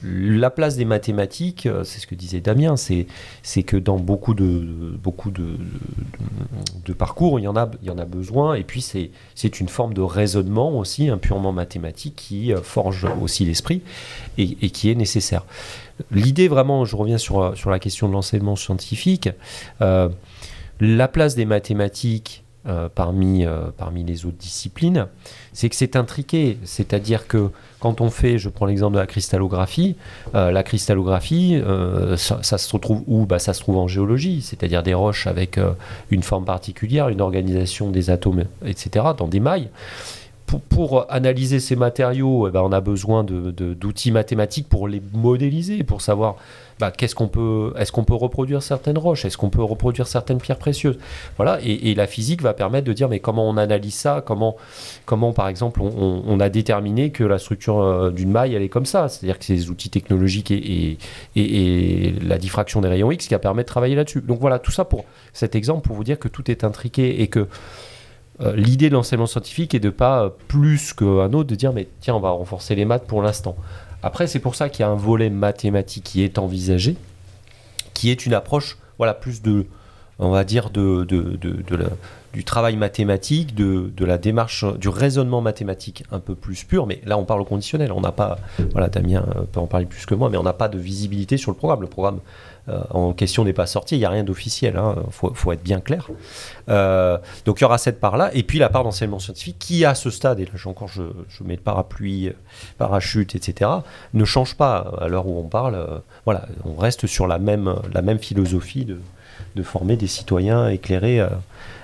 la 0.03 0.49
place 0.49 0.75
des 0.75 0.83
mathématiques, 0.83 1.67
euh, 1.67 1.85
c'est 1.85 1.99
ce 1.99 2.07
que 2.07 2.15
disait 2.15 2.41
Damien, 2.41 2.75
c'est, 2.75 3.05
que 3.63 3.77
dans 3.77 3.97
beaucoup 3.97 4.33
de, 4.33 4.97
parcours, 6.97 7.39
il 7.39 7.43
y, 7.43 7.47
en 7.47 7.55
a, 7.55 7.65
besoin. 8.05 8.55
Et 8.55 8.63
puis 8.63 8.81
c'est, 8.81 9.59
une 9.61 9.69
forme 9.69 9.93
de 9.93 10.01
raisonnement 10.01 10.77
aussi, 10.77 11.09
purement 11.21 11.53
mathématique, 11.53 12.15
qui 12.17 12.53
euh, 12.53 12.61
forge 12.61 13.07
aussi 13.21 13.45
l'esprit 13.45 13.81
et, 14.37 14.69
qui 14.69 14.91
est 14.91 14.95
nécessaire. 14.95 15.45
L'idée 16.11 16.49
vraiment, 16.49 16.83
je 16.83 16.97
reviens 16.97 17.17
sur 17.17 17.69
la 17.69 17.79
question 17.79 18.09
de 18.09 18.13
l'enseignement 18.13 18.57
scientifique, 18.57 19.29
la 19.79 21.07
place 21.07 21.35
des 21.35 21.45
mathématiques 21.45 22.43
euh, 22.67 22.89
parmi, 22.93 23.43
euh, 23.43 23.71
parmi 23.75 24.03
les 24.03 24.27
autres 24.27 24.37
disciplines, 24.37 25.07
c'est 25.51 25.67
que 25.67 25.75
c'est 25.75 25.95
intriqué. 25.95 26.59
C'est-à-dire 26.63 27.27
que 27.27 27.49
quand 27.79 28.01
on 28.01 28.11
fait, 28.11 28.37
je 28.37 28.49
prends 28.49 28.67
l'exemple 28.67 28.93
de 28.93 28.99
la 28.99 29.07
cristallographie, 29.07 29.95
euh, 30.35 30.51
la 30.51 30.61
cristallographie, 30.61 31.59
ça, 32.17 32.57
se 32.57 32.71
retrouve 32.71 33.03
où? 33.07 33.25
Bah, 33.25 33.39
Ça 33.39 33.53
se 33.53 33.61
trouve 33.61 33.77
en 33.77 33.87
géologie, 33.87 34.43
c'est-à-dire 34.43 34.83
des 34.83 34.93
roches 34.93 35.25
avec 35.25 35.59
une 36.11 36.21
forme 36.21 36.45
particulière, 36.45 37.09
une 37.09 37.21
organisation 37.21 37.89
des 37.89 38.11
atomes, 38.11 38.45
etc., 38.63 39.05
dans 39.17 39.27
des 39.27 39.39
mailles. 39.39 39.69
Pour, 40.69 41.05
analyser 41.09 41.59
ces 41.59 41.75
matériaux, 41.75 42.47
eh 42.47 42.51
ben, 42.51 42.61
on 42.61 42.71
a 42.71 42.81
besoin 42.81 43.23
d'outils 43.23 44.11
mathématiques 44.11 44.67
pour 44.67 44.87
les 44.87 45.01
modéliser, 45.13 45.83
pour 45.83 46.01
savoir 46.01 46.35
bah, 46.81 46.89
qu'est-ce 46.89 47.13
qu'on 47.13 47.27
peut, 47.27 47.73
est-ce 47.77 47.91
qu'on 47.91 48.03
peut 48.03 48.15
reproduire 48.15 48.63
certaines 48.63 48.97
roches, 48.97 49.23
est-ce 49.23 49.37
qu'on 49.37 49.51
peut 49.51 49.61
reproduire 49.61 50.07
certaines 50.07 50.39
pierres 50.39 50.57
précieuses, 50.57 50.97
voilà. 51.37 51.59
Et, 51.63 51.93
la 51.93 52.07
physique 52.07 52.41
va 52.41 52.53
permettre 52.53 52.87
de 52.87 52.93
dire 52.93 53.07
mais 53.07 53.19
comment 53.19 53.47
on 53.47 53.55
analyse 53.57 53.93
ça, 53.93 54.23
comment, 54.25 54.55
comment 55.05 55.31
par 55.31 55.47
exemple 55.47 55.81
on, 55.81 56.39
a 56.39 56.49
déterminé 56.49 57.11
que 57.11 57.23
la 57.23 57.37
structure 57.37 57.79
euh, 57.79 58.09
d'une 58.09 58.31
maille 58.31 58.55
elle 58.55 58.63
est 58.63 58.69
comme 58.69 58.87
ça, 58.87 59.09
c'est-à-dire 59.09 59.37
que 59.37 59.45
c'est 59.45 59.53
des 59.53 59.69
outils 59.69 59.91
technologiques 59.91 60.49
et, 60.49 60.97
et, 61.35 62.13
la 62.23 62.39
diffraction 62.39 62.81
des 62.81 62.87
rayons 62.87 63.11
X 63.11 63.27
qui 63.27 63.35
a 63.35 63.39
permis 63.39 63.61
de 63.61 63.67
travailler 63.67 63.93
là-dessus. 63.93 64.21
Donc 64.21 64.39
voilà 64.39 64.57
tout 64.57 64.71
ça 64.71 64.83
pour 64.83 65.05
cet 65.33 65.53
exemple 65.53 65.87
pour 65.87 65.95
vous 65.95 66.03
dire 66.03 66.17
que 66.17 66.27
tout 66.27 66.49
est 66.49 66.63
intriqué 66.63 67.21
et 67.21 67.27
que 67.27 67.47
euh, 68.41 68.55
l'idée 68.55 68.89
de 68.89 68.95
l'enseignement 68.95 69.27
scientifique 69.27 69.75
est 69.75 69.79
de 69.79 69.89
pas 69.89 70.23
euh, 70.23 70.29
plus 70.47 70.93
qu'un 70.93 71.33
autre 71.33 71.49
de 71.49 71.55
dire 71.55 71.73
mais 71.73 71.87
tiens 71.99 72.15
on 72.15 72.19
va 72.19 72.31
renforcer 72.31 72.75
les 72.75 72.85
maths 72.85 73.05
pour 73.05 73.21
l'instant. 73.21 73.55
Après, 74.03 74.25
c'est 74.27 74.39
pour 74.39 74.55
ça 74.55 74.69
qu'il 74.69 74.81
y 74.81 74.83
a 74.83 74.89
un 74.89 74.95
volet 74.95 75.29
mathématique 75.29 76.03
qui 76.03 76.23
est 76.23 76.39
envisagé, 76.39 76.95
qui 77.93 78.09
est 78.09 78.25
une 78.25 78.33
approche, 78.33 78.77
voilà, 78.97 79.13
plus 79.13 79.43
de, 79.43 79.67
on 80.17 80.31
va 80.31 80.43
dire, 80.43 80.71
de, 80.71 81.03
de, 81.03 81.37
du 82.33 82.43
travail 82.43 82.77
mathématique, 82.77 83.53
de, 83.53 84.05
la 84.05 84.17
démarche, 84.17 84.65
du 84.79 84.89
raisonnement 84.89 85.41
mathématique 85.41 86.03
un 86.11 86.19
peu 86.19 86.33
plus 86.33 86.63
pur. 86.63 86.87
Mais 86.87 87.01
là, 87.05 87.17
on 87.17 87.25
parle 87.25 87.41
au 87.41 87.45
conditionnel. 87.45 87.91
On 87.91 88.01
n'a 88.01 88.11
pas, 88.11 88.39
voilà, 88.71 88.89
Damien 88.89 89.23
peut 89.51 89.59
en 89.59 89.67
parler 89.67 89.85
plus 89.85 90.05
que 90.07 90.15
moi, 90.15 90.29
mais 90.31 90.37
on 90.37 90.43
n'a 90.43 90.53
pas 90.53 90.67
de 90.67 90.79
visibilité 90.79 91.37
sur 91.37 91.51
le 91.51 91.57
programme. 91.57 91.81
Le 91.81 91.87
programme 91.87 92.15
euh, 92.17 92.50
en 92.67 93.13
question 93.13 93.43
n'est 93.43 93.53
pas 93.53 93.65
sorti, 93.65 93.95
il 93.95 93.99
n'y 93.99 94.05
a 94.05 94.09
rien 94.09 94.23
d'officiel, 94.23 94.73
il 94.75 94.79
hein, 94.79 94.95
faut, 95.11 95.51
être 95.51 95.63
bien 95.63 95.79
clair. 95.79 96.09
Euh, 96.69 97.17
donc 97.45 97.59
il 97.59 97.63
y 97.63 97.65
aura 97.65 97.77
cette 97.77 97.99
part-là, 97.99 98.29
et 98.33 98.43
puis 98.43 98.59
la 98.59 98.69
part 98.69 98.83
d'enseignement 98.83 99.19
scientifique 99.19 99.57
qui, 99.59 99.83
à 99.83 99.95
ce 99.95 100.09
stade, 100.09 100.39
et 100.39 100.45
là 100.45 100.51
encore 100.65 100.87
je, 100.87 101.01
mets 101.43 101.55
le 101.55 101.61
parapluie, 101.61 102.27
euh, 102.27 102.33
parachute, 102.77 103.35
etc., 103.35 103.69
ne 104.13 104.25
change 104.25 104.55
pas 104.55 104.91
à 104.99 105.07
l'heure 105.07 105.27
où 105.27 105.39
on 105.39 105.47
parle. 105.47 106.01
voilà, 106.25 106.45
on 106.65 106.75
reste 106.75 107.07
sur 107.07 107.27
la 107.27 107.39
même, 107.39 107.75
la 107.93 108.01
même 108.01 108.19
philosophie 108.19 108.85
de, 108.85 108.99
de 109.55 109.63
former 109.63 109.97
des 109.97 110.07
citoyens 110.07 110.69
éclairés 110.69 111.25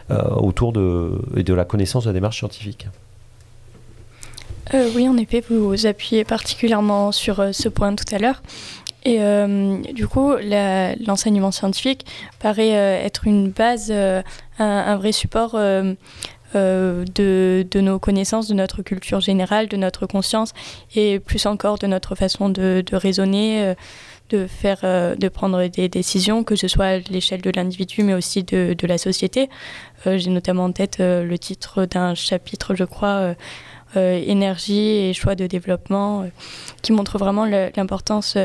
autour 0.10 0.74
de, 0.74 1.22
de 1.36 1.54
la 1.54 1.66
connaissance 1.66 2.06
de 2.06 2.10
la 2.10 2.14
démarche 2.14 2.38
scientifique. 2.38 2.88
oui, 4.74 5.10
en 5.10 5.18
effet, 5.18 5.44
vous, 5.50 5.68
vous 5.70 5.86
appuyez 5.86 6.24
particulièrement 6.24 7.12
sur 7.12 7.44
ce 7.52 7.68
point 7.68 7.96
tout 7.96 8.16
à 8.16 8.20
l'heure. 8.20 8.42
Et 9.08 9.22
euh, 9.22 9.78
du 9.94 10.06
coup, 10.06 10.34
l'enseignement 10.36 11.52
scientifique 11.52 12.06
paraît 12.40 12.76
euh, 12.76 13.06
être 13.06 13.26
une 13.26 13.52
base, 13.52 13.88
euh, 13.90 14.22
un, 14.60 14.98
vrai 14.98 15.14
support 15.14 15.54
de, 16.54 17.80
nos 17.80 18.00
connaissances, 18.00 18.50
de 18.50 18.54
notre 18.54 18.82
culture 18.82 19.22
générale, 19.22 19.70
de 19.70 19.78
notre 19.78 20.08
conscience 20.08 20.52
et 20.94 21.20
plus 21.20 21.46
encore 21.46 21.78
de 21.78 21.88
notre 21.88 22.16
façon 22.16 22.50
de, 22.50 22.84
raisonner, 22.92 23.76
de, 24.30 24.46
faire, 24.46 24.82
de 24.82 25.28
prendre 25.30 25.66
des 25.68 25.88
décisions, 25.88 26.44
que 26.44 26.58
ce 26.58 26.68
soit 26.68 26.86
à 26.86 26.98
l'échelle 26.98 27.42
de 27.42 27.52
l'individu 27.56 28.04
mais 28.04 28.14
aussi 28.14 28.44
de 28.44 28.88
la 28.88 28.98
société. 28.98 29.50
J'ai 30.06 30.30
notamment 30.32 30.66
en 30.66 30.74
tête 30.74 30.98
le 31.00 31.38
titre 31.38 31.86
d'un 31.86 32.14
chapitre, 32.14 32.76
je 32.76 32.84
crois. 32.84 33.36
Énergie 33.96 35.10
et 35.10 35.14
choix 35.14 35.36
de 35.36 35.48
développement, 35.48 36.30
qui 36.82 36.92
montre 36.92 37.18
vraiment 37.18 37.46
l'importance 37.46 38.38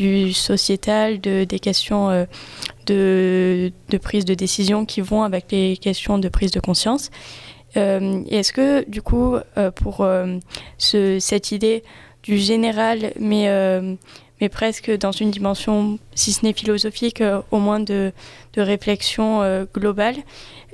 du 0.00 0.32
sociétal, 0.32 1.20
de, 1.20 1.44
des 1.44 1.58
questions 1.58 2.10
euh, 2.10 2.24
de, 2.86 3.72
de, 3.88 3.98
prise 3.98 4.24
de 4.24 4.34
décision 4.34 4.86
qui 4.86 5.00
vont 5.00 5.22
avec 5.22 5.46
les 5.50 5.76
questions 5.76 6.18
de 6.18 6.28
prise 6.28 6.50
de 6.52 6.60
conscience. 6.60 7.10
Euh, 7.76 8.22
Est-ce 8.30 8.52
que, 8.52 8.88
du 8.88 9.02
coup, 9.02 9.36
euh, 9.36 9.70
pour 9.70 10.00
euh, 10.00 10.38
ce, 10.78 11.18
cette 11.20 11.52
idée 11.52 11.82
du 12.22 12.38
général, 12.38 13.12
mais, 13.18 13.48
mais 14.40 14.50
presque 14.50 14.90
dans 14.98 15.10
une 15.12 15.30
dimension, 15.30 15.98
si 16.14 16.32
ce 16.32 16.44
n'est 16.44 16.52
philosophique, 16.52 17.22
au 17.50 17.58
moins 17.58 17.80
de, 17.80 18.12
de 18.52 18.60
réflexion 18.60 19.66
globale, 19.74 20.16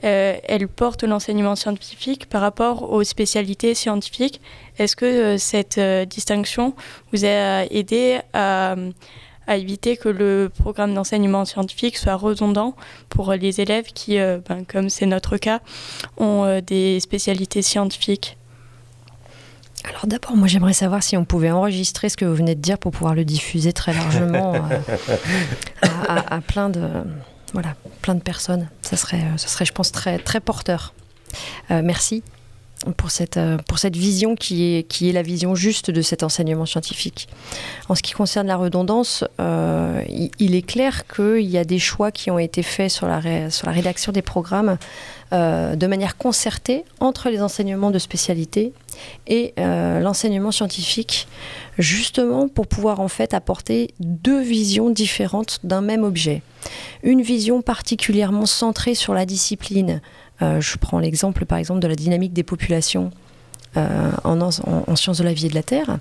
elle 0.02 0.68
porte 0.68 1.04
l'enseignement 1.04 1.56
scientifique 1.56 2.28
par 2.28 2.40
rapport 2.40 2.90
aux 2.92 3.04
spécialités 3.04 3.74
scientifiques. 3.74 4.40
Est-ce 4.78 4.96
que 4.96 5.04
euh, 5.04 5.38
cette 5.38 5.78
euh, 5.78 6.04
distinction 6.04 6.74
vous 7.12 7.24
a 7.24 7.64
aidé 7.70 8.20
à, 8.32 8.76
éviter 9.48 9.96
que 9.96 10.08
le 10.08 10.50
programme 10.58 10.92
d'enseignement 10.92 11.44
scientifique 11.44 11.96
soit 11.96 12.16
redondant 12.16 12.74
pour 13.08 13.32
les 13.32 13.60
élèves 13.60 13.86
qui, 13.94 14.18
euh, 14.18 14.38
ben, 14.48 14.64
comme 14.64 14.90
c'est 14.90 15.06
notre 15.06 15.36
cas, 15.36 15.60
ont 16.16 16.60
des 16.66 16.98
spécialités 16.98 17.62
scientifiques? 17.62 18.36
Alors 19.88 20.06
d'abord, 20.06 20.36
moi 20.36 20.48
j'aimerais 20.48 20.72
savoir 20.72 21.02
si 21.02 21.16
on 21.16 21.24
pouvait 21.24 21.52
enregistrer 21.52 22.08
ce 22.08 22.16
que 22.16 22.24
vous 22.24 22.34
venez 22.34 22.56
de 22.56 22.60
dire 22.60 22.76
pour 22.76 22.90
pouvoir 22.90 23.14
le 23.14 23.24
diffuser 23.24 23.72
très 23.72 23.92
largement 23.92 24.54
à, 26.08 26.40
plein 26.40 26.68
de 26.68 26.82
voilà 27.52 27.74
plein 28.02 28.14
de 28.14 28.20
personnes. 28.20 28.68
Ça 28.82 28.96
serait, 28.96 29.22
ça 29.36 29.48
serait, 29.48 29.64
je 29.64 29.72
pense, 29.72 29.92
très 29.92 30.18
très 30.18 30.40
porteur. 30.40 30.94
merci. 31.70 32.22
Pour, 32.96 33.10
cette, 33.10 33.38
pour 33.68 33.78
cette 33.78 33.96
vision 33.96 34.34
qui 34.34 34.76
est, 34.76 34.82
qui 34.82 35.08
est 35.08 35.12
la 35.12 35.22
vision 35.22 35.54
juste 35.54 35.90
de 35.90 36.02
cet 36.02 36.22
enseignement 36.22 36.66
scientifique. 36.66 37.28
En 37.88 37.94
ce 37.94 38.02
qui 38.02 38.12
concerne 38.12 38.46
la 38.46 38.56
redondance, 38.56 39.24
il, 39.38 40.54
est 40.54 40.66
clair 40.66 41.06
qu'il 41.06 41.46
y 41.46 41.58
a 41.58 41.64
des 41.64 41.78
choix 41.78 42.10
qui 42.10 42.30
ont 42.30 42.38
été 42.38 42.62
faits 42.62 42.90
sur 42.90 43.06
la, 43.06 43.50
sur 43.50 43.66
la 43.66 43.72
rédaction 43.72 44.12
des 44.12 44.22
programmes 44.22 44.78
de 45.32 45.86
manière 45.86 46.16
concertée 46.16 46.84
entre 47.00 47.30
les 47.30 47.42
enseignements 47.42 47.90
de 47.90 47.98
spécialité 47.98 48.72
et 49.26 49.54
l'enseignement 49.56 50.52
scientifique, 50.52 51.28
justement 51.78 52.48
pour 52.48 52.66
pouvoir 52.66 53.00
en 53.00 53.08
fait 53.08 53.34
apporter 53.34 53.90
deux 54.00 54.40
visions 54.40 54.90
différentes 54.90 55.60
d'un 55.64 55.80
même 55.80 56.04
objet. 56.04 56.42
Une 57.02 57.22
vision 57.22 57.62
particulièrement 57.62 58.46
centrée 58.46 58.94
sur 58.94 59.14
la 59.14 59.26
discipline. 59.26 60.00
Euh, 60.42 60.60
je 60.60 60.76
prends 60.76 60.98
l'exemple 60.98 61.46
par 61.46 61.58
exemple 61.58 61.80
de 61.80 61.88
la 61.88 61.94
dynamique 61.94 62.32
des 62.32 62.42
populations 62.42 63.10
euh, 63.76 64.10
en, 64.24 64.96
sciences 64.96 65.18
de 65.18 65.24
la 65.24 65.32
vie 65.32 65.46
et 65.46 65.48
de 65.50 65.54
la 65.54 65.62
Terre, 65.62 65.98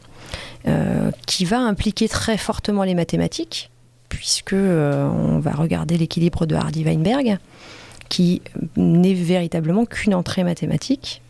euh, 0.67 1.11
qui 1.27 1.43
va 1.43 1.59
impliquer 1.59 2.07
très 2.07 2.37
fortement 2.37 2.83
les 2.83 2.95
mathématiques, 2.95 3.69
puisque 4.07 4.53
on 4.53 5.39
va 5.39 5.51
regarder 5.51 5.97
l'équilibre 5.97 6.45
de 6.45 6.55
Hardy-Weinberg, 6.55 7.37
qui 8.07 8.41
n'est 8.77 9.13
véritablement 9.13 9.85
qu'une 9.85 10.13
entrée 10.13 10.45
mathématique. 10.45 11.21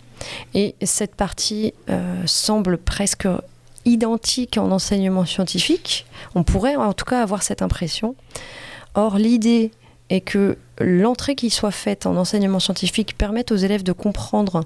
Et 0.54 0.76
cette 0.84 1.15
partie 1.15 1.74
semble 2.26 2.78
presque 2.78 3.28
identique 3.86 4.58
en 4.58 4.70
enseignement 4.70 5.26
scientifique. 5.26 6.06
On 6.36 6.44
pourrait 6.44 6.76
en 6.76 6.94
tout 6.94 7.06
cas 7.06 7.24
avoir 7.24 7.41
cette 7.41 7.63
impression. 7.63 8.15
Or, 8.94 9.18
l'idée 9.18 9.72
est 10.10 10.22
que 10.22 10.58
l'entrée 10.80 11.36
qui 11.36 11.50
soit 11.50 11.72
faite 11.72 12.06
en 12.06 12.15
enseignement 12.15 12.60
scientifique 12.60 13.18
permette 13.18 13.52
aux 13.52 13.56
élèves 13.56 13.84
de 13.84 13.91
comprendre 13.91 14.63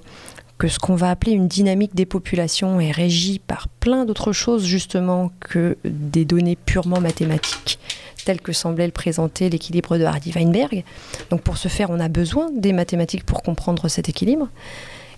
que 0.58 0.68
ce 0.68 0.78
qu'on 0.78 0.94
va 0.94 1.10
appeler 1.10 1.32
une 1.32 1.48
dynamique 1.48 1.94
des 1.94 2.04
populations 2.04 2.80
est 2.80 2.90
régie 2.90 3.38
par 3.38 3.68
plein 3.68 4.04
d'autres 4.04 4.32
choses 4.32 4.64
justement 4.64 5.32
que 5.40 5.78
des 5.84 6.26
données 6.26 6.56
purement 6.56 7.00
mathématiques 7.00 7.78
telles 8.24 8.42
que 8.42 8.52
semblait 8.52 8.86
le 8.86 8.92
présenter 8.92 9.48
l'équilibre 9.48 9.96
de 9.96 10.04
Hardy-Weinberg. 10.04 10.84
Donc 11.30 11.40
pour 11.40 11.56
ce 11.56 11.68
faire, 11.68 11.88
on 11.88 11.98
a 11.98 12.08
besoin 12.08 12.50
des 12.52 12.74
mathématiques 12.74 13.24
pour 13.24 13.42
comprendre 13.42 13.88
cet 13.88 14.10
équilibre. 14.10 14.48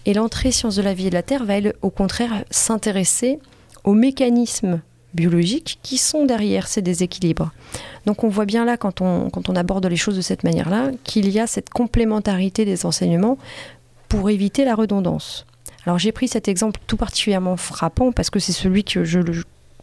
Et 0.06 0.14
l'entrée 0.14 0.52
sciences 0.52 0.76
de 0.76 0.82
la 0.82 0.94
vie 0.94 1.08
et 1.08 1.10
de 1.10 1.14
la 1.14 1.22
Terre 1.22 1.44
va, 1.44 1.54
elle, 1.54 1.74
au 1.82 1.90
contraire, 1.90 2.44
s'intéresser 2.50 3.38
aux 3.84 3.94
mécanismes 3.94 4.80
biologiques 5.14 5.78
qui 5.82 5.98
sont 5.98 6.24
derrière 6.26 6.68
ces 6.68 6.82
déséquilibres. 6.82 7.52
Donc 8.06 8.24
on 8.24 8.28
voit 8.28 8.46
bien 8.46 8.64
là, 8.64 8.76
quand 8.76 9.00
on, 9.00 9.30
quand 9.30 9.48
on 9.48 9.56
aborde 9.56 9.86
les 9.86 9.96
choses 9.96 10.16
de 10.16 10.22
cette 10.22 10.44
manière-là, 10.44 10.90
qu'il 11.04 11.28
y 11.30 11.38
a 11.38 11.46
cette 11.46 11.70
complémentarité 11.70 12.64
des 12.64 12.86
enseignements 12.86 13.38
pour 14.08 14.30
éviter 14.30 14.64
la 14.64 14.74
redondance. 14.74 15.46
Alors 15.86 15.98
j'ai 15.98 16.12
pris 16.12 16.28
cet 16.28 16.48
exemple 16.48 16.80
tout 16.86 16.96
particulièrement 16.96 17.56
frappant 17.56 18.12
parce 18.12 18.30
que 18.30 18.38
c'est 18.38 18.52
celui 18.52 18.84
que 18.84 19.04
je 19.04 19.20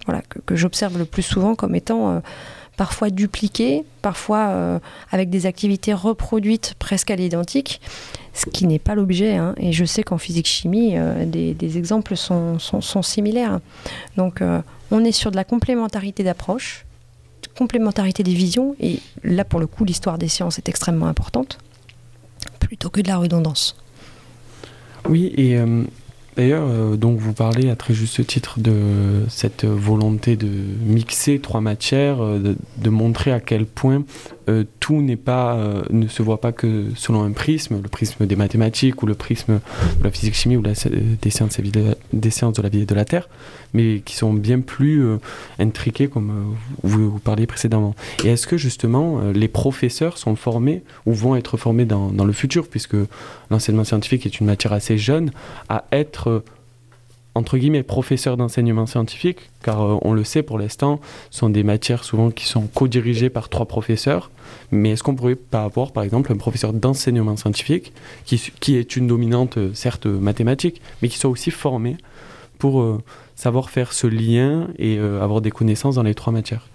voilà, 0.05 0.21
que, 0.45 0.55
j'observe 0.55 0.97
le 0.97 1.05
plus 1.05 1.23
souvent 1.23 1.55
comme 1.55 1.75
étant 1.75 2.11
euh, 2.11 2.19
parfois 2.77 3.09
dupliqué, 3.09 3.83
parfois 4.01 4.47
euh, 4.49 4.79
avec 5.11 5.29
des 5.29 5.45
activités 5.45 5.93
reproduites 5.93 6.75
presque 6.79 7.11
à 7.11 7.15
l'identique, 7.15 7.81
ce 8.33 8.45
qui 8.49 8.67
n'est 8.67 8.79
pas 8.79 8.95
l'objet. 8.95 9.35
Hein. 9.35 9.55
Et 9.57 9.71
je 9.71 9.85
sais 9.85 10.03
qu'en 10.03 10.17
physique-chimie, 10.17 10.97
euh, 10.97 11.25
des, 11.25 11.77
exemples 11.77 12.15
sont, 12.15 12.57
similaires. 13.01 13.59
Donc 14.17 14.41
on 14.91 15.03
est 15.03 15.11
sur 15.11 15.31
de 15.31 15.35
la 15.35 15.43
complémentarité 15.43 16.23
d'approche, 16.23 16.85
complémentarité 17.57 18.23
des 18.23 18.33
visions, 18.33 18.75
et 18.79 18.99
là 19.23 19.43
pour 19.43 19.59
le 19.59 19.67
coup 19.67 19.85
l'histoire 19.85 20.17
des 20.17 20.27
sciences 20.27 20.57
est 20.57 20.69
extrêmement 20.69 21.07
importante, 21.07 21.59
plutôt 22.59 22.89
que 22.89 23.01
de 23.01 23.07
la 23.07 23.17
redondance. 23.17 23.75
Oui, 25.07 25.33
et 25.37 25.57
euh, 25.57 25.83
d'ailleurs, 26.35 26.67
euh, 26.67 26.95
donc 26.95 27.19
vous 27.19 27.33
parlez 27.33 27.69
à 27.69 27.75
très 27.75 27.93
juste 27.93 28.25
titre 28.25 28.59
de 28.59 29.25
cette 29.29 29.65
volonté 29.65 30.35
de 30.35 30.49
mixer 30.85 31.39
trois 31.39 31.61
matières, 31.61 32.21
euh, 32.21 32.55
de, 32.77 32.89
montrer 32.89 33.31
à 33.31 33.39
quel 33.39 33.65
point 33.65 34.03
tout 34.79 35.01
n'est 35.01 35.15
pas, 35.15 35.57
ne 35.89 36.07
se 36.07 36.21
voit 36.21 36.41
pas 36.41 36.51
que 36.51 36.85
selon 36.95 37.23
un 37.23 37.31
prisme, 37.31 37.81
le 37.81 37.89
prisme 37.89 38.25
des 38.25 38.35
mathématiques 38.35 39.01
ou 39.03 39.05
le 39.05 39.15
prisme 39.15 39.59
de 39.99 40.03
la 40.03 40.11
physique-chimie 40.11 40.57
ou 40.57 40.61
des, 40.61 41.29
sciences, 41.29 41.57
de 41.59 42.61
la 42.61 42.69
vie 42.69 42.81
et 42.81 42.85
de 42.85 42.95
la 42.95 43.05
Terre, 43.05 43.29
mais 43.73 44.01
qui 44.03 44.15
sont 44.15 44.33
bien 44.33 44.59
plus 44.59 45.03
intriqués 45.59 46.07
comme 46.07 46.55
vous, 46.83 47.11
vous, 47.11 47.19
parliez 47.19 47.47
précédemment. 47.47 47.95
Et 48.23 48.29
est-ce 48.29 48.47
que 48.47 48.57
justement 48.57 49.21
les 49.33 49.47
professeurs 49.47 50.17
sont 50.17 50.35
formés 50.35 50.83
ou 51.05 51.13
vont 51.13 51.35
être 51.35 51.57
formés 51.57 51.85
dans 51.85 52.25
le 52.25 52.33
futur, 52.33 52.67
puisque 52.67 52.97
l'enseignement 53.49 53.83
scientifique 53.83 54.25
est 54.25 54.39
une 54.39 54.47
matière 54.47 54.73
assez 54.73 54.97
jeune, 54.97 55.31
à 55.69 55.85
être 55.91 56.43
entre 57.35 57.57
guillemets 57.57 57.83
professeur 57.83 58.37
d'enseignement 58.37 58.85
scientifique, 58.85 59.49
car 59.63 59.81
euh, 59.81 59.97
on 60.01 60.13
le 60.13 60.23
sait 60.23 60.43
pour 60.43 60.57
l'instant, 60.57 60.99
sont 61.29 61.49
des 61.49 61.63
matières 61.63 62.03
souvent 62.03 62.31
qui 62.31 62.45
sont 62.45 62.67
co-dirigées 62.67 63.29
par 63.29 63.49
trois 63.49 63.65
professeurs. 63.65 64.31
Mais 64.71 64.91
est-ce 64.91 65.03
qu'on 65.03 65.15
pourrait 65.15 65.35
pas 65.35 65.63
avoir 65.63 65.91
par 65.91 66.03
exemple 66.03 66.31
un 66.31 66.37
professeur 66.37 66.73
d'enseignement 66.73 67.37
scientifique 67.37 67.93
qui, 68.25 68.51
qui, 68.59 68.75
est 68.77 68.95
une 68.95 69.07
dominante 69.07 69.57
euh, 69.57 69.71
certes 69.73 70.07
mathématique, 70.07 70.81
mais 71.01 71.07
qui 71.07 71.17
soit 71.17 71.29
aussi 71.29 71.51
formé 71.51 71.97
pour 72.57 72.81
euh, 72.81 73.01
savoir 73.35 73.69
faire 73.69 73.93
ce 73.93 74.07
lien 74.07 74.67
et 74.77 74.99
avoir 74.99 75.39
des 75.39 75.51
connaissances 75.51 75.95
dans 75.95 76.03
les 76.03 76.13
trois 76.13 76.33
matières? 76.33 76.67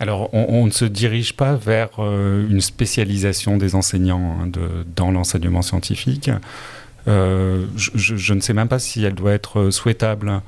Alors, 0.00 0.32
on, 0.32 0.64
ne 0.64 0.70
se 0.70 0.86
dirige 0.86 1.34
pas 1.34 1.54
vers 1.54 1.90
une 1.98 2.62
spécialisation 2.62 3.58
des 3.58 3.74
enseignants 3.74 4.38
hein, 4.40 4.50
dans 4.96 5.10
l'enseignement 5.12 5.60
scientifique. 5.60 6.30
Euh, 7.08 7.66
je, 7.76 8.34
ne 8.34 8.40
sais 8.40 8.52
même 8.52 8.68
pas 8.68 8.78
si 8.78 9.04
elle 9.04 9.14
doit 9.14 9.32
être 9.32 9.70
souhaitable. 9.70 10.40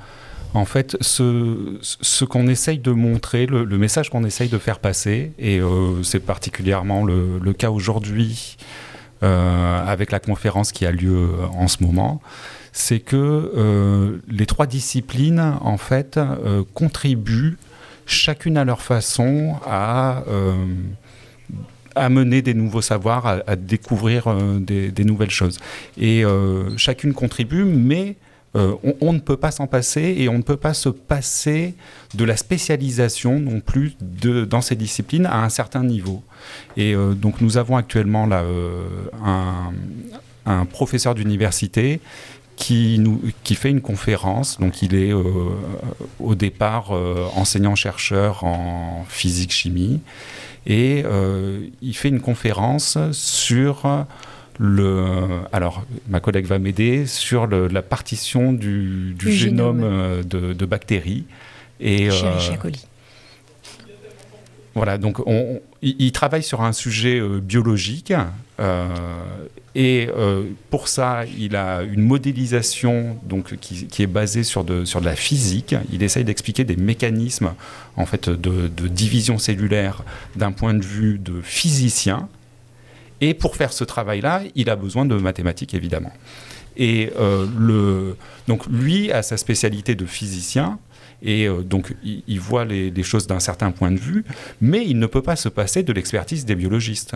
En 0.54 0.64
fait, 0.64 0.96
ce, 1.00 2.24
qu'on 2.24 2.46
essaye 2.46 2.78
de 2.78 2.92
montrer, 2.92 3.46
le, 3.46 3.66
message 3.78 4.10
qu'on 4.10 4.24
essaye 4.24 4.48
de 4.48 4.58
faire 4.58 4.78
passer, 4.78 5.32
et 5.38 5.58
euh, 5.58 6.02
c'est 6.04 6.20
particulièrement 6.20 7.04
le, 7.04 7.52
cas 7.52 7.70
aujourd'hui 7.70 8.56
euh, 9.22 9.86
avec 9.86 10.12
la 10.12 10.20
conférence 10.20 10.70
qui 10.70 10.86
a 10.86 10.92
lieu 10.92 11.28
en 11.52 11.66
ce 11.66 11.82
moment, 11.82 12.20
c'est 12.72 13.00
que 13.00 14.20
les 14.28 14.46
trois 14.46 14.66
disciplines, 14.66 15.56
en 15.60 15.76
fait, 15.76 16.20
contribuent 16.74 17.56
chacune 18.06 18.56
à 18.56 18.64
leur 18.64 18.82
façon 18.82 19.56
à 19.66 20.22
amener 21.94 22.42
des 22.42 22.54
nouveaux 22.54 22.82
savoirs, 22.82 23.42
à, 23.46 23.56
découvrir 23.56 24.28
euh, 24.28 24.58
des, 24.58 25.04
nouvelles 25.04 25.30
choses. 25.30 25.58
Et 25.98 26.24
euh, 26.24 26.76
chacune 26.76 27.14
contribue, 27.14 27.64
mais 27.64 28.16
euh, 28.56 28.74
on, 29.00 29.12
ne 29.12 29.18
peut 29.18 29.36
pas 29.36 29.50
s'en 29.50 29.66
passer 29.66 30.14
et 30.18 30.28
on 30.28 30.38
ne 30.38 30.42
peut 30.42 30.56
pas 30.56 30.74
se 30.74 30.88
passer 30.88 31.74
de 32.14 32.24
la 32.24 32.36
spécialisation 32.36 33.40
non 33.40 33.60
plus 33.60 33.96
de, 34.00 34.44
dans 34.44 34.60
ces 34.60 34.76
disciplines 34.76 35.26
à 35.26 35.42
un 35.42 35.48
certain 35.48 35.82
niveau. 35.82 36.22
Et 36.76 36.94
donc 36.94 37.40
nous 37.40 37.56
avons 37.56 37.76
actuellement 37.76 38.26
là 38.26 38.44
un, 39.24 39.72
un, 40.46 40.64
professeur 40.66 41.16
d'université 41.16 42.00
qui, 42.56 42.98
nous, 42.98 43.20
qui 43.42 43.54
fait 43.54 43.70
une 43.70 43.80
conférence. 43.80 44.58
Donc 44.58 44.82
il 44.82 44.94
est 44.94 45.12
au 45.12 46.34
départ 46.34 46.92
enseignant-chercheur 47.36 48.44
en 48.44 49.04
physique-chimie. 49.08 50.00
Et 50.66 51.02
euh, 51.04 51.66
il 51.82 51.94
fait 51.94 52.08
une 52.08 52.20
conférence 52.20 52.98
sur 53.12 54.06
le, 54.58 55.26
alors 55.52 55.84
ma 56.08 56.20
collègue 56.20 56.46
va 56.46 56.58
m'aider 56.58 57.06
sur 57.06 57.46
la 57.46 57.82
partition 57.82 58.52
du, 58.52 59.14
génome, 59.18 59.82
euh, 59.82 60.22
de, 60.22 60.66
bactéries. 60.66 61.24
Et 61.80 62.08
euh, 62.08 62.12
voilà, 64.74 64.98
donc 64.98 65.20
on, 65.26 65.60
il, 65.82 66.12
travaille 66.12 66.42
sur 66.42 66.62
un 66.62 66.72
sujet 66.72 67.20
biologique 67.40 68.12
et 69.76 70.08
pour 70.70 70.88
ça, 70.88 71.24
il 71.38 71.56
a 71.56 71.82
une 71.82 72.02
modélisation 72.02 73.18
donc, 73.24 73.56
qui, 73.58 74.02
est 74.02 74.06
basée 74.06 74.42
sur 74.42 74.64
de, 74.64 74.84
sur 74.84 75.00
de 75.00 75.06
la 75.06 75.16
physique. 75.16 75.74
Il 75.92 76.02
essaye 76.02 76.24
d'expliquer 76.24 76.64
des 76.64 76.76
mécanismes 76.76 77.52
en 77.96 78.06
fait, 78.06 78.28
de, 78.28 78.88
division 78.88 79.38
cellulaire 79.38 80.02
d'un 80.36 80.52
point 80.52 80.74
de 80.74 80.84
vue 80.84 81.18
de 81.18 81.40
physicien. 81.42 82.28
Et 83.20 83.34
pour 83.34 83.56
faire 83.56 83.72
ce 83.72 83.84
travail-là, 83.84 84.42
il 84.54 84.70
a 84.70 84.76
besoin 84.76 85.04
de 85.04 85.14
mathématiques, 85.14 85.74
évidemment. 85.74 86.12
Et 86.76 87.12
euh, 87.18 87.46
le, 87.56 88.16
donc 88.48 88.66
lui 88.66 89.12
a 89.12 89.22
sa 89.22 89.36
spécialité 89.36 89.94
de 89.94 90.06
physicien, 90.06 90.78
et 91.22 91.46
euh, 91.46 91.62
donc 91.62 91.94
il, 92.04 92.40
voit 92.40 92.64
les, 92.64 93.02
choses 93.02 93.26
d'un 93.26 93.40
certain 93.40 93.70
point 93.70 93.90
de 93.90 93.98
vue, 93.98 94.24
mais 94.60 94.84
il 94.86 94.98
ne 94.98 95.06
peut 95.06 95.22
pas 95.22 95.36
se 95.36 95.48
passer 95.48 95.82
de 95.82 95.92
l'expertise 95.92 96.44
des 96.44 96.54
biologistes. 96.54 97.14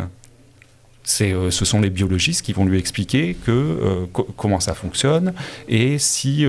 Euh, 1.22 1.51
ce 1.51 1.64
sont 1.64 1.80
les 1.80 1.90
biologistes 1.90 2.42
qui 2.42 2.53
vont 2.53 2.66
lui 2.66 2.78
expliquer 2.78 3.34
que, 3.34 4.07
comment 4.36 4.61
ça 4.61 4.74
fonctionne 4.74 5.32
et 5.66 5.99
si 5.99 6.46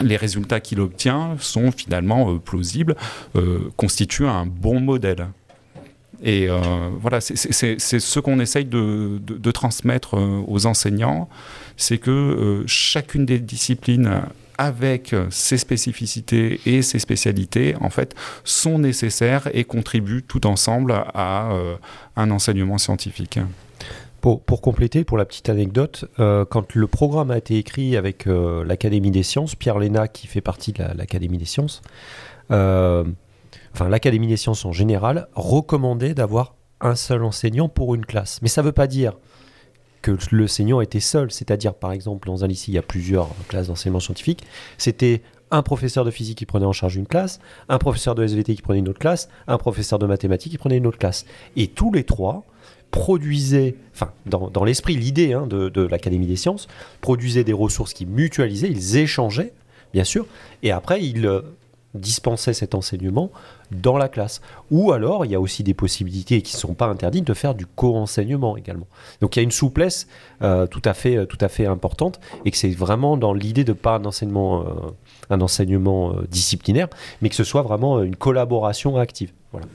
les 0.00 0.16
résultats 0.16 0.60
qu'il 0.60 0.80
obtient 0.80 1.36
sont 1.38 1.70
finalement 1.70 2.32
euh, 2.32 2.38
plausibles, 2.38 2.96
euh, 3.36 3.70
constituent 3.76 4.26
un 4.26 4.46
bon 4.46 4.80
modèle. 4.80 5.28
Et 6.22 6.48
voilà, 7.02 7.20
c'est 7.20 7.36
ce 7.78 8.18
qu'on 8.20 8.40
essaye 8.40 8.64
de, 8.64 9.50
transmettre 9.50 10.16
aux 10.46 10.64
enseignants, 10.64 11.28
c'est 11.76 11.98
que 11.98 12.64
chacune 12.66 13.26
des 13.26 13.38
disciplines 13.38 14.22
avec 14.58 15.14
ses 15.30 15.58
spécificités 15.58 16.60
et 16.66 16.82
ses 16.82 16.98
spécialités, 16.98 17.74
en 17.80 17.90
fait, 17.90 18.14
sont 18.44 18.78
nécessaires 18.78 19.48
et 19.52 19.64
contribuent 19.64 20.22
tout 20.22 20.46
ensemble 20.46 20.92
à 20.92 21.48
un 22.16 22.30
enseignement 22.30 22.78
scientifique. 22.78 23.38
Pour, 24.24 24.62
compléter, 24.62 25.04
pour 25.04 25.18
la 25.18 25.26
petite 25.26 25.50
anecdote, 25.50 26.06
euh, 26.18 26.46
quand 26.46 26.74
le 26.74 26.86
programme 26.86 27.30
a 27.30 27.36
été 27.36 27.58
écrit 27.58 27.94
avec 27.94 28.26
euh, 28.26 28.64
l'Académie 28.64 29.10
des 29.10 29.22
sciences, 29.22 29.54
Pierre 29.54 29.78
Léna, 29.78 30.08
qui 30.08 30.28
fait 30.28 30.40
partie 30.40 30.72
de 30.72 30.82
l'Académie 30.96 31.36
des 31.36 31.44
sciences, 31.44 31.82
euh, 32.50 33.04
enfin 33.74 33.90
l'Académie 33.90 34.28
des 34.28 34.38
sciences 34.38 34.64
en 34.64 34.72
général, 34.72 35.28
recommandait 35.34 36.14
d'avoir 36.14 36.54
un 36.80 36.94
seul 36.94 37.22
enseignant 37.22 37.68
pour 37.68 37.94
une 37.94 38.06
classe. 38.06 38.40
Mais 38.40 38.48
ça 38.48 38.62
ne 38.62 38.68
veut 38.68 38.72
pas 38.72 38.86
dire 38.86 39.12
que 40.04 40.16
l'enseignant 40.32 40.82
était 40.82 41.00
seul, 41.00 41.30
c'est-à-dire 41.30 41.72
par 41.72 41.92
exemple 41.92 42.28
dans 42.28 42.44
un 42.44 42.46
lycée 42.46 42.72
il 42.72 42.74
y 42.74 42.78
a 42.78 42.82
plusieurs 42.82 43.30
classes 43.48 43.68
d'enseignement 43.68 44.00
scientifique, 44.00 44.44
c'était 44.76 45.22
un 45.50 45.62
professeur 45.62 46.04
de 46.04 46.10
physique 46.10 46.36
qui 46.38 46.46
prenait 46.46 46.66
en 46.66 46.72
charge 46.72 46.96
une 46.96 47.06
classe, 47.06 47.40
un 47.70 47.78
professeur 47.78 48.14
de 48.14 48.22
SVT 48.22 48.54
qui 48.54 48.60
prenait 48.60 48.80
une 48.80 48.88
autre 48.88 48.98
classe, 48.98 49.30
un 49.46 49.56
professeur 49.56 49.98
de 49.98 50.06
mathématiques 50.06 50.52
qui 50.52 50.58
prenait 50.58 50.76
une 50.76 50.86
autre 50.86 50.98
classe. 50.98 51.24
Et 51.56 51.68
tous 51.68 51.90
les 51.90 52.04
trois 52.04 52.44
produisaient, 52.90 53.76
enfin 53.94 54.12
dans, 54.26 54.64
l'esprit, 54.64 54.94
l'idée 54.94 55.32
hein, 55.32 55.46
de, 55.46 55.80
l'Académie 55.86 56.26
des 56.26 56.36
sciences, 56.36 56.68
produisaient 57.00 57.44
des 57.44 57.54
ressources 57.54 57.94
qui 57.94 58.04
mutualisaient, 58.04 58.70
ils 58.70 58.98
échangeaient, 58.98 59.54
bien 59.94 60.04
sûr, 60.04 60.26
et 60.62 60.70
après 60.70 61.02
ils 61.02 61.26
euh, 61.94 61.98
dispensaient 61.98 62.54
cet 62.54 62.74
enseignement 62.74 63.30
dans 63.70 63.96
la 63.96 64.08
classe. 64.08 64.40
Ou 64.70 64.92
alors, 64.92 65.24
il 65.24 65.32
y 65.32 65.34
a 65.34 65.40
aussi 65.40 65.62
des 65.62 65.74
possibilités 65.74 66.42
qui 66.42 66.54
ne 66.56 66.60
sont 66.60 66.74
pas 66.74 66.86
interdites 66.86 67.26
de 67.26 67.34
faire 67.34 67.54
du 67.54 67.66
co-enseignement 67.66 68.56
également. 68.56 68.86
Donc 69.20 69.36
il 69.36 69.40
y 69.40 69.42
a 69.42 69.44
une 69.44 69.50
souplesse 69.50 70.06
euh, 70.42 70.66
tout, 70.66 70.82
à 70.84 70.94
fait, 70.94 71.26
tout 71.26 71.38
à 71.40 71.48
fait 71.48 71.66
importante, 71.66 72.20
et 72.44 72.50
que 72.50 72.56
c'est 72.56 72.70
vraiment 72.70 73.16
dans 73.16 73.32
l'idée 73.32 73.64
de 73.64 73.72
pas 73.72 73.96
un 73.96 74.04
enseignement, 74.04 74.62
euh, 74.62 74.64
un 75.30 75.40
enseignement 75.40 76.14
disciplinaire, 76.30 76.88
mais 77.22 77.28
que 77.28 77.34
ce 77.34 77.44
soit 77.44 77.62
vraiment 77.62 78.02
une 78.02 78.16
collaboration 78.16 78.96
active. 78.96 79.32
Voilà. 79.52 79.66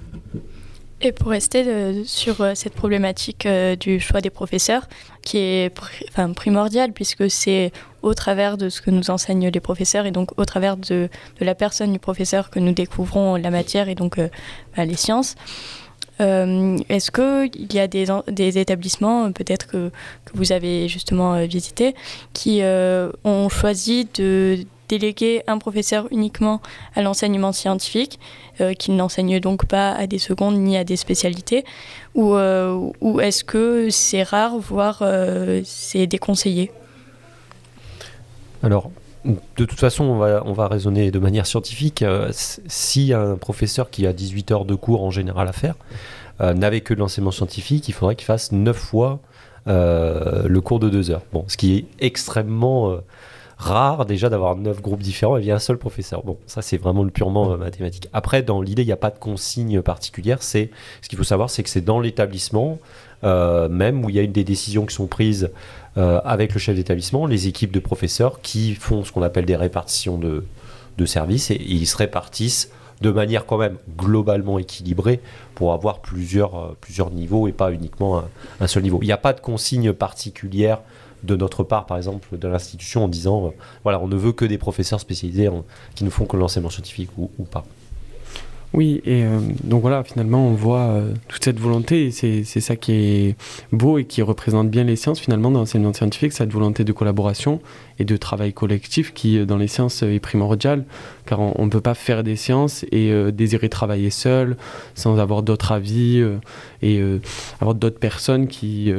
Et 1.02 1.14
pour 1.14 1.30
rester 1.30 1.66
euh, 1.66 2.04
sur 2.04 2.42
euh, 2.42 2.52
cette 2.56 2.74
problématique 2.74 3.46
euh, 3.46 3.78
du 3.78 4.02
choix 4.02 4.20
des 4.20 4.30
professeurs, 4.30 4.88
qui 5.22 5.38
est 5.38 5.74
enfin, 6.10 6.34
primordiale, 6.34 6.92
puisque 6.92 7.30
c'est 7.30 7.72
au 8.02 8.14
travers 8.14 8.58
de 8.58 8.70
ce 8.70 8.82
que 8.82 8.92
nous 8.92 9.10
enseignent 9.10 9.50
les 9.50 9.60
professeurs 9.60 10.06
et 10.06 10.12
donc 10.12 10.38
au 10.38 10.46
travers 10.46 10.78
de, 10.78 11.10
la 11.40 11.56
personne 11.56 11.92
du 11.92 12.00
professeur 12.00 12.50
que 12.50 12.60
nous 12.60 12.74
découvrons 12.74 13.36
la 13.36 13.50
matière 13.50 13.90
et 13.90 13.96
donc 13.96 14.18
bah, 14.76 14.86
les 14.86 14.96
sciences. 14.96 15.36
Est-ce 16.20 17.12
qu'il 17.12 17.74
y 17.74 17.80
a 17.80 17.88
des, 17.88 18.58
établissements, 18.58 19.32
peut-être 19.32 19.68
que, 19.68 19.92
vous 20.34 20.52
avez 20.52 20.90
justement 20.90 21.46
visité, 21.46 21.96
qui 22.34 22.62
ont 23.24 23.50
choisi 23.50 24.06
de 24.16 24.66
déléguer 24.90 25.44
un 25.48 25.58
professeur 25.58 26.08
uniquement 26.12 26.62
à 26.96 27.02
l'enseignement 27.02 27.54
scientifique, 27.54 28.20
euh, 28.60 28.74
qui 28.74 28.92
n'enseigne 28.92 29.40
donc 29.40 29.66
pas 29.66 29.92
à 29.92 30.08
des 30.08 30.18
secondes 30.18 30.58
ni 30.58 30.76
à 30.76 30.84
des 30.84 30.98
spécialités, 30.98 31.64
ou, 32.16 32.36
euh, 32.36 32.92
est-ce 33.22 33.44
que 33.46 33.90
c'est 33.90 34.24
rare, 34.24 34.58
voire 34.58 35.00
euh, 35.02 35.62
c'est 35.64 36.08
déconseillé? 36.08 36.72
Alors, 38.64 38.92
de 39.26 39.66
toute 39.66 39.80
façon, 39.80 40.06
on 40.06 40.18
va, 40.18 40.44
on 40.46 40.54
va 40.54 40.68
raisonner 40.68 41.12
de 41.12 41.20
manière 41.20 41.46
scientifique. 41.46 42.04
si 42.32 43.14
un 43.14 43.36
professeur 43.36 43.90
qui 43.90 44.08
a 44.08 44.14
18 44.14 44.52
heures 44.52 44.66
de 44.66 44.76
cours 44.76 45.04
en 45.04 45.12
général 45.12 45.48
à 45.48 45.54
faire 45.54 45.76
n'avait 46.40 46.82
que 46.82 46.94
de 46.94 47.00
l'enseignement 47.00 47.32
scientifique, 47.32 47.90
il 47.90 47.94
faudrait 47.94 48.16
qu'il 48.16 48.26
fasse 48.26 48.52
9 48.52 48.76
fois 48.76 49.20
le 49.66 50.60
cours 50.60 50.80
de 50.80 50.90
2 50.90 51.12
heures. 51.12 51.24
Bon, 51.34 51.44
ce 51.48 51.58
qui 51.58 51.78
est 51.78 51.86
extrêmement 52.00 53.00
rare 53.60 54.06
déjà 54.06 54.30
d'avoir 54.30 54.56
neuf 54.56 54.82
groupes 54.82 55.04
différents 55.04 55.38
et 55.38 55.42
via 55.42 55.56
un 55.56 55.60
seul 55.60 55.78
professeur. 55.78 56.24
Bon, 56.24 56.38
ça 56.48 56.62
c'est 56.62 56.78
vraiment 56.78 57.04
le 57.04 57.12
purement 57.12 57.52
euh, 57.52 57.58
mathématique. 57.58 58.08
Après, 58.14 58.42
dans 58.42 58.62
l'idée, 58.62 58.84
il 58.84 58.88
n'y 58.88 58.94
a 58.94 58.98
pas 58.98 59.12
de 59.12 59.20
consigne 59.20 59.82
particulière. 59.82 60.42
C'est 60.42 60.72
ce 61.02 61.10
qu'il 61.10 61.18
faut 61.18 61.26
savoir, 61.26 61.50
c'est 61.50 61.62
que 61.62 61.70
c'est 61.70 61.84
dans 61.84 62.00
l'établissement 62.00 62.80
euh, 63.26 63.68
même 63.68 64.06
où 64.06 64.10
il 64.10 64.16
y 64.16 64.20
a 64.20 64.22
une 64.22 64.32
des 64.32 64.46
décisions 64.46 64.86
qui 64.86 64.96
sont 64.96 65.08
prises 65.08 65.52
euh, 66.00 66.20
avec 66.24 66.54
le 66.54 66.60
chef 66.60 66.76
d'établissement, 66.76 67.28
les 67.28 67.48
équipes 67.48 67.72
de 67.72 67.80
professeurs 67.80 68.42
qui 68.42 68.74
font 68.74 69.04
ce 69.04 69.12
qu'on 69.12 69.22
appelle 69.22 69.46
des 69.46 69.56
répartitions 69.56 70.18
de, 70.18 70.44
services 71.06 71.50
et, 71.52 71.62
ils 71.62 71.88
se 71.88 71.96
répartissent 71.96 72.72
de 73.02 73.12
manière 73.12 73.46
quand 73.46 73.58
même 73.58 73.78
globalement 73.98 74.60
équilibrée 74.60 75.22
pour 75.56 75.72
avoir 75.72 76.00
plusieurs, 76.00 76.76
plusieurs 76.82 77.12
niveaux 77.12 77.48
et 77.48 77.54
pas 77.54 77.72
uniquement 77.72 78.20
un, 78.20 78.28
un 78.60 78.68
seul 78.68 78.84
niveau. 78.84 79.00
Il 79.02 79.06
n'y 79.06 79.14
a 79.14 79.18
pas 79.18 79.32
de 79.32 79.40
consigne 79.40 79.94
particulière 79.94 80.80
de 81.24 81.36
notre 81.36 81.64
part, 81.64 81.86
par 81.86 81.98
exemple, 81.98 82.38
de 82.38 82.48
l'institution 82.48 83.04
en 83.04 83.08
disant, 83.08 83.48
euh, 83.48 83.50
voilà, 83.84 84.00
on 84.00 84.08
ne 84.08 84.16
veut 84.16 84.32
que 84.32 84.46
des 84.46 84.58
professeurs 84.58 85.00
spécialisés 85.00 85.50
qui 85.96 86.04
ne 86.04 86.10
font 86.10 86.26
que 86.26 86.38
l'enseignement 86.38 86.70
scientifique 86.70 87.10
ou, 87.18 87.28
pas. 87.44 87.66
Oui, 88.74 89.02
et 89.04 89.24
euh, 89.24 89.40
donc 89.64 89.82
voilà, 89.82 90.04
finalement, 90.04 90.46
on 90.46 90.54
voit 90.54 90.90
euh, 90.90 91.14
toute 91.28 91.44
cette 91.44 91.60
volonté, 91.60 92.06
et 92.06 92.12
c'est 92.12 92.44
ça 92.44 92.76
qui 92.76 92.92
est 92.94 93.36
beau 93.72 93.98
et 93.98 94.06
qui 94.06 94.22
représente 94.22 94.70
bien 94.70 94.84
les 94.84 94.96
sciences, 94.96 95.20
finalement, 95.20 95.50
dans 95.50 95.60
l'enseignement 95.60 95.92
scientifique, 95.94 96.34
cette 96.34 96.54
volonté 96.54 96.84
de 96.84 96.92
collaboration 96.94 97.62
et 97.98 98.06
de 98.06 98.16
travail 98.16 98.54
collectif 98.54 99.12
qui, 99.14 99.44
dans 99.44 99.58
les 99.58 99.68
sciences, 99.68 100.04
est 100.04 100.20
primordiale, 100.20 100.86
car 101.26 101.40
on 101.40 101.66
ne 101.66 101.70
peut 101.72 101.82
pas 101.82 101.96
faire 101.96 102.24
des 102.24 102.36
sciences 102.36 102.86
et 102.92 103.12
désirer 103.32 103.70
travailler 103.70 104.12
seul, 104.12 104.56
sans 104.94 105.18
avoir 105.18 105.42
d'autres 105.42 105.72
avis, 105.72 106.24
et 106.82 107.02
avoir 107.60 107.76
d'autres 107.76 108.00
personnes 108.00 108.48
qui 108.48 108.94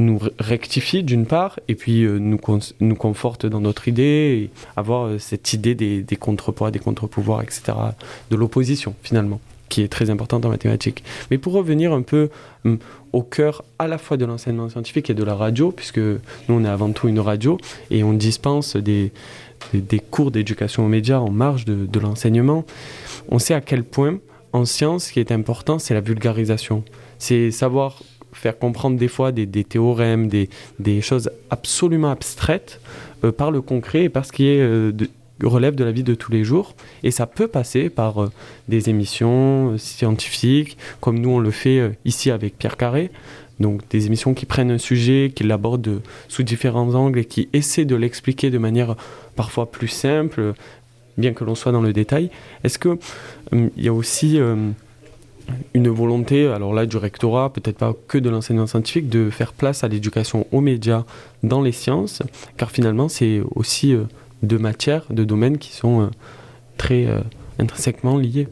nous 0.00 0.20
rectifie 0.38 1.02
d'une 1.02 1.26
part, 1.26 1.60
et 1.68 1.74
puis 1.74 2.02
euh, 2.04 2.18
nous, 2.18 2.38
nous 2.80 2.94
conforte 2.94 3.46
dans 3.46 3.60
notre 3.60 3.88
idée, 3.88 4.50
avoir 4.76 5.06
euh, 5.06 5.18
cette 5.18 5.52
idée 5.52 5.74
des, 5.74 6.02
des 6.02 6.16
contrepoids, 6.16 6.70
des 6.70 6.78
contre-pouvoirs, 6.78 7.42
etc., 7.42 7.72
de 8.30 8.36
l'opposition 8.36 8.94
finalement, 9.02 9.40
qui 9.68 9.82
est 9.82 9.88
très 9.88 10.10
importante 10.10 10.44
en 10.44 10.48
mathématiques. 10.48 11.04
Mais 11.30 11.38
pour 11.38 11.52
revenir 11.52 11.92
un 11.92 12.02
peu 12.02 12.30
hum, 12.64 12.78
au 13.12 13.22
cœur 13.22 13.64
à 13.78 13.86
la 13.86 13.98
fois 13.98 14.16
de 14.16 14.24
l'enseignement 14.24 14.68
scientifique 14.68 15.10
et 15.10 15.14
de 15.14 15.24
la 15.24 15.34
radio, 15.34 15.70
puisque 15.70 15.98
nous 15.98 16.20
on 16.48 16.64
est 16.64 16.68
avant 16.68 16.90
tout 16.90 17.08
une 17.08 17.20
radio, 17.20 17.58
et 17.90 18.02
on 18.02 18.12
dispense 18.12 18.76
des, 18.76 19.12
des, 19.74 19.98
cours 19.98 20.30
d'éducation 20.30 20.84
aux 20.84 20.88
médias 20.88 21.18
en 21.18 21.30
marge 21.30 21.64
de, 21.64 21.86
de 21.86 22.00
l'enseignement, 22.00 22.64
on 23.28 23.38
sait 23.38 23.54
à 23.54 23.60
quel 23.60 23.84
point 23.84 24.18
en 24.52 24.64
science, 24.64 25.06
ce 25.06 25.12
qui 25.12 25.20
est 25.20 25.30
important, 25.30 25.78
c'est 25.78 25.94
la 25.94 26.00
vulgarisation. 26.00 26.82
C'est 27.18 27.50
savoir 27.50 28.02
faire 28.32 28.58
comprendre 28.58 28.98
des 28.98 29.08
fois 29.08 29.32
des, 29.32 29.64
théorèmes, 29.64 30.28
des, 30.28 31.00
choses 31.00 31.30
absolument 31.50 32.10
abstraites 32.10 32.80
euh, 33.24 33.32
par 33.32 33.50
le 33.50 33.60
concret 33.60 34.04
et 34.04 34.08
par 34.08 34.24
ce 34.24 34.32
qui 34.32 34.46
euh, 34.48 34.92
relève 35.42 35.74
de 35.74 35.84
la 35.84 35.92
vie 35.92 36.02
de 36.02 36.14
tous 36.14 36.32
les 36.32 36.44
jours. 36.44 36.74
Et 37.02 37.10
ça 37.10 37.26
peut 37.26 37.48
passer 37.48 37.88
par 37.88 38.22
euh, 38.22 38.30
des 38.68 38.90
émissions 38.90 39.76
scientifiques, 39.78 40.76
comme 41.00 41.18
nous 41.18 41.30
on 41.30 41.38
le 41.38 41.50
fait 41.50 41.98
ici 42.04 42.30
avec 42.30 42.58
Pierre 42.58 42.76
Carré. 42.76 43.10
Donc 43.58 43.82
des 43.90 44.06
émissions 44.06 44.32
qui 44.32 44.46
prennent 44.46 44.70
un 44.70 44.78
sujet, 44.78 45.32
qui 45.34 45.44
l'abordent 45.44 46.00
sous 46.28 46.42
différents 46.42 46.94
angles 46.94 47.18
et 47.18 47.24
qui 47.26 47.48
essaient 47.52 47.84
de 47.84 47.96
l'expliquer 47.96 48.50
de 48.50 48.56
manière 48.56 48.96
parfois 49.36 49.70
plus 49.70 49.88
simple, 49.88 50.54
bien 51.18 51.34
que 51.34 51.44
l'on 51.44 51.54
soit 51.54 51.72
dans 51.72 51.82
le 51.82 51.92
détail. 51.92 52.30
Est-ce 52.64 52.78
qu'il 52.78 52.96
il 53.52 53.84
y 53.84 53.88
a 53.88 53.92
aussi 53.92 54.40
une 55.74 55.88
volonté, 55.88 56.46
alors 56.46 56.74
là 56.74 56.86
du 56.86 56.96
rectorat, 56.96 57.52
peut-être 57.52 57.78
pas 57.78 57.94
que 58.08 58.18
de 58.18 58.30
l'enseignement 58.30 58.66
scientifique, 58.66 59.08
de 59.08 59.30
faire 59.30 59.52
place 59.52 59.84
à 59.84 59.88
l'éducation 59.88 60.46
aux 60.52 60.60
médias 60.60 61.04
dans 61.42 61.62
les 61.62 61.72
sciences, 61.72 62.22
car 62.56 62.70
finalement 62.70 63.08
c'est 63.08 63.40
aussi 63.54 63.94
euh, 63.94 64.04
deux 64.42 64.58
matières, 64.58 65.04
deux 65.10 65.26
domaines 65.26 65.58
qui 65.58 65.72
sont 65.72 66.02
euh, 66.02 66.06
très 66.76 67.06
euh, 67.06 67.20
intrinsèquement 67.58 68.16
liés. 68.16 68.48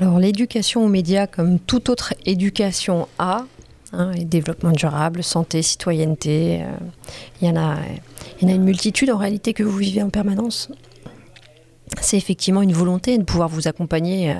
Alors 0.00 0.18
l'éducation 0.18 0.84
aux 0.84 0.88
médias, 0.88 1.26
comme 1.26 1.58
toute 1.58 1.88
autre 1.88 2.14
éducation 2.24 3.08
a, 3.18 3.44
hein, 3.92 4.12
développement 4.24 4.72
durable, 4.72 5.22
santé, 5.22 5.60
citoyenneté, 5.60 6.64
il 7.40 7.48
y, 7.48 7.50
en 7.50 7.56
a, 7.56 7.76
y 8.40 8.46
en 8.46 8.48
a 8.48 8.52
une 8.52 8.64
multitude 8.64 9.10
en 9.10 9.18
réalité 9.18 9.52
que 9.52 9.62
vous 9.62 9.76
vivez 9.76 10.02
en 10.02 10.08
permanence? 10.08 10.70
C'est 12.00 12.16
effectivement 12.16 12.62
une 12.62 12.72
volonté 12.72 13.18
de 13.18 13.22
pouvoir 13.22 13.48
vous 13.48 13.68
accompagner 13.68 14.30
euh, 14.30 14.34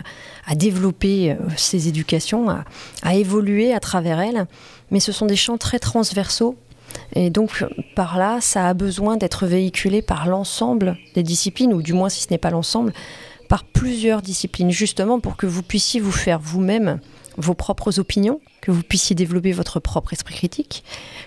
à 0.47 0.55
développer 0.55 1.33
euh, 1.33 1.37
ces 1.57 1.89
éducations, 1.89 2.49
à, 3.03 3.15
évoluer 3.15 3.73
à 3.73 3.81
travers 3.81 4.21
elles. 4.21 4.47
Mais 4.91 5.01
ce 5.01 5.13
sont 5.13 5.27
des 5.27 5.37
champs 5.37 5.59
très 5.59 5.79
transversaux. 5.79 6.57
Et 7.15 7.31
donc, 7.31 7.65
par 7.95 8.19
là, 8.19 8.39
ça 8.41 8.69
a 8.69 8.75
besoin 8.75 9.17
d'être 9.17 9.47
véhiculé 9.47 10.03
par 10.03 10.27
l'ensemble 10.27 10.99
des 11.15 11.23
disciplines, 11.23 11.73
ou 11.73 11.81
du 11.81 11.95
moins, 11.95 12.11
si 12.11 12.23
ce 12.23 12.29
n'est 12.31 12.39
pas 12.39 12.51
l'ensemble, 12.51 12.93
par 13.49 13.65
plusieurs 13.65 14.23
disciplines, 14.23 14.71
justement 14.71 15.21
pour 15.21 15.37
que 15.37 15.47
vous 15.47 15.63
puissiez 15.63 16.01
vous 16.01 16.13
faire 16.13 16.39
vous-même 16.39 17.01
vos 17.39 17.55
propres 17.55 17.99
opinions, 17.99 18.41
que 18.61 18.71
vous 18.71 18.83
puissiez 18.83 19.17
développer 19.17 19.53
votre 19.53 19.81
propre 19.81 20.13
esprit 20.13 20.35
critique, 20.35 20.85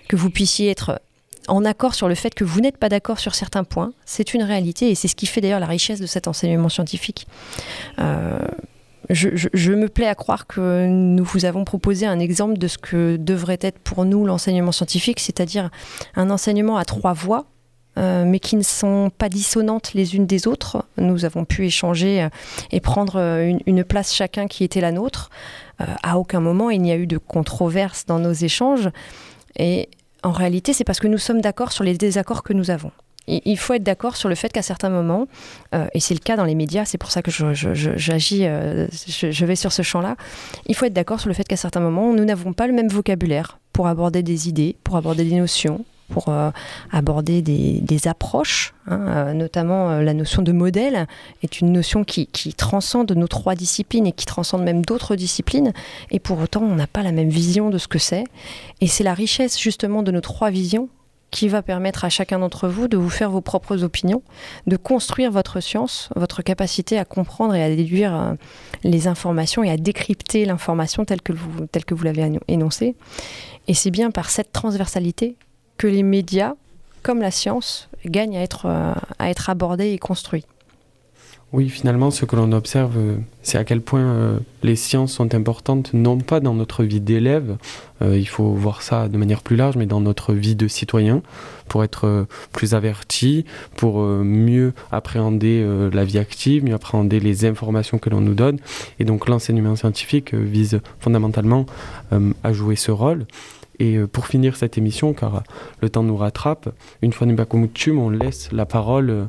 que 0.08 0.16
vous 0.16 0.30
puissiez 0.30 0.70
être 0.70 1.02
en 1.48 1.66
accord 1.66 1.96
sur 1.96 2.08
le 2.08 2.16
fait 2.16 2.34
que 2.34 2.44
vous 2.44 2.62
n'êtes 2.62 2.78
pas 2.78 2.90
d'accord 2.90 3.20
sur 3.20 3.36
certains 3.36 3.64
points. 3.64 3.92
C'est 4.06 4.34
une 4.34 4.44
réalité 4.44 4.90
et 4.90 4.96
c'est 4.96 5.08
ce 5.08 5.16
qui 5.16 5.26
fait 5.26 5.42
d'ailleurs 5.42 5.60
la 5.60 5.66
richesse 5.66 6.00
de 6.00 6.06
cet 6.06 6.28
enseignement 6.28 6.70
scientifique. 6.70 7.28
Euh, 8.00 8.40
je, 9.10 9.72
me 9.72 9.88
plais 9.88 10.08
à 10.08 10.16
croire 10.16 10.48
que 10.48 10.88
nous 10.88 11.24
vous 11.24 11.46
avons 11.46 11.64
proposé 11.64 12.08
un 12.08 12.20
exemple 12.20 12.58
de 12.58 12.68
ce 12.68 12.78
que 12.78 13.18
devrait 13.18 13.60
être 13.62 13.78
pour 13.80 14.04
nous 14.06 14.26
l'enseignement 14.26 14.72
scientifique, 14.72 15.20
c'est-à-dire 15.20 15.70
un 16.16 16.32
enseignement 16.32 16.78
à 16.78 16.86
trois 16.86 17.14
voix, 17.14 17.46
euh, 18.00 18.26
mais 18.26 18.40
qui 18.40 18.56
ne 18.56 18.64
sont 18.64 19.12
pas 19.16 19.30
dissonantes 19.30 19.94
les 19.94 20.16
unes 20.16 20.26
des 20.26 20.48
autres. 20.48 20.86
Nous 20.98 21.24
avons 21.24 21.46
pu 21.46 21.68
échanger 21.68 22.24
euh, 22.24 22.30
et 22.72 22.80
prendre 22.80 23.20
une, 23.68 23.84
place 23.84 24.14
chacun 24.14 24.48
qui 24.48 24.64
était 24.64 24.82
la 24.82 24.92
nôtre. 24.92 25.30
à 25.78 26.18
aucun 26.18 26.40
moment 26.40 26.70
il 26.70 26.82
n'y 26.82 26.92
a 26.92 26.96
eu 26.96 27.06
de 27.06 27.20
controverse 27.20 28.06
dans 28.08 28.18
nos 28.18 28.34
échanges. 28.34 28.90
Et 29.58 29.88
en 30.26 30.32
réalité, 30.32 30.74
c'est 30.74 30.84
parce 30.84 31.00
que 31.00 31.08
nous 31.08 31.20
sommes 31.20 31.40
d'accord 31.40 31.72
sur 31.72 31.84
les 31.84 31.96
désaccords 31.96 32.42
que 32.42 32.52
nous 32.52 32.72
avons. 32.72 32.92
Il 33.28 33.58
faut 33.58 33.74
être 33.74 33.84
d'accord 33.84 34.16
sur 34.18 34.30
le 34.30 34.36
fait 34.36 34.52
qu'à 34.52 34.62
certains 34.62 34.90
moments, 34.90 35.28
euh, 35.74 35.88
et 35.94 36.00
c'est 36.00 36.14
le 36.14 36.20
cas 36.20 36.36
dans 36.36 36.46
les 36.46 36.54
médias, 36.54 36.86
c'est 36.86 37.00
pour 37.00 37.10
ça 37.10 37.24
que 37.24 37.32
j'agis, 37.32 38.46
euh, 38.46 38.88
je, 38.92 39.46
vais 39.46 39.56
sur 39.56 39.72
ce 39.72 39.82
champ-là, 39.82 40.16
il 40.68 40.76
faut 40.76 40.86
être 40.86 40.94
d'accord 40.94 41.20
sur 41.20 41.28
le 41.28 41.34
fait 41.34 41.48
qu'à 41.48 41.58
certains 41.58 41.80
moments, 41.80 42.14
nous 42.14 42.26
n'avons 42.26 42.54
pas 42.54 42.68
le 42.68 42.74
même 42.74 42.88
vocabulaire 42.88 43.58
pour 43.74 43.88
aborder 43.88 44.22
des 44.22 44.48
idées, 44.48 44.78
pour 44.84 44.96
aborder 44.96 45.24
des 45.24 45.38
notions, 45.38 45.84
pour 46.10 46.30
euh, 46.30 46.52
aborder 46.92 47.42
des, 47.42 48.08
approches, 48.08 48.74
hein, 48.88 49.34
notamment 49.34 50.00
la 50.00 50.14
notion 50.14 50.42
de 50.42 50.52
modèle 50.52 51.08
est 51.42 51.60
une 51.62 51.72
notion 51.72 52.04
qui, 52.04 52.28
transcende 52.56 53.12
nos 53.12 53.28
trois 53.28 53.56
disciplines 53.56 54.06
et 54.06 54.12
qui 54.12 54.26
transcende 54.26 54.64
même 54.64 54.86
d'autres 54.86 55.16
disciplines, 55.16 55.74
et 56.12 56.20
pour 56.20 56.40
autant 56.40 56.62
on 56.62 56.76
n'a 56.76 56.88
pas 56.88 57.02
la 57.02 57.12
même 57.12 57.30
vision 57.30 57.70
de 57.70 57.78
ce 57.78 57.88
que 57.88 58.00
c'est, 58.00 58.26
et 58.82 58.88
c'est 58.88 59.04
la 59.04 59.14
richesse 59.14 59.60
justement 59.60 60.04
de 60.04 60.12
nos 60.12 60.22
trois 60.22 60.52
visions 60.52 60.90
qui 61.36 61.50
va 61.50 61.62
permettre 61.62 62.06
à 62.06 62.10
chacun 62.10 62.40
d'entre 62.40 62.70
vous 62.70 62.88
de 62.88 62.96
vous 62.96 63.10
faire 63.10 63.30
vos 63.30 63.42
propres 63.42 63.84
opinions, 63.84 64.24
de 64.68 64.78
construire 64.78 65.32
votre 65.32 65.60
science, 65.60 66.10
votre 66.16 66.42
capacité 66.42 66.98
à 66.98 67.04
comprendre 67.04 67.54
et 67.56 67.62
à 67.62 67.68
déduire 67.76 68.16
euh, 68.16 68.34
les 68.84 69.08
informations 69.08 69.62
et 69.62 69.70
à 69.70 69.76
décrypter 69.76 70.46
l'information 70.46 71.04
telle 71.04 71.22
que 71.22 71.34
vous, 71.34 71.66
telle 71.68 71.84
que 71.84 71.94
vous 71.94 72.06
l'avez 72.06 72.40
énoncée. 72.48 72.96
Et 73.68 73.74
c'est 73.74 73.92
bien 73.92 74.12
par 74.12 74.30
cette 74.30 74.54
transversalité 74.54 75.36
que 75.78 75.88
les 75.88 76.04
médias, 76.04 76.54
comme 77.04 77.22
la 77.22 77.32
science, 77.32 77.90
gagnent 78.06 78.38
à 78.38 78.42
être, 78.42 78.66
euh, 78.66 78.94
à 79.20 79.30
être 79.30 79.50
abordés 79.50 79.92
et 79.92 79.98
construits. 79.98 80.46
Oui, 81.54 81.70
finalement, 81.70 82.12
ce 82.12 82.26
que 82.26 82.36
l'on 82.36 82.52
observe, 82.52 82.98
euh, 82.98 83.16
c'est 83.42 83.58
à 83.58 83.64
quel 83.64 83.80
point 83.80 84.02
euh, 84.02 84.40
les 84.64 84.76
sciences 84.76 85.14
sont 85.14 85.34
importantes, 85.34 85.94
non 85.94 86.18
pas 86.18 86.40
dans 86.40 86.54
notre 86.54 86.84
vie 86.84 87.00
d'élève, 87.00 87.58
il 88.02 88.28
faut 88.28 88.50
voir 88.50 88.82
ça 88.82 89.08
de 89.08 89.18
manière 89.18 89.42
plus 89.42 89.56
large, 89.56 89.78
mais 89.78 89.86
dans 89.86 90.02
notre 90.02 90.34
vie 90.34 90.58
de 90.58 90.68
citoyen, 90.68 91.22
pour 91.70 91.82
être 91.82 92.28
plus 92.52 92.74
averti, 92.74 93.46
pour 93.78 94.02
mieux 94.02 94.74
appréhender 94.92 95.66
la 95.94 96.04
vie 96.04 96.18
active, 96.18 96.66
mieux 96.66 96.74
appréhender 96.74 97.22
les 97.22 97.46
informations 97.46 97.98
que 97.98 98.10
l'on 98.10 98.20
nous 98.20 98.34
donne. 98.34 98.60
Et 99.00 99.06
donc 99.06 99.30
l'enseignement 99.30 99.78
scientifique 99.78 100.34
vise 100.34 100.82
fondamentalement 101.00 101.66
à 102.12 102.52
jouer 102.52 102.76
ce 102.76 102.92
rôle. 102.92 103.26
Et 103.80 103.98
pour 104.00 104.28
finir 104.28 104.56
cette 104.56 104.78
émission, 104.78 105.14
car 105.14 105.44
le 105.82 105.90
temps 105.90 106.04
nous 106.04 106.18
rattrape, 106.18 106.70
une 107.02 107.14
fois 107.14 107.28
n'est 107.28 107.36
pas 107.36 107.46
coutume, 107.46 108.00
on 108.00 108.10
laisse 108.10 108.52
la 108.52 108.66
parole 108.66 109.28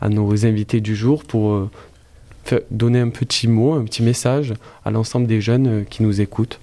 à 0.00 0.08
nos 0.08 0.46
invités 0.46 0.80
du 0.80 0.94
jour 0.94 1.24
pour 1.24 1.52
euh, 1.52 1.70
donner 2.70 3.00
un 3.00 3.10
petit 3.10 3.48
mot, 3.48 3.74
un 3.74 3.84
petit 3.84 4.02
message 4.02 4.54
à 4.84 4.90
l'ensemble 4.90 5.26
des 5.26 5.40
jeunes 5.40 5.66
euh, 5.66 5.84
qui 5.84 6.02
nous 6.02 6.20
écoutent. 6.20 6.60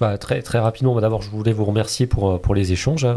Bah, 0.00 0.18
très, 0.18 0.42
très 0.42 0.58
rapidement, 0.58 0.94
bah, 0.94 1.00
d'abord, 1.00 1.22
je 1.22 1.30
voulais 1.30 1.52
vous 1.52 1.64
remercier 1.64 2.06
pour, 2.06 2.30
euh, 2.30 2.38
pour 2.38 2.54
les 2.54 2.72
échanges 2.72 3.04
hein, 3.04 3.16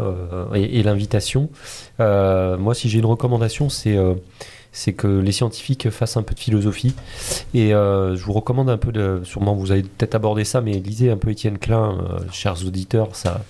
et, 0.54 0.82
l'invitation. 0.82 1.50
moi, 1.98 2.74
si 2.74 2.88
j'ai 2.88 2.98
une 2.98 3.06
recommandation, 3.06 3.68
c'est 3.68 3.98
c'est 4.72 4.92
que 4.92 5.06
les 5.06 5.32
scientifiques 5.32 5.90
fassent 5.90 6.16
un 6.16 6.22
peu 6.22 6.34
de 6.34 6.40
philosophie. 6.40 6.94
Et 7.54 7.70
je 7.70 8.22
vous 8.22 8.32
recommande 8.32 8.70
un 8.70 8.78
peu 8.78 8.92
de. 8.92 9.20
Sûrement, 9.24 9.54
vous 9.54 9.72
avez 9.72 9.82
peut-être 9.82 10.14
abordé 10.14 10.44
ça, 10.44 10.60
mais 10.60 10.72
lisez 10.72 11.10
un 11.10 11.16
peu 11.16 11.30
Étienne 11.30 11.58
Klein, 11.58 11.98
chers 12.32 12.64
auditeurs. 12.64 13.14
Ça, 13.16 13.40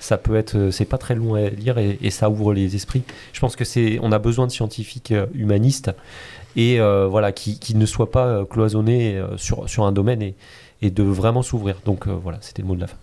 ça 0.00 0.16
peut 0.16 0.34
être, 0.34 0.56
euh, 0.56 0.70
c'est 0.70 0.86
pas 0.86 0.98
très 0.98 1.14
long 1.14 1.34
à 1.34 1.48
lire 1.50 1.78
et, 1.78 2.10
ça 2.10 2.28
ouvre 2.28 2.52
les 2.52 2.74
esprits. 2.74 3.02
Je 3.32 3.40
pense 3.40 3.54
que 3.54 3.64
c'est, 3.64 3.98
on 4.02 4.10
a 4.10 4.18
besoin 4.18 4.46
de 4.46 4.52
scientifiques 4.52 5.12
euh, 5.12 5.26
humanistes 5.34 5.92
et 6.56 6.80
euh, 6.80 7.06
voilà 7.06 7.30
qui, 7.30 7.60
qui, 7.60 7.76
ne 7.76 7.86
soient 7.86 8.10
pas 8.10 8.44
cloisonnés 8.46 9.22
sur, 9.36 9.68
sur 9.68 9.84
un 9.84 9.92
domaine 9.92 10.20
et, 10.22 10.34
et 10.82 10.90
de 10.90 11.04
vraiment 11.04 11.42
s'ouvrir. 11.42 11.76
Donc 11.84 12.08
voilà, 12.08 12.38
c'était 12.40 12.62
le 12.62 12.68
mot 12.68 12.74
de 12.74 12.80
la 12.80 12.88
fin. 12.88 12.96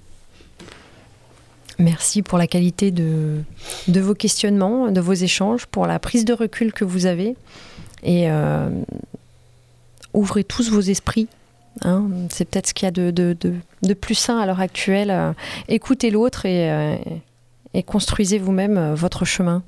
Merci 1.79 2.21
pour 2.23 2.37
la 2.37 2.47
qualité 2.47 2.91
de, 2.91 3.43
vos 3.87 4.15
questionnements, 4.15 4.91
de 4.91 5.01
vos 5.01 5.13
échanges, 5.13 5.65
pour 5.67 5.85
la 5.85 5.99
prise 5.99 6.25
de 6.25 6.33
recul 6.33 6.73
que 6.73 6.85
vous 6.85 7.05
avez. 7.05 7.35
Et 8.03 8.27
ouvrez 10.13 10.43
tous 10.43 10.69
vos 10.69 10.81
esprits 10.81 11.27
Hein. 11.83 12.07
c'est 12.29 12.45
peut-être 12.45 12.67
ce 12.67 12.73
qu'il 12.73 12.85
y 12.85 12.89
a 12.89 12.91
de, 12.91 13.93
plus 13.93 14.15
sain 14.15 14.39
à 14.39 14.45
l'heure 14.45 14.59
actuelle. 14.59 15.11
Euh, 15.11 15.33
écoutez 15.67 16.09
l'autre 16.09 16.45
et, 16.45 16.71
euh, 16.71 16.95
construisez 17.85 18.39
vous-même 18.39 18.77
euh, 18.77 18.95
votre 18.95 19.25
chemin. 19.25 19.63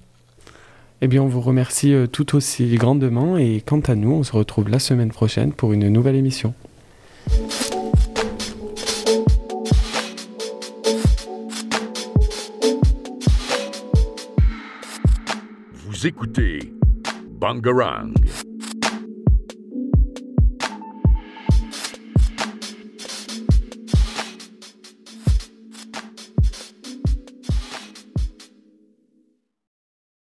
Eh 1.01 1.07
bien, 1.07 1.21
on 1.23 1.27
vous 1.27 1.41
remercie 1.41 1.93
tout 2.11 2.35
aussi 2.35 2.75
grandement 2.75 3.37
et 3.37 3.63
quant 3.65 3.79
à 3.79 3.95
nous, 3.95 4.11
on 4.11 4.23
se 4.23 4.33
retrouve 4.33 4.67
la 4.67 4.79
semaine 4.79 5.11
prochaine 5.11 5.53
pour 5.53 5.71
une 5.71 5.87
nouvelle 5.87 6.15
émission. 6.15 6.53
Vous 15.99 16.07
écoutez 16.07 16.59
Bangarang. 17.41 18.13